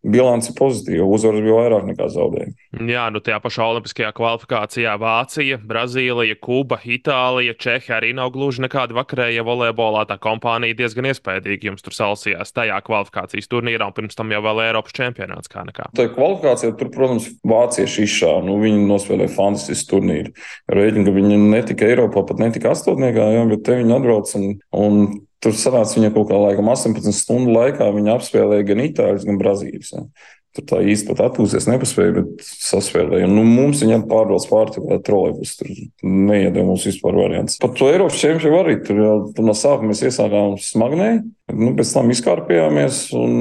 bilance 0.04 0.52
pozitīva. 0.58 1.06
Uzvaras 1.08 1.44
bija 1.44 1.56
vairāk 1.62 1.86
nekā 1.88 2.08
zaudējumi. 2.12 2.54
Jā, 2.92 3.06
nu 3.14 3.22
tajā 3.24 3.40
pašā 3.44 3.68
olimpiskajā 3.72 4.12
kvalifikācijā 4.18 4.96
Vācija, 5.00 5.60
Brazīlija, 5.64 6.36
Kuba, 6.44 6.80
Itālija, 6.84 7.56
Čehija 7.56 8.00
arī 8.00 8.12
nav 8.18 8.34
gluži 8.36 8.66
nekādi 8.66 8.98
vakarējie 8.98 9.46
volejbolā. 9.48 10.04
Tā 10.10 10.20
kompānija 10.22 10.78
diezgan 10.82 11.08
iespaidīgi 11.12 11.72
jums 11.72 11.86
tur 11.86 11.96
salsījās 11.96 12.52
tajā 12.56 12.80
kvalifikācijas 12.86 13.50
turnīrā, 13.52 13.88
un 13.88 13.98
pirms 13.98 14.20
tam 14.20 14.34
jau 14.36 14.44
vēl 14.44 14.64
Eiropas 14.68 14.96
čempionāts 14.98 15.52
kā 15.52 15.66
nekā. 15.70 15.90
Tā 15.96 16.10
kvalifikācija 16.12 16.76
tur, 16.80 16.92
protams, 16.94 17.30
vācieši 17.48 18.08
izšāva. 18.08 18.44
Nu, 18.48 18.60
viņi 18.64 18.88
nospēlēja 18.90 19.36
fantastisku 19.38 19.96
turnīru. 19.96 20.34
Rēķina, 20.74 21.08
ka 21.08 21.16
viņi 21.16 21.44
netika 21.44 21.88
Eiropā, 21.88 22.26
pat 22.28 22.44
netika 22.44 22.74
astotniekā, 22.76 23.30
jā, 23.38 23.46
bet 23.52 23.64
te 23.68 23.80
viņi 23.80 23.96
atbrauc 23.96 24.36
un, 24.40 24.50
un 24.76 25.06
Tur 25.44 25.56
sanāca 25.60 25.98
viņa 25.98 26.14
kaut 26.16 26.30
kā 26.30 26.40
laikam 26.40 26.72
18 26.72 27.16
stundu 27.18 27.52
laikā. 27.52 27.90
Viņa 27.96 28.16
apspēlēja 28.16 28.70
gan 28.70 28.86
itāļus, 28.86 29.28
gan 29.28 29.42
brazīļus. 29.42 29.92
Ja. 29.98 30.08
Tur 30.54 30.68
tā 30.70 30.80
īsti 30.86 31.10
pat 31.10 31.22
atpūsties 31.26 31.66
nepaspēja, 31.66 32.14
bet 32.20 32.44
saspēlēja. 32.46 33.26
Nu, 33.26 33.42
mums 33.48 33.80
viņa 33.82 34.04
pārvaldes 34.06 34.46
pārti 34.52 34.84
kā 34.84 35.00
trolejbus. 35.02 35.56
Tur 35.58 35.72
neiedēja 36.06 36.66
mums 36.68 36.86
vispār 36.86 37.18
variants. 37.18 37.58
Pat 37.62 37.74
to 37.80 37.90
Eiropas 37.90 38.20
čempionu 38.22 38.60
arī. 38.60 38.76
Tur 38.86 39.02
tur 39.34 39.48
no 39.48 39.56
sākuma 39.58 39.92
mēs 39.92 40.04
iesākām 40.06 40.54
smagnēji, 40.62 41.24
nu, 41.58 41.74
pēc 41.80 41.96
tam 41.96 42.14
izkārpījāmies 42.14 43.08
un 43.18 43.34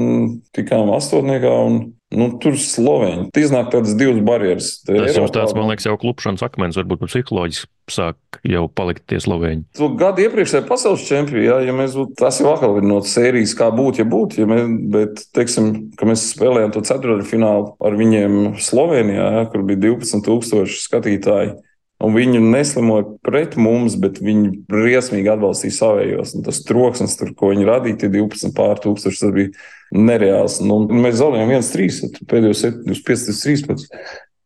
tikām 0.57 0.89
astotniekā. 0.97 1.53
Un 1.69 1.79
Nu, 2.13 2.29
tur 2.41 2.57
Slovēņi. 2.59 3.29
Iznāk 3.39 3.71
tādas 3.73 3.95
divas 3.97 4.21
barjeras. 4.25 4.69
Tas 4.85 4.93
Eiropā... 4.95 5.15
jums 5.19 5.33
tāds, 5.35 5.55
man 5.57 5.71
liekas, 5.71 5.87
jau 5.89 5.95
klupšanas 6.01 6.45
akmens, 6.45 6.77
varbūt 6.79 7.05
psiholoģiski 7.07 7.69
sāk 7.91 8.39
jau 8.47 8.63
palikt 8.71 9.05
tie 9.11 9.19
Slovēņi. 9.23 9.65
To 9.79 9.89
gadu 9.99 10.23
iepriekšējā 10.23 10.63
pasaules 10.69 11.03
čempionā, 11.07 11.59
ja, 11.65 11.75
mēs 11.75 11.97
būtu, 11.99 12.15
tas 12.21 12.39
jau 12.39 12.53
atkal 12.53 12.77
ir 12.79 12.87
no 12.87 13.01
sērijas, 13.07 13.55
kā 13.59 13.67
būtu, 13.75 14.03
ja 14.03 14.07
būtu, 14.09 14.39
ja 14.43 14.47
mēs, 14.49 14.71
bet, 14.93 15.25
teiksim, 15.35 15.69
ka 15.99 16.07
mēs 16.09 16.29
spēlējām 16.35 16.73
to 16.75 16.85
ceturto 16.87 17.27
finālu 17.27 17.73
ar 17.83 17.99
viņiem 17.99 18.55
Slovenijā, 18.63 19.27
ja, 19.39 19.45
kur 19.51 19.65
bija 19.67 19.83
12,000 19.89 20.79
skatītāji. 20.85 21.55
Un 22.03 22.11
viņi 22.11 22.41
neslimoja 22.43 23.05
pret 23.23 23.53
mums, 23.55 23.93
bet 23.95 24.17
viņi 24.19 24.65
briesmīgi 24.67 25.29
atbalstīja 25.31 25.75
savējos. 25.77 26.33
Un 26.35 26.43
tas 26.43 26.59
troksnis, 26.67 27.15
tur, 27.15 27.31
ko 27.37 27.53
viņi 27.53 27.67
radīja, 27.69 28.01
tie 28.01 28.09
12 28.11 28.51
pār 28.57 28.81
tūkstoši, 28.83 29.21
tas 29.21 29.31
bija 29.31 29.53
nereāls. 29.93 30.59
Nu, 30.65 30.81
mēs 30.89 31.19
zaudējām 31.21 31.53
1-3, 31.59 32.23
pēdējos 32.29 32.63
5-3. 33.07 33.89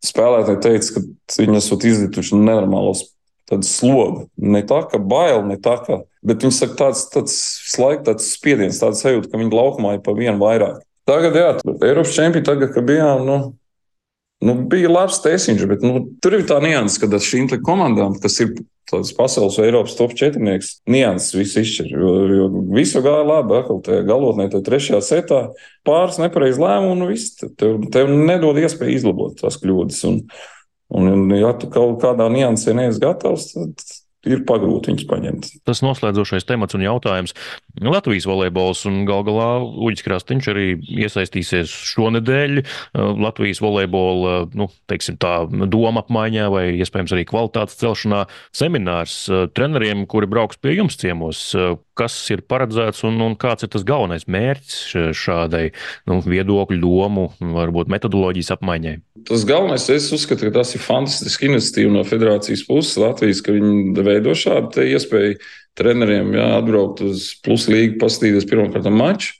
Spēlētāji 0.07 0.61
teica, 0.63 0.97
ka 0.97 1.39
viņi 1.41 1.59
esat 1.59 1.85
izjutuši 1.89 2.37
nenormālos 2.37 3.07
slogu. 3.65 4.27
Ne 4.37 4.61
tā, 4.67 4.83
ka 4.91 4.99
bail, 5.01 5.41
ne 5.47 5.57
tā, 5.61 5.77
ka. 5.85 6.01
Bet 6.27 6.43
viņi 6.43 6.57
saka, 6.57 6.75
tāds, 6.83 7.05
tāds 7.13 7.37
laiks, 7.79 8.03
tāds 8.05 8.27
spiediens, 8.35 8.81
tāds 8.81 9.01
sajūta, 9.03 9.31
ka 9.31 9.39
viņi 9.39 9.55
laukumā 9.55 9.95
ir 9.95 10.03
pa 10.05 10.13
vienu 10.17 10.37
vairāk. 10.43 10.83
Tagad, 11.07 11.39
jā, 11.39 11.53
Eiropas 11.87 12.13
čempioni, 12.13 12.45
tagad, 12.45 12.73
kad 12.75 12.85
bijām, 12.87 13.23
nu, 13.25 13.37
Nu, 14.37 14.53
bija 14.69 14.89
labs 14.91 15.17
tēsiņš, 15.23 15.63
bet 15.69 15.81
nu, 15.85 16.03
tur 16.21 16.35
ir 16.37 16.43
tā 16.45 16.59
nianses, 16.61 16.99
ka 17.01 17.09
šīm 17.09 17.47
komandām, 17.65 18.19
kas 18.21 18.35
ir 18.43 18.51
tādas 18.87 19.11
pasaules 19.15 19.57
vai 19.59 19.67
Eiropas 19.67 19.95
top 19.99 20.13
4, 20.17 20.39
nianses 20.87 21.35
viss 21.35 21.59
izšķir. 21.59 21.89
Jo, 21.91 22.11
jo 22.31 22.47
visu 22.75 23.01
gāja 23.05 23.25
labi, 23.27 23.57
atkal 23.59 23.81
tajā 23.85 24.05
galotnē, 24.07 24.47
tajā 24.51 24.65
trešajā 24.67 25.01
setā 25.05 25.41
pāris 25.87 26.19
nepareizi 26.21 26.61
lēmumu, 26.63 26.95
un 26.95 27.11
viss 27.11 27.35
tev, 27.39 27.81
tev 27.93 28.11
nedod 28.11 28.59
iespēju 28.61 28.95
izlabot 28.95 29.39
tās 29.41 29.59
kļūdas. 29.61 30.01
Un, 30.09 30.21
un, 30.97 31.35
ja 31.35 31.53
tu 31.59 31.71
kaut 31.73 31.99
kādā 32.03 32.29
niansē 32.31 32.75
neesi 32.77 33.03
gatavs, 33.03 33.51
tad 33.55 33.87
ir 34.27 34.43
pagrūti 34.47 34.91
viņus 34.91 35.07
paņemt. 35.09 35.49
Tas 35.67 35.83
noslēdzošais 35.85 36.47
temats 36.47 36.77
un 36.77 36.85
jautājums. 36.85 37.35
Latvijas 37.83 38.27
volejbols 38.29 38.83
un 38.89 39.03
gal 39.07 39.25
galā 39.27 39.49
Uģis 39.61 40.05
Krastīņš 40.05 40.49
arī 40.53 40.67
iesaistīsies 41.05 41.73
šonadēļ 41.93 42.61
Latvijas 43.21 43.61
volejbola 43.63 44.37
nu, 44.57 44.69
teiksim, 44.89 45.19
tā, 45.21 45.35
doma 45.47 46.03
apmaiņā 46.05 46.47
vai 46.53 46.65
iespējams 46.77 47.13
arī 47.15 47.25
kvalitātes 47.29 47.77
celšanā 47.81 48.25
seminārs 48.55 49.19
treneriem, 49.57 50.05
kuri 50.09 50.29
brauks 50.29 50.59
pie 50.61 50.77
jums 50.77 50.97
ciemos. 50.99 51.43
Kas 51.97 52.15
ir 52.33 52.43
paredzēts 52.45 53.01
un, 53.07 53.17
un 53.25 53.33
kāds 53.39 53.65
ir 53.65 53.71
tas 53.73 53.85
galvenais 53.87 54.27
mērķis 54.29 55.15
šādai 55.17 55.63
nu, 56.09 56.19
viedokļu, 56.21 56.81
domu, 56.81 57.29
varbūt 57.41 57.89
metodoloģijas 57.93 58.53
apmaiņai? 58.57 58.97
Tas 59.27 59.43
galvenais, 59.47 59.87
es 59.91 60.11
uzskatu, 60.13 60.47
ka 60.47 60.59
tas 60.59 60.75
ir 60.77 60.83
fantastiski 60.83 61.49
iniciatīva 61.49 61.91
no 61.95 62.03
federācijas 62.07 62.63
puses 62.67 62.99
Latvijas, 63.01 63.41
ka 63.43 63.55
viņi 63.55 63.95
veido 64.17 64.35
šādu 64.37 64.83
iespēju 64.83 65.37
treneriem 65.77 66.33
jā, 66.35 66.49
atbraukt 66.57 67.05
uz 67.05 67.31
pluslīgu, 67.45 67.99
paskatīties 68.01 68.49
pirmkārt 68.49 68.89
maču, 68.91 69.35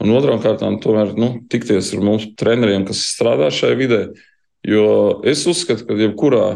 un 0.00 0.14
otrām 0.16 0.40
kārtām 0.42 0.78
tomēr 0.82 1.14
nu, 1.18 1.34
tikties 1.50 1.92
ar 1.96 2.04
mums 2.06 2.30
treneriem, 2.40 2.86
kas 2.88 3.02
strādā 3.12 3.50
šajā 3.54 3.78
vidē. 3.78 4.02
Jo 4.66 5.20
es 5.28 5.46
uzskatu, 5.48 5.86
ka 5.88 5.96
jebkurā 5.98 6.46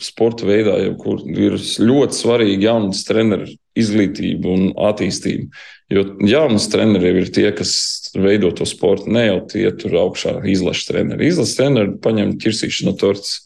sporta 0.00 0.46
veidā 0.48 0.78
jebkur, 0.80 1.20
ir 1.28 1.58
ļoti 1.60 2.16
svarīgi 2.16 2.64
jaunas 2.64 3.04
treneru 3.04 3.50
izglītība 3.78 4.48
un 4.48 4.70
attīstība. 4.88 5.50
Jo 5.92 6.04
jaunas 6.24 6.68
treneri 6.72 7.12
ir 7.20 7.30
tie, 7.34 7.48
kas 7.56 7.72
veido 8.14 8.52
to 8.56 8.66
sportu. 8.68 9.10
Ne 9.12 9.26
jau 9.26 9.40
tie 9.50 9.66
tur 9.76 9.98
augšā 10.04 10.38
izlaša 10.48 10.86
treneri. 10.92 11.28
Izlaša 11.28 11.56
treneri 11.58 11.96
paņem 12.02 12.36
ķirsīšanu 12.40 12.92
no 12.92 12.96
tortes, 13.00 13.40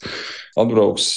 atbrauks 0.61 1.09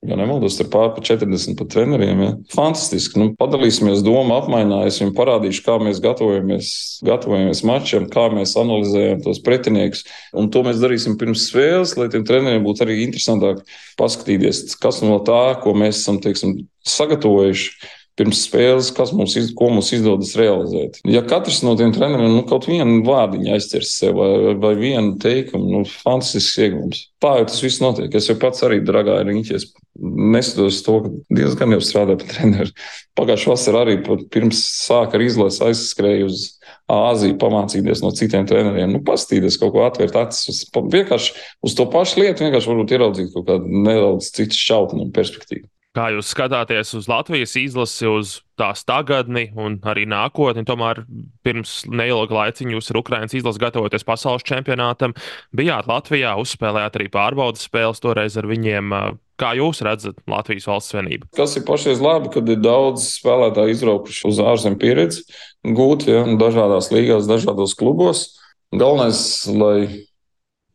Ja 0.00 0.16
nemaldos, 0.16 0.54
tur 0.56 0.70
pār 0.72 0.94
pa 0.96 1.02
40 1.04 1.58
pat 1.58 1.68
treneriem. 1.74 2.20
Ja. 2.24 2.30
Fantastiski. 2.54 3.18
Nu, 3.20 3.34
padalīsimies 3.36 4.00
domu 4.00 4.32
apmaiņā. 4.38 4.78
Es 4.88 4.96
viņiem 4.96 5.12
parādīšu, 5.18 5.60
kā 5.66 5.74
mēs 5.82 6.00
gatavojamies, 6.00 6.70
gatavojamies 7.04 7.60
mačam, 7.68 8.06
kā 8.08 8.30
mēs 8.32 8.56
analizējam 8.56 9.20
tos 9.26 9.42
pretiniekus. 9.44 10.06
Un 10.32 10.48
to 10.54 10.64
mēs 10.64 10.80
darīsim 10.80 11.18
pirms 11.20 11.44
spēles, 11.50 11.98
lai 12.00 12.08
tiem 12.12 12.24
treneriem 12.24 12.64
būtu 12.64 12.86
arī 12.86 13.02
interesantāk 13.04 13.60
paskatīties, 14.00 14.70
kas 14.80 15.02
no 15.04 15.20
tā, 15.26 15.42
ko 15.60 15.76
mēs 15.76 16.00
esam 16.00 16.22
teiksim, 16.24 16.62
sagatavojuši 16.88 17.99
pirms 18.18 18.42
spēles, 18.46 18.90
kas 18.96 19.12
mums, 19.16 19.34
iz, 19.38 19.50
mums 19.56 19.90
izdodas 19.96 20.34
realizēt. 20.38 21.00
Ja 21.08 21.22
katrs 21.26 21.62
no 21.64 21.76
tiem 21.78 21.92
treneriem 21.94 22.34
nu, 22.34 22.42
kaut 22.48 22.66
vienu 22.68 23.00
vārdiņu 23.06 23.54
aizķers 23.54 23.92
sev 24.02 24.18
vai, 24.18 24.54
vai 24.60 24.74
vienu 24.78 25.14
teikumu, 25.22 25.70
nu, 25.72 25.82
fantastisks 25.88 26.58
iegūms. 26.66 27.04
Tā 27.22 27.36
jau 27.38 27.46
tas 27.48 27.62
viss 27.64 27.82
notiek. 27.82 28.12
Es 28.16 28.28
jau 28.28 28.36
pats 28.40 28.64
arī 28.66 28.80
dragā 28.84 29.20
riņķies. 29.28 29.66
Neskatos 30.00 30.80
to, 30.86 30.96
ka 31.04 31.40
diezgan 31.40 31.74
jau 31.76 31.80
strādā 31.84 32.16
pie 32.20 32.28
treneriem. 32.30 32.76
Pagājušā 33.18 33.52
vasarā 33.52 33.84
arī 33.84 33.98
pirms 34.32 34.62
sāka 34.86 35.18
ar 35.18 35.26
izlasi 35.26 35.64
aizskrēju 35.68 36.30
uz 36.30 36.46
Āziju, 36.90 37.36
pamācīties 37.38 38.00
no 38.02 38.10
citiem 38.16 38.46
treneriem, 38.50 38.90
nu, 38.90 39.00
paskatīties, 39.06 39.58
kaut 39.62 39.74
ko 39.76 39.84
atvērt 39.86 40.16
acis. 40.18 40.64
Vienkārši 40.74 41.36
uz 41.66 41.76
to 41.78 41.86
pašu 41.90 42.22
lietu, 42.22 42.46
vienkārši 42.46 42.70
varbūt 42.70 42.94
ieraudzīt 42.96 43.34
kaut 43.34 43.46
kādu 43.46 43.82
nedaudz 43.86 44.32
citu 44.34 44.58
šķautni 44.58 45.04
un 45.04 45.12
perspektīvu. 45.14 45.68
Kā 45.90 46.04
jūs 46.14 46.28
skatāties 46.30 46.92
uz 46.94 47.08
Latvijas 47.10 47.56
izlasi, 47.58 48.06
uz 48.06 48.36
tās 48.54 48.84
tagadni 48.86 49.48
un 49.58 49.80
arī 49.90 50.04
nākotni? 50.06 50.62
Tomēr 50.62 51.00
pirms 51.42 51.80
neilga 51.90 52.36
laiciņa 52.36 52.76
jūs 52.76 52.92
ar 52.92 52.98
Ukraiņas 53.00 53.34
izlasi 53.40 53.58
gatavoties 53.58 54.06
pasaules 54.06 54.44
čempionātam. 54.46 55.16
Bijāt 55.50 55.88
Latvijā, 55.90 56.36
uzspēlējāt 56.38 56.98
arī 57.00 57.08
pārbaudas 57.10 57.66
spēles 57.66 57.98
toreiz 58.04 58.38
ar 58.38 58.46
viņiem. 58.46 58.94
Kā 59.40 59.50
jūs 59.58 59.82
redzat 59.82 60.20
Latvijas 60.30 60.68
valsts 60.70 60.94
vienību? 60.94 61.26
Kas 61.34 61.56
ir 61.58 61.64
pašreiz 61.66 61.98
labi, 62.04 62.30
kad 62.36 62.46
ir 62.54 62.60
daudz 62.62 63.08
spēlētāju 63.16 63.74
izbraukuši 63.74 64.28
uz 64.30 64.38
ārzemju 64.44 64.78
pieredzi, 64.78 65.24
gūti 65.66 66.12
ja, 66.12 66.22
dažādās 66.38 66.92
līgās, 66.94 67.26
dažādos 67.26 67.74
klubos. 67.80 68.28
Galvenais, 68.70 69.24
lai 69.50 70.04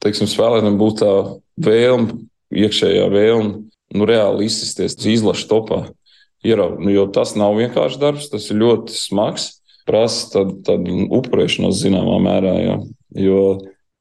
teiksim, 0.04 0.28
spēlētājiem 0.28 0.82
būtu 0.82 1.00
tā 1.06 1.14
vēlme, 1.70 2.20
iekšējā 2.52 3.08
vēlme 3.16 3.64
nu, 3.96 4.08
reāli 4.10 4.50
izsisties 4.50 4.98
izlaša 5.00 5.48
topā. 5.52 5.84
Ieraut, 6.46 6.78
nu, 6.78 6.92
jo 6.94 7.08
tas 7.10 7.34
nav 7.40 7.56
vienkārši 7.58 8.02
darbs, 8.02 8.30
tas 8.30 8.50
ir 8.52 8.60
ļoti 8.62 8.94
smags. 8.94 9.56
Prasa 9.86 10.30
tādu, 10.34 10.60
tādu 10.66 11.06
upurēšanos 11.14 11.78
zināmā 11.78 12.18
mērā. 12.22 12.54
Jā. 12.62 12.76
Jo 13.22 13.42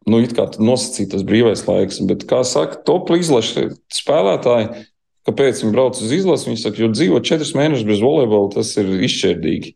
nu, 0.08 0.20
it 0.24 0.34
kā 0.36 0.46
nosacīt 0.60 1.12
tas 1.14 1.24
brīvais 1.26 1.64
laiks, 1.68 2.00
bet, 2.08 2.26
kā 2.28 2.42
saka, 2.48 2.80
top 2.86 3.12
izlaša 3.14 3.70
spēlētāji, 3.92 4.84
kāpēc 5.28 5.62
viņi 5.62 5.74
brauc 5.74 6.00
uz 6.00 6.12
izlasi? 6.12 6.50
Viņi 6.50 6.60
saka, 6.60 6.82
jo 6.82 6.90
dzīvot 6.92 7.26
četrus 7.28 7.54
mēnešus 7.56 7.88
bez 7.88 8.04
volejbola, 8.04 8.52
tas 8.56 8.74
ir 8.80 8.92
izšķērdīgi. 9.08 9.74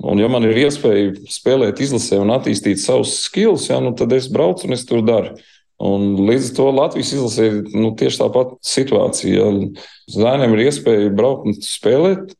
Un, 0.00 0.20
ja 0.22 0.28
man 0.30 0.46
ir 0.46 0.56
iespēja 0.62 1.16
spēlēt 1.28 1.80
izlasē 1.82 2.20
un 2.22 2.30
attīstīt 2.32 2.80
savus 2.80 3.16
skills, 3.24 3.66
ja, 3.72 3.80
nu, 3.82 3.92
tad 3.98 4.12
es 4.16 4.30
braucu 4.32 4.68
un 4.68 4.76
es 4.76 4.86
to 4.88 5.02
daru. 5.04 5.34
Un 5.80 6.12
līdz 6.28 6.50
ar 6.50 6.56
to 6.58 6.66
Latvijas 6.76 7.14
izlasē 7.16 7.46
ir 7.48 7.54
nu, 7.72 7.94
tieši 7.96 8.20
tāpat 8.20 8.52
situācija. 8.68 9.46
Zēniem 10.12 10.56
ir 10.56 10.66
iespēja 10.66 11.14
braukt 11.16 11.48
un 11.48 11.56
spēlēt, 11.64 12.34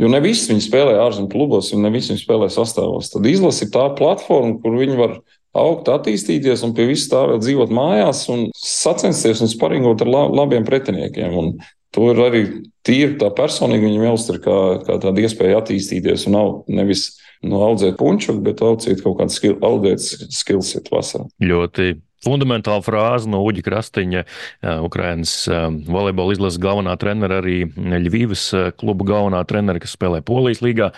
jo 0.00 0.10
ne 0.10 0.18
visi 0.24 0.50
viņi 0.50 0.64
spēlē 0.66 0.96
ārzemju 1.04 1.30
klubos, 1.30 1.70
un 1.76 1.86
ne 1.86 1.92
visi 1.94 2.10
viņi 2.10 2.24
spēlē 2.24 2.50
sastāvos. 2.50 3.12
Tad 3.14 3.28
izlase 3.30 3.68
ir 3.68 3.72
tā 3.76 3.86
platforma, 3.98 4.56
kur 4.64 4.80
viņi 4.80 4.98
var 4.98 5.16
augt, 5.54 5.92
attīstīties 5.92 6.66
un 6.66 6.74
pie 6.74 6.88
vis 6.90 7.06
tā 7.12 7.22
vēl 7.30 7.40
dzīvot 7.44 7.72
mājās 7.76 8.24
un 8.32 8.48
sacensties 8.58 9.44
un 9.44 9.52
sparingot 9.52 10.02
ar 10.02 10.12
labiem 10.34 10.66
pretiniekiem. 10.66 11.38
Un 11.38 11.56
to 11.94 12.10
ir 12.10 12.22
arī 12.26 12.44
tīri 12.82 13.18
tā 13.20 13.30
personīgi 13.36 13.92
viņam 13.92 14.08
jāuztver 14.10 14.42
kā, 14.42 14.60
kā 14.88 14.98
tāda 15.04 15.22
iespēja 15.22 15.62
attīstīties 15.62 16.26
un 16.32 16.40
augt. 16.40 16.72
Nevis 16.72 17.12
nu, 17.46 17.60
audzēt 17.62 17.94
punču, 18.00 18.40
bet 18.42 18.64
audzēt 18.64 19.04
kaut 19.04 19.20
kādu 19.20 19.36
skil, 19.38 19.60
skillset 20.34 20.90
vasarā. 20.90 21.30
Ļoti 21.42 21.94
fundamentāla 22.22 22.82
frāze 22.84 23.30
no 23.30 23.42
Uģa 23.46 23.64
Krastiņa, 23.66 24.24
Ukrainas 24.86 25.34
volejbola 25.86 26.36
izlases 26.36 26.60
galvenā 26.62 26.96
trenera, 27.00 27.40
arī 27.42 27.64
Ļuvijas 27.76 28.44
kluba 28.80 29.08
galvenā 29.12 29.42
trenera, 29.48 29.82
kas 29.82 29.96
spēlē 29.96 30.22
Polijas 30.26 30.62
līgā. 30.64 30.92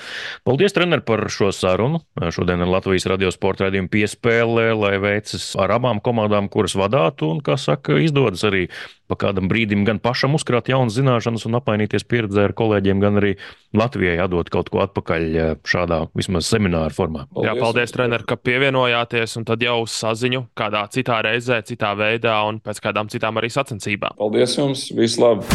Paldies, 0.45 0.75
trener, 0.77 1.05
par 1.07 1.27
šo 1.33 1.51
sarunu. 1.55 2.03
Šodien 2.35 2.64
ir 2.64 2.70
Latvijas 2.70 3.09
radio 3.11 3.33
sporta 3.35 3.68
raidījuma 3.68 3.93
piespēle, 3.93 4.70
lai 4.77 4.97
veicas 5.03 5.53
ar 5.61 5.77
abām 5.79 6.03
komandām, 6.05 6.51
kuras 6.53 6.77
vadātu 6.79 7.33
un, 7.33 7.41
kā 7.45 7.57
saka, 7.61 7.99
izdodas 8.03 8.45
arī 8.47 8.68
pa 9.05 9.18
kādam 9.20 9.51
brīdim 9.51 9.83
gan 9.85 9.99
pašam 10.01 10.33
uzkrāt 10.37 10.70
jaunas 10.72 10.95
zināšanas 10.97 11.45
un 11.45 11.59
apmainīties 11.59 12.07
pieredzē 12.09 12.47
ar 12.49 12.55
kolēģiem, 12.57 13.03
gan 13.03 13.20
arī 13.20 13.35
Latvijai 13.77 14.16
atdot 14.25 14.49
kaut 14.53 14.70
ko 14.72 14.81
atpakaļ 14.81 15.27
šādā 15.68 15.99
vismaz 16.16 16.49
semināra 16.49 16.89
formā. 16.95 17.27
Paldies. 17.29 17.51
Jā, 17.51 17.55
paldies, 17.61 17.93
trener, 17.93 18.25
ka 18.25 18.39
pievienojāties 18.41 19.37
un 19.41 19.45
tad 19.51 19.64
jau 19.64 19.83
uz 19.83 19.93
saziņu 19.93 20.47
kādā 20.57 20.87
citā 20.95 21.14
citā 21.15 21.23
reizē, 21.23 21.62
citā 21.62 21.95
veidā 21.95 22.35
un 22.49 22.59
pēc 22.61 22.81
kādām 22.83 23.09
citām 23.09 23.39
arī 23.39 23.51
sacensībām. 23.51 24.17
Paldies 24.19 24.59
jums! 24.59 24.91
Vislabāk! 24.91 25.47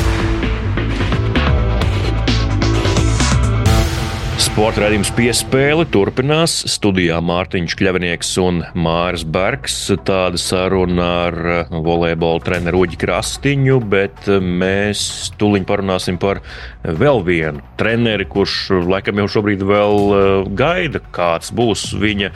Sporta 4.40 4.82
raidījums 4.82 5.12
piespēle 5.16 5.86
turpinās. 5.92 6.54
Studijā 6.68 7.20
Mārtiņš 7.24 7.76
Kļavinieks 7.80 8.32
un 8.44 8.62
Māris 8.76 9.26
Bergs. 9.28 9.76
Tāda 10.08 10.40
saruna 10.40 11.08
ar 11.28 11.38
volejbola 11.70 12.44
treneru 12.44 12.86
Uģi 12.86 13.00
Krastiņu, 13.00 13.78
bet 13.92 14.28
mēs 14.40 15.32
tuliņ 15.40 15.68
parunāsim 15.70 16.20
par 16.20 16.42
vēl 16.84 17.24
vienu 17.28 17.64
treneri, 17.80 18.26
kurš 18.30 18.86
laikam 18.88 19.20
jau 19.22 19.28
šobrīd 19.36 19.64
vēl 19.68 19.98
uh, 20.10 20.48
gaida, 20.58 21.02
kāds 21.16 21.52
būs 21.56 21.90
viņa 22.00 22.32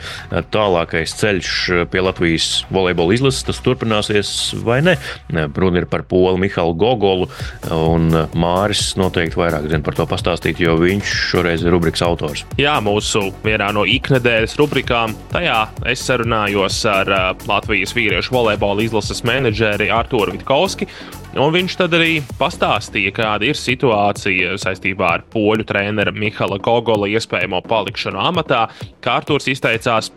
tālākais 0.52 1.14
ceļš 1.20 1.52
pie 1.92 2.02
Latvijas 2.04 2.48
volejbola 2.74 3.16
izlases. 3.16 3.44
Tas 3.48 3.60
turpināsies 3.64 4.30
vai 4.64 4.80
ne? 4.84 4.96
Runa 5.30 5.82
ir 5.82 5.88
par 5.90 6.04
Polu 6.08 6.38
Mihālu 6.40 6.76
Gogolu, 6.78 7.28
un 7.72 8.10
Māris 8.36 8.94
noteikti 9.00 9.40
vairāk 9.40 9.68
zina 9.70 9.84
par 9.84 9.96
to 9.98 10.06
pastāstīt, 10.10 10.60
jo 10.62 10.76
viņš 10.80 11.16
šoreiz 11.32 11.64
ir 11.64 11.74
rubrikas 11.74 12.04
autors. 12.04 12.44
Jā, 12.60 12.76
mūsu 12.84 13.30
vienā 13.44 13.70
no 13.76 13.86
iknedēļas 13.88 14.56
rubrikām. 14.60 15.16
Tajā 15.32 15.60
es 15.90 16.04
sarunājos 16.04 16.80
ar 16.90 17.12
Latvijas 17.48 17.94
vīriešu 17.96 18.34
volejbola 18.34 18.84
izlases 18.86 19.24
menedžeri 19.26 19.90
Arturu 19.94 20.36
Vitkovski. 20.36 20.88
Un 21.34 21.50
viņš 21.50 21.74
tad 21.80 21.94
arī 21.96 22.20
pastāstīja, 22.38 23.10
kāda 23.14 23.48
ir 23.48 23.58
situācija 23.58 24.52
saistībā 24.62 25.08
ar 25.16 25.24
poļu 25.32 25.66
treneru 25.66 26.12
Mihaila 26.14 26.60
Gogola 26.62 27.08
iespējamo 27.10 27.58
palikšanu 27.66 28.22
amatā. 28.22 28.68
Kā 29.02 29.18
Arturs 29.18 29.50
izteicās, 29.50 30.12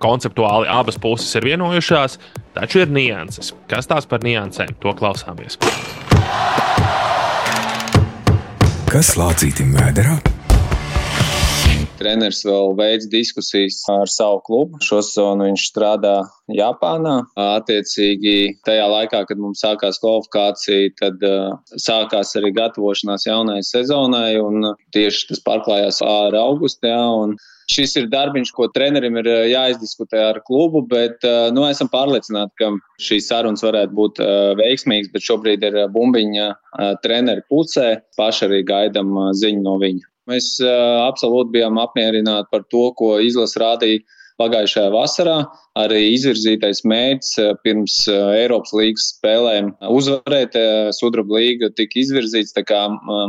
konceptuāli 0.00 0.70
abas 0.70 0.98
puses 1.02 1.34
ir 1.40 1.48
vienojušās, 1.50 2.20
taču 2.54 2.84
ir 2.84 2.94
nianses. 2.94 3.50
Kas 3.70 3.90
tās 3.90 4.06
par 4.06 4.22
niansēm? 4.22 4.76
To 4.84 4.94
klausāmies. 4.94 5.58
Kas 8.90 9.16
lācītim 9.18 9.74
vēderā? 9.74 10.20
Treneris 12.00 12.42
vēl 12.46 12.74
veids 12.78 13.08
diskusijas 13.12 13.82
ar 13.92 14.10
savu 14.10 14.40
klubu. 14.46 14.80
Šo 14.84 15.00
sezonu 15.04 15.48
viņš 15.50 15.66
strādā 15.70 16.16
Japānā. 16.56 17.20
Attiecīgi, 17.40 18.56
tajā 18.66 18.88
laikā, 18.90 19.22
kad 19.28 19.40
mums 19.40 19.62
sākās 19.64 20.00
kvalifikācija, 20.02 20.96
tad 21.00 21.22
uh, 21.26 21.54
sākās 21.76 22.34
arī 22.40 22.52
gatavošanās 22.56 23.28
jaunajai 23.28 23.66
sezonai, 23.66 24.34
un 24.40 24.72
tieši 24.96 25.30
tas 25.30 25.44
pārklājās 25.46 26.02
ar 26.06 26.36
augustu. 26.40 26.90
Ja, 26.90 27.00
Šis 27.70 27.92
ir 28.00 28.08
darbiņš, 28.10 28.50
ko 28.56 28.66
trenerim 28.74 29.14
ir 29.20 29.28
jāizdiskutē 29.52 30.18
ar 30.32 30.40
klubu, 30.46 30.80
bet 30.90 31.22
nu, 31.54 31.62
esam 31.70 31.86
pārliecināti, 31.92 32.56
ka 32.58 32.70
šīs 33.06 33.28
sarunas 33.30 33.62
varētu 33.62 33.94
būt 33.94 34.18
veiksmīgas, 34.58 35.12
bet 35.14 35.26
šobrīd 35.28 35.66
ir 35.68 35.78
bumbiņa 35.94 36.48
treneru 37.04 37.46
pusē. 37.52 38.00
Paši 38.18 38.48
arī 38.48 38.64
gaidām 38.66 39.14
ziņu 39.38 39.62
no 39.68 39.76
viņa. 39.82 40.10
Mēs 40.30 40.54
uh, 40.62 41.04
absolūti 41.08 41.56
bijām 41.58 41.78
apmierināti 41.82 42.50
par 42.54 42.64
to, 42.72 42.88
ko 42.98 43.16
izlase 43.22 43.60
rādīja 43.62 44.02
pagājušajā 44.40 44.90
vasarā. 44.94 45.38
Arī 45.78 46.00
izvirzītais 46.14 46.80
mērķis 46.88 47.58
pirms 47.64 47.96
Eiropas 48.08 48.72
līgas 48.76 49.10
spēlēm 49.14 49.74
uzvarēt 49.92 50.56
Sudraba 50.96 51.36
līga 51.38 51.68
tika 51.76 52.00
izvirzīts, 52.00 52.56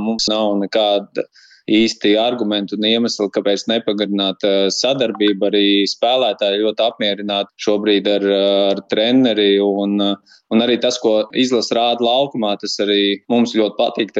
mums 0.06 0.30
nav 0.32 0.56
nekāda 0.64 1.26
īsti 1.70 2.14
argumentu 2.20 2.78
un 2.78 2.88
iemesli, 2.88 3.30
kāpēc 3.36 3.68
nepagarināt 3.70 4.46
eh, 4.48 4.68
sadarbību. 4.74 5.48
Arī 5.52 5.66
spēlētāji 5.90 6.62
ļoti 6.64 6.86
apmierināti 6.86 7.66
šobrīd 7.66 8.10
ar, 8.12 8.28
ar 8.72 8.84
treneri. 8.92 9.54
Un, 9.62 9.98
un 10.02 10.66
arī 10.66 10.78
tas, 10.82 11.00
ko 11.02 11.28
izlasa 11.38 11.78
rāda 11.78 12.06
laukumā, 12.06 12.56
tas 12.62 12.78
arī 12.84 13.20
mums 13.32 13.56
ļoti 13.58 13.78
patīk. 13.80 14.16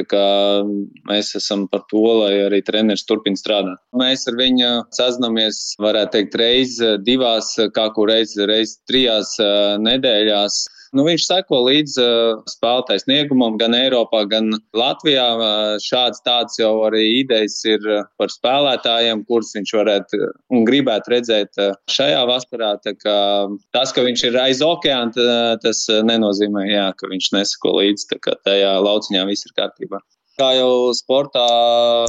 Mēs 1.10 1.34
esam 1.40 1.68
par 1.72 1.86
to, 1.92 2.04
lai 2.22 2.34
arī 2.48 2.62
treneris 2.68 3.06
turpina 3.10 3.40
strādāt. 3.40 3.82
Mēs 3.98 4.28
ar 4.30 4.38
viņu 4.40 4.72
sazināmies, 4.98 5.64
varētu 5.82 6.18
teikt, 6.18 6.38
reizes 6.42 7.02
divās, 7.08 7.54
kā 7.76 7.90
kur 7.96 8.12
reizes 8.12 8.46
reiz 8.50 8.78
trijās 8.90 9.36
eh, 9.42 9.80
nedēļās. 9.82 10.62
Nu, 10.92 11.06
viņš 11.08 11.24
seko 11.24 11.62
līdzi 11.70 12.04
uh, 12.04 12.42
spēlētāju 12.52 13.04
sniegumam 13.06 13.56
gan 13.60 13.76
Eiropā, 13.78 14.26
gan 14.28 14.52
Latvijā. 14.76 15.28
Uh, 15.38 15.76
šāds 15.80 16.20
tāds 16.26 16.60
jau 16.60 16.74
arī 16.88 17.06
idejas 17.22 17.56
ir 17.64 17.86
uh, 17.88 18.04
par 18.20 18.34
spēlētājiem, 18.34 19.24
kurus 19.30 19.54
viņš 19.56 19.74
varētu 19.80 20.20
un 20.52 20.66
gribētu 20.68 21.16
redzēt 21.16 21.62
šajā 21.92 22.26
vasarā. 22.28 22.74
Tas, 22.84 23.96
ka 23.96 24.04
viņš 24.04 24.26
ir 24.28 24.40
aiz 24.42 24.60
okeāna, 24.66 25.28
tas 25.64 25.86
nenozīmē, 25.88 26.66
jā, 26.68 26.88
ka 27.00 27.08
viņš 27.12 27.32
neseko 27.38 27.78
līdzi. 27.80 28.20
Tajā 28.44 28.74
lauciņā 28.84 29.28
viss 29.32 29.48
ir 29.48 29.56
kārtībā 29.60 30.02
kā 30.40 30.54
jau 30.58 30.90
sportā, 30.98 31.44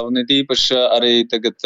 un 0.07 0.17
it 0.17 0.31
īpaši 0.33 0.79
arī 0.97 1.15
tagad 1.29 1.59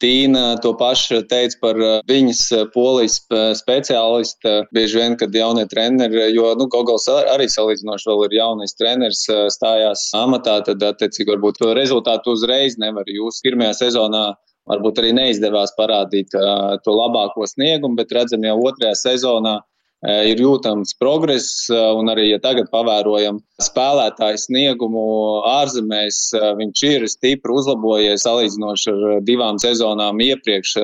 Tīna 0.00 0.54
to 0.64 0.72
pašu 0.80 1.20
teica 1.28 1.58
par 1.60 1.78
uh, 1.80 1.98
viņas 2.08 2.42
uh, 2.56 2.62
polijas 2.72 3.18
uh, 3.28 3.50
speciālistu. 3.58 4.54
Bieži 4.72 5.00
vien, 5.00 5.16
kad 5.20 5.34
jaunie 5.36 5.66
treneri, 5.68 6.22
jo 6.34 6.54
nu, 6.56 6.68
Gogols 6.72 7.08
arī 7.12 7.50
salīdzinoši 7.52 8.08
vēl 8.08 8.24
ir 8.28 8.36
jaunais 8.38 8.76
treneris, 8.78 9.26
stājās 9.52 10.06
amatā, 10.16 10.60
tad 10.64 10.82
attiecīgi 10.88 11.34
varbūt 11.34 11.60
rezultātu 11.76 12.32
uzreiz 12.32 12.78
nevar. 12.80 13.08
Jūs 13.08 13.42
pirmajā 13.44 13.76
sezonā 13.84 14.30
varbūt 14.70 15.02
arī 15.02 15.12
neizdevās 15.16 15.74
parādīt 15.76 16.32
uh, 16.38 16.78
to 16.84 16.94
labāko 16.94 17.48
sniegumu, 17.48 17.98
bet 18.00 18.12
redzam 18.16 18.44
jau 18.46 18.56
otrajā 18.70 18.96
sezonā 19.04 19.58
ir 20.06 20.40
jūtams 20.40 20.94
progress, 21.00 21.66
un 21.70 22.08
arī, 22.12 22.30
ja 22.30 22.40
tagad 22.42 22.70
pavērojam 22.72 23.42
spēlētāju 23.60 24.40
sniegumu 24.40 25.04
ārzemēs, 25.50 26.22
viņš 26.60 26.86
ir 26.88 27.06
stipri 27.10 27.56
uzlabojies 27.60 28.24
salīdzinoši 28.24 28.94
ar 28.94 29.20
divām 29.26 29.60
sezonām 29.60 30.22
iepriekš. 30.24 30.78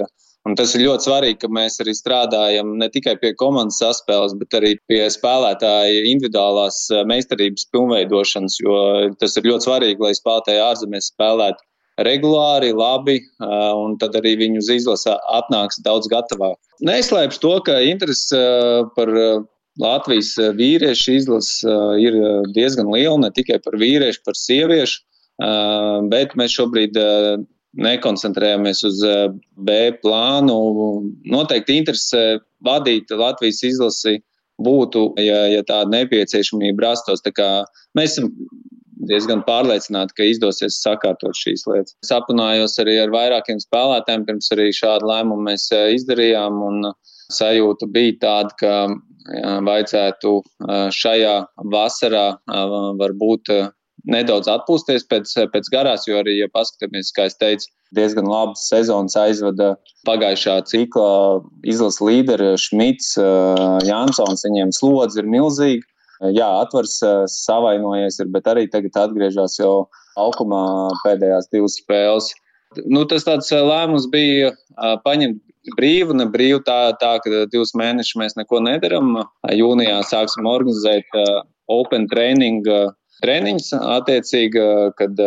Un 0.47 0.55
tas 0.55 0.77
ir 0.77 0.85
ļoti 0.87 1.09
svarīgi, 1.09 1.41
ka 1.43 1.49
mēs 1.51 1.81
arī 1.83 1.91
strādājam 1.99 2.77
ne 2.79 2.87
tikai 2.95 3.17
pie 3.19 3.33
komandas 3.35 3.81
saspēles, 3.83 4.37
bet 4.39 4.55
arī 4.55 4.77
pie 4.87 5.01
spēlētāja 5.11 6.05
individuālās 6.13 6.85
meistarības 7.11 7.67
pilnveidošanas, 7.75 8.61
jo 8.63 8.77
tas 9.19 9.35
ir 9.41 9.49
ļoti 9.51 9.67
svarīgi, 9.67 10.07
lai 10.07 10.13
spēlētāji 10.15 10.63
ārzemēs 10.69 11.11
spēlētu 11.11 11.66
regulāri, 12.05 12.75
labi, 12.77 13.21
un 13.41 13.97
tad 14.01 14.17
arī 14.19 14.35
viņu 14.43 14.61
uz 14.61 14.71
izlasi 14.75 15.15
atnāks 15.33 15.81
daudz 15.85 16.11
gatavāk. 16.13 16.59
Neslēpšu 16.85 17.41
to, 17.41 17.53
ka 17.65 17.79
interese 17.81 18.41
par 18.97 19.13
Latvijas 19.81 20.35
vīriešu 20.57 21.17
izlasi 21.17 21.75
ir 22.05 22.17
diezgan 22.57 22.93
liela, 22.93 23.19
ne 23.25 23.31
tikai 23.33 23.59
par 23.65 23.79
vīriešu, 23.81 24.23
par 24.29 24.37
sieviešu, 24.37 25.03
bet 26.13 26.37
mēs 26.37 26.57
šobrīd 26.57 26.97
nekoncentrējamies 27.77 28.85
uz 28.89 29.03
B 29.57 29.81
plānu. 30.03 30.57
Noteikti 31.29 31.81
interese 31.81 32.23
vadīt 32.65 33.13
Latvijas 33.13 33.61
izlasi 33.69 34.19
būtu, 34.57 35.11
ja, 35.21 35.43
ja 35.53 35.65
tāda 35.69 35.93
nepieciešamība 35.93 36.89
rastos. 36.89 37.21
Tā 37.25 37.51
mēs 37.97 38.17
esam 38.17 38.33
diezgan 39.11 39.43
pārliecināti, 39.47 40.17
ka 40.17 40.29
izdosies 40.31 40.81
sakārtot 40.83 41.37
šīs 41.37 41.67
lietas. 41.69 41.97
Sapunājos 42.07 42.79
arī 42.83 42.99
ar 43.03 43.13
vairākiem 43.15 43.61
spēlētājiem, 43.63 44.27
pirms 44.29 44.51
arī 44.57 44.71
šādu 44.75 45.11
lēmumu 45.11 45.49
mēs 45.51 45.69
eh, 45.77 45.93
izdarījām. 45.99 46.63
Sajūta 47.35 47.89
bija 47.91 48.15
tāda, 48.23 48.53
ka 48.61 48.75
jā, 48.87 49.57
vajadzētu 49.67 50.37
eh, 50.43 50.85
šajā 50.95 51.39
vasarā 51.73 52.29
varbūt 53.01 53.51
nedaudz 54.07 54.47
atpūsties 54.51 55.07
pēc, 55.11 55.33
pēc 55.51 55.71
garās, 55.73 56.07
jo 56.07 56.21
arī, 56.21 56.37
ja 56.39 56.47
paskatāmies, 56.55 57.11
kā 57.17 57.27
es 57.27 57.35
teicu, 57.41 57.67
diezgan 57.97 58.29
labas 58.31 58.69
sezonas 58.71 59.17
aizvada 59.19 59.75
pagājušā 60.07 60.61
cikla 60.71 61.43
izlases 61.67 62.03
līderi 62.05 62.53
Šmits, 62.61 63.17
Jansons. 63.87 64.47
Viņiem 64.47 64.73
slodzi 64.75 65.23
ir 65.23 65.31
milzīgi. 65.31 65.83
Jā, 66.33 66.49
atvars 66.63 66.97
savainojies, 67.33 68.21
ir, 68.23 68.31
bet 68.33 68.49
arī 68.49 68.67
tagad 68.73 68.97
atgriežas 69.03 69.59
jau 69.61 69.87
laukumā 70.17 70.65
pēdējās 71.05 71.51
divas 71.53 71.77
spēles. 71.81 72.31
Nu, 72.89 73.05
tas 73.09 73.25
tāds 73.27 73.51
lēmums 73.53 74.09
bija 74.13 74.53
paņemt 75.05 75.43
brīvu, 75.77 76.17
ne 76.17 76.27
brīvu, 76.31 76.63
tā, 76.67 76.95
tā 77.01 77.17
ka 77.23 77.45
divus 77.53 77.75
mēnešus 77.79 78.19
mēs 78.21 78.37
neko 78.39 78.61
nedaram. 78.65 79.19
Jūnijā 79.53 80.01
sāksim 80.09 80.49
organizēt 80.49 81.11
open 81.73 82.07
training 82.09 82.67
treniņus, 83.25 83.73
attiecīgi, 83.81 84.65
kad 84.99 85.21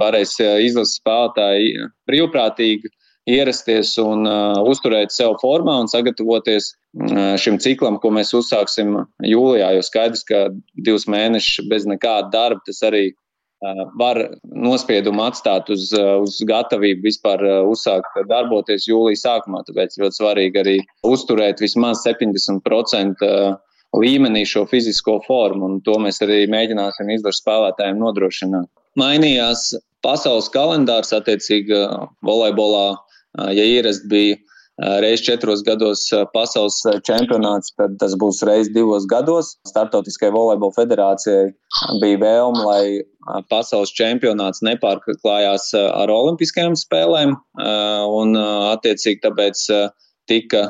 varēs 0.00 0.36
izlases 0.40 0.98
spēlētāji 1.00 1.88
brīvprātīgi 2.10 2.90
ierasties 3.28 3.94
un 4.00 4.26
uh, 4.28 4.58
uzturēt 4.68 5.12
sev 5.14 5.36
formā 5.42 5.76
un 5.82 5.90
sagatavoties 5.90 6.72
uh, 6.72 7.36
šim 7.40 7.58
ciklam, 7.62 7.98
ko 8.02 8.12
mēs 8.14 8.32
uzsāksim 8.36 8.96
jūlijā. 9.24 9.72
Jo 9.76 9.86
skaidrs, 9.86 10.24
ka 10.28 10.48
divus 10.74 11.08
mēnešus 11.10 11.68
bez 11.70 11.86
nekāda 11.88 12.30
darba 12.32 12.64
tas 12.66 12.80
arī 12.86 13.04
uh, 13.12 13.84
var 14.00 14.22
nospiedumu 14.48 15.26
atstāt 15.26 15.70
uz, 15.74 15.90
uh, 15.96 16.16
uz 16.24 16.38
gatavību 16.48 17.04
vispār 17.08 17.44
uh, 17.44 17.60
uzsākt 17.68 18.20
darboties 18.30 18.88
jūlijā 18.88 19.22
sākumā. 19.24 19.64
Tāpēc 19.68 19.98
ļoti 20.00 20.22
svarīgi 20.22 20.62
arī 20.62 20.76
uzturēt 21.06 21.60
vismaz 21.64 22.04
70% 22.06 23.26
uh, 23.28 23.58
līmenī 23.96 24.44
šo 24.48 24.64
fizisko 24.68 25.18
formu, 25.26 25.68
un 25.68 25.82
to 25.84 25.96
mēs 26.00 26.20
arī 26.24 26.42
mēģināsim 26.52 27.12
izdarīt 27.12 27.40
spēlētājiem 27.40 28.00
nodrošināt. 28.00 28.68
Mainījās 28.98 29.70
pasaules 30.04 30.48
kalendārs, 30.52 31.12
attiecīgi, 31.16 31.76
volejbolā 32.26 32.98
Ja 33.54 33.64
ierast 33.64 34.06
bija 34.10 34.36
reizes 35.02 35.24
četros 35.26 35.62
gados 35.66 36.04
pasaules 36.34 36.76
čempionāts, 37.06 37.72
tad 37.78 37.96
tas 37.98 38.14
būs 38.18 38.44
reizes 38.46 38.70
divos 38.74 39.08
gados. 39.10 39.56
Startautiskajai 39.66 40.30
volejbola 40.34 40.76
federācijai 40.76 41.48
bija 42.02 42.20
vēlme, 42.22 42.62
lai 42.66 43.42
pasaules 43.50 43.90
čempionāts 43.98 44.62
nepārklājās 44.62 45.72
ar 45.82 46.12
olimpiskajām 46.14 46.76
spēlēm, 46.78 47.34
un 48.20 48.38
attiecīgi 48.38 49.24
tāpēc 49.26 49.64
tika 50.28 50.62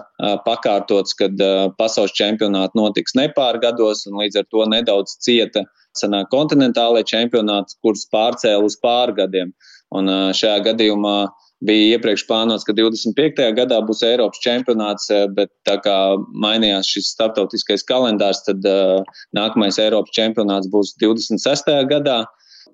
pakārtots, 0.47 1.17
kad 1.19 1.35
pasaules 1.77 2.15
čempionāti 2.17 2.79
notiks 2.79 3.17
nepārgados, 3.19 4.07
un 4.09 4.23
līdz 4.23 4.41
ar 4.41 4.49
to 4.55 4.65
nedaudz 4.73 5.19
cieta 5.25 5.65
sanāk 5.99 6.31
kontinentālajie 6.33 7.11
čempionāti, 7.13 7.77
kurus 7.83 8.07
pārcēla 8.13 8.65
uz 8.65 8.79
pārgadiem. 8.81 9.53
Un 9.99 10.09
šajā 10.37 10.63
gadījumā 10.71 11.19
Bija 11.67 11.97
iepriekš 11.97 12.23
plānots, 12.29 12.63
ka 12.63 12.73
25. 12.77 13.43
gadā 13.57 13.81
būs 13.83 14.05
Eiropas 14.07 14.39
čempionāts, 14.45 15.09
eh, 15.11 15.27
bet 15.35 15.51
tā 15.67 15.81
kā 15.83 15.99
mainījās 16.31 16.87
šis 16.87 17.11
starptautiskais 17.17 17.83
kalendārs, 17.89 18.45
tad 18.47 18.63
uh, 18.63 19.03
nākamais 19.35 19.81
Eiropas 19.83 20.15
čempionāts 20.15 20.71
būs 20.71 20.95
26. 21.03 21.73
gadā. 21.91 22.21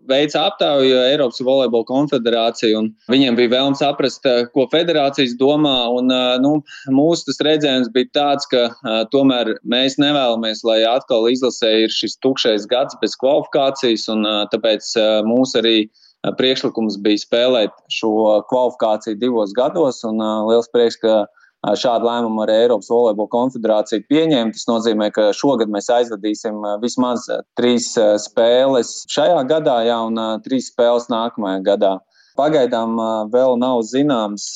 Veica 0.04 0.42
aptauju 0.50 0.98
Eiropas 1.00 1.40
Volejbola 1.40 1.86
konfederācija, 1.88 2.76
un 2.76 2.90
viņiem 3.08 3.38
bija 3.38 3.54
vēlams 3.54 3.80
saprast, 3.80 4.28
eh, 4.28 4.44
ko 4.52 4.68
federācijas 4.68 5.32
domā. 5.40 5.78
Un, 5.88 6.12
nu, 6.44 6.52
mūsu 6.92 7.32
redzējums 7.40 7.88
bija 7.96 8.12
tāds, 8.20 8.44
ka 8.52 8.68
tomēr 9.16 9.54
mēs 9.64 9.96
nevēlamies, 9.96 10.60
lai 10.68 10.82
atkal 10.84 11.30
izlasē 11.32 11.72
ir 11.86 12.00
šis 12.02 12.20
tukšais 12.20 12.68
gads 12.68 13.00
bez 13.00 13.16
kvalifikācijas, 13.16 14.10
un 14.12 14.28
tāpēc 14.52 14.92
mūs 15.24 15.56
arī 15.56 15.78
uh, 15.86 16.03
priekšlikums 16.38 16.98
bija 17.04 17.20
spēlēt 17.20 17.72
šo 17.92 18.42
kvalifikāciju 18.50 19.18
divos 19.20 19.54
gados, 19.56 20.02
un 20.08 20.22
liels 20.48 20.70
prieks, 20.72 20.96
ka 21.02 21.24
šādu 21.80 22.08
lēmumu 22.08 22.42
arī 22.44 22.56
Eiropas 22.64 22.90
Volejbola 22.92 23.30
konfederācija 23.32 24.04
pieņēma. 24.10 24.52
Tas 24.52 24.66
nozīmē, 24.68 25.10
ka 25.14 25.30
šogad 25.36 25.72
mēs 25.72 25.88
aizvadīsim 25.92 26.60
vismaz 26.82 27.28
trīs 27.58 27.92
spēles 28.26 28.96
šajā 29.12 29.40
gadā, 29.48 29.78
jā, 29.88 30.00
un 30.10 30.20
trīs 30.44 30.68
spēles 30.72 31.08
nākamajā 31.12 31.62
gadā. 31.64 31.94
Pagaidām 32.34 32.96
vēl 33.30 33.52
nav 33.62 33.84
zināms, 33.86 34.48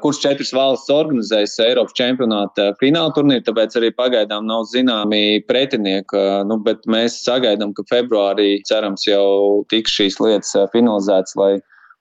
kurš 0.00 0.22
četras 0.22 0.54
valsts 0.56 0.92
organizēs 0.92 1.58
Eiropas 1.60 1.92
čempionāta 1.98 2.70
fināla 2.80 3.12
turnīru, 3.12 3.44
tāpēc 3.44 3.76
arī 3.76 3.90
pagaidām 3.92 4.46
nav 4.48 4.64
zināmi 4.70 5.42
pretinieki. 5.44 6.22
Nu, 6.48 6.56
bet 6.64 6.88
mēs 6.88 7.18
sagaidām, 7.26 7.74
ka 7.76 7.84
februārī 7.92 8.62
cerams 8.64 9.04
jau 9.04 9.60
tiks 9.68 9.98
šīs 9.98 10.16
lietas 10.24 10.56
finalizētas, 10.72 11.36
lai, 11.36 11.52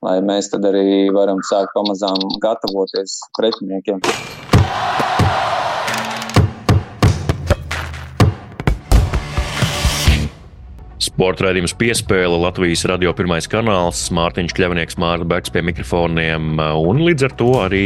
lai 0.07 0.21
mēs 0.23 0.53
tad 0.53 0.69
arī 0.71 1.11
varam 1.11 1.43
sākt 1.51 1.75
pamazām 1.75 2.39
gatavoties 2.39 3.19
pretiniekiem. 3.35 3.99
Sporta 11.15 11.45
raidījums 11.45 11.71
piespēle 11.79 12.35
Latvijas 12.35 12.81
radio 12.91 13.13
pirmais 13.15 13.45
kanāls, 13.47 14.01
Mārtiņš 14.11 14.51
Kļavnieks, 14.57 14.97
Mārta 14.99 15.23
Bergs 15.31 15.53
pie 15.53 15.61
mikrofoniem, 15.63 16.57
un 16.59 16.99
līdz 17.07 17.29
ar 17.29 17.35
to 17.39 17.47
arī 17.61 17.83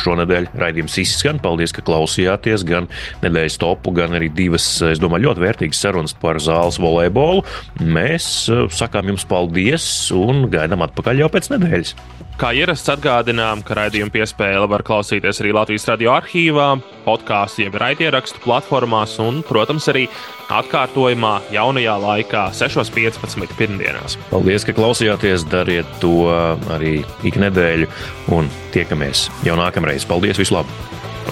šonadēļ 0.00 0.46
raidījums 0.62 0.96
izskan. 1.02 1.42
Paldies, 1.44 1.74
ka 1.76 1.84
klausījāties 1.84 2.64
gan 2.64 2.88
nedēļas 3.20 3.60
topu, 3.60 3.92
gan 3.98 4.16
arī 4.16 4.30
divas, 4.32 4.70
es 4.88 5.02
domāju, 5.02 5.26
ļoti 5.28 5.44
vērtīgas 5.44 5.82
sarunas 5.84 6.16
par 6.24 6.40
zāles 6.40 6.80
volejbolu. 6.80 7.44
Mēs 7.84 8.30
eh, 8.48 8.64
sakām 8.72 9.12
jums 9.12 9.28
paldies 9.28 9.84
un 10.16 10.46
gaidām 10.48 10.88
atpakaļ 10.88 11.26
jau 11.26 11.28
pēc 11.36 11.52
nedēļas. 11.52 11.92
Kā 12.40 12.54
ierasts 12.56 12.88
atgādinām, 12.88 13.60
ka 13.60 13.74
raidījuma 13.76 14.14
piespēle 14.14 14.64
var 14.72 14.80
klausīties 14.80 15.42
arī 15.42 15.50
Latvijas 15.52 15.84
radio 15.90 16.14
arhīvā, 16.14 16.68
podkāstu 17.04 17.66
jeb 17.66 17.74
raidierakstu 17.82 18.40
platformās 18.40 19.18
un, 19.20 19.42
protams, 19.44 19.90
arī 19.92 20.06
atkārtojumā 20.48 21.34
jaunajā 21.52 21.96
laikā 22.00 22.46
6.15. 22.56 23.44
pirmdienās. 23.58 24.16
Paldies, 24.30 24.64
ka 24.64 24.72
klausījāties, 24.78 25.44
dariet 25.52 25.90
to 26.00 26.30
arī 26.72 27.02
ik 27.28 27.36
nedēļu 27.44 27.90
un 28.32 28.48
tiekamies 28.72 29.26
jau 29.44 29.58
nākamreiz. 29.60 30.08
Paldies, 30.08 30.40
vislabāk! 30.40 30.72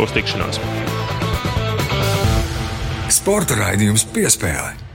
Uz 0.05 0.13
tikšanos! 0.13 0.61
Sporta 3.17 3.57
raidījums 3.57 4.05
piespēlē! 4.13 4.88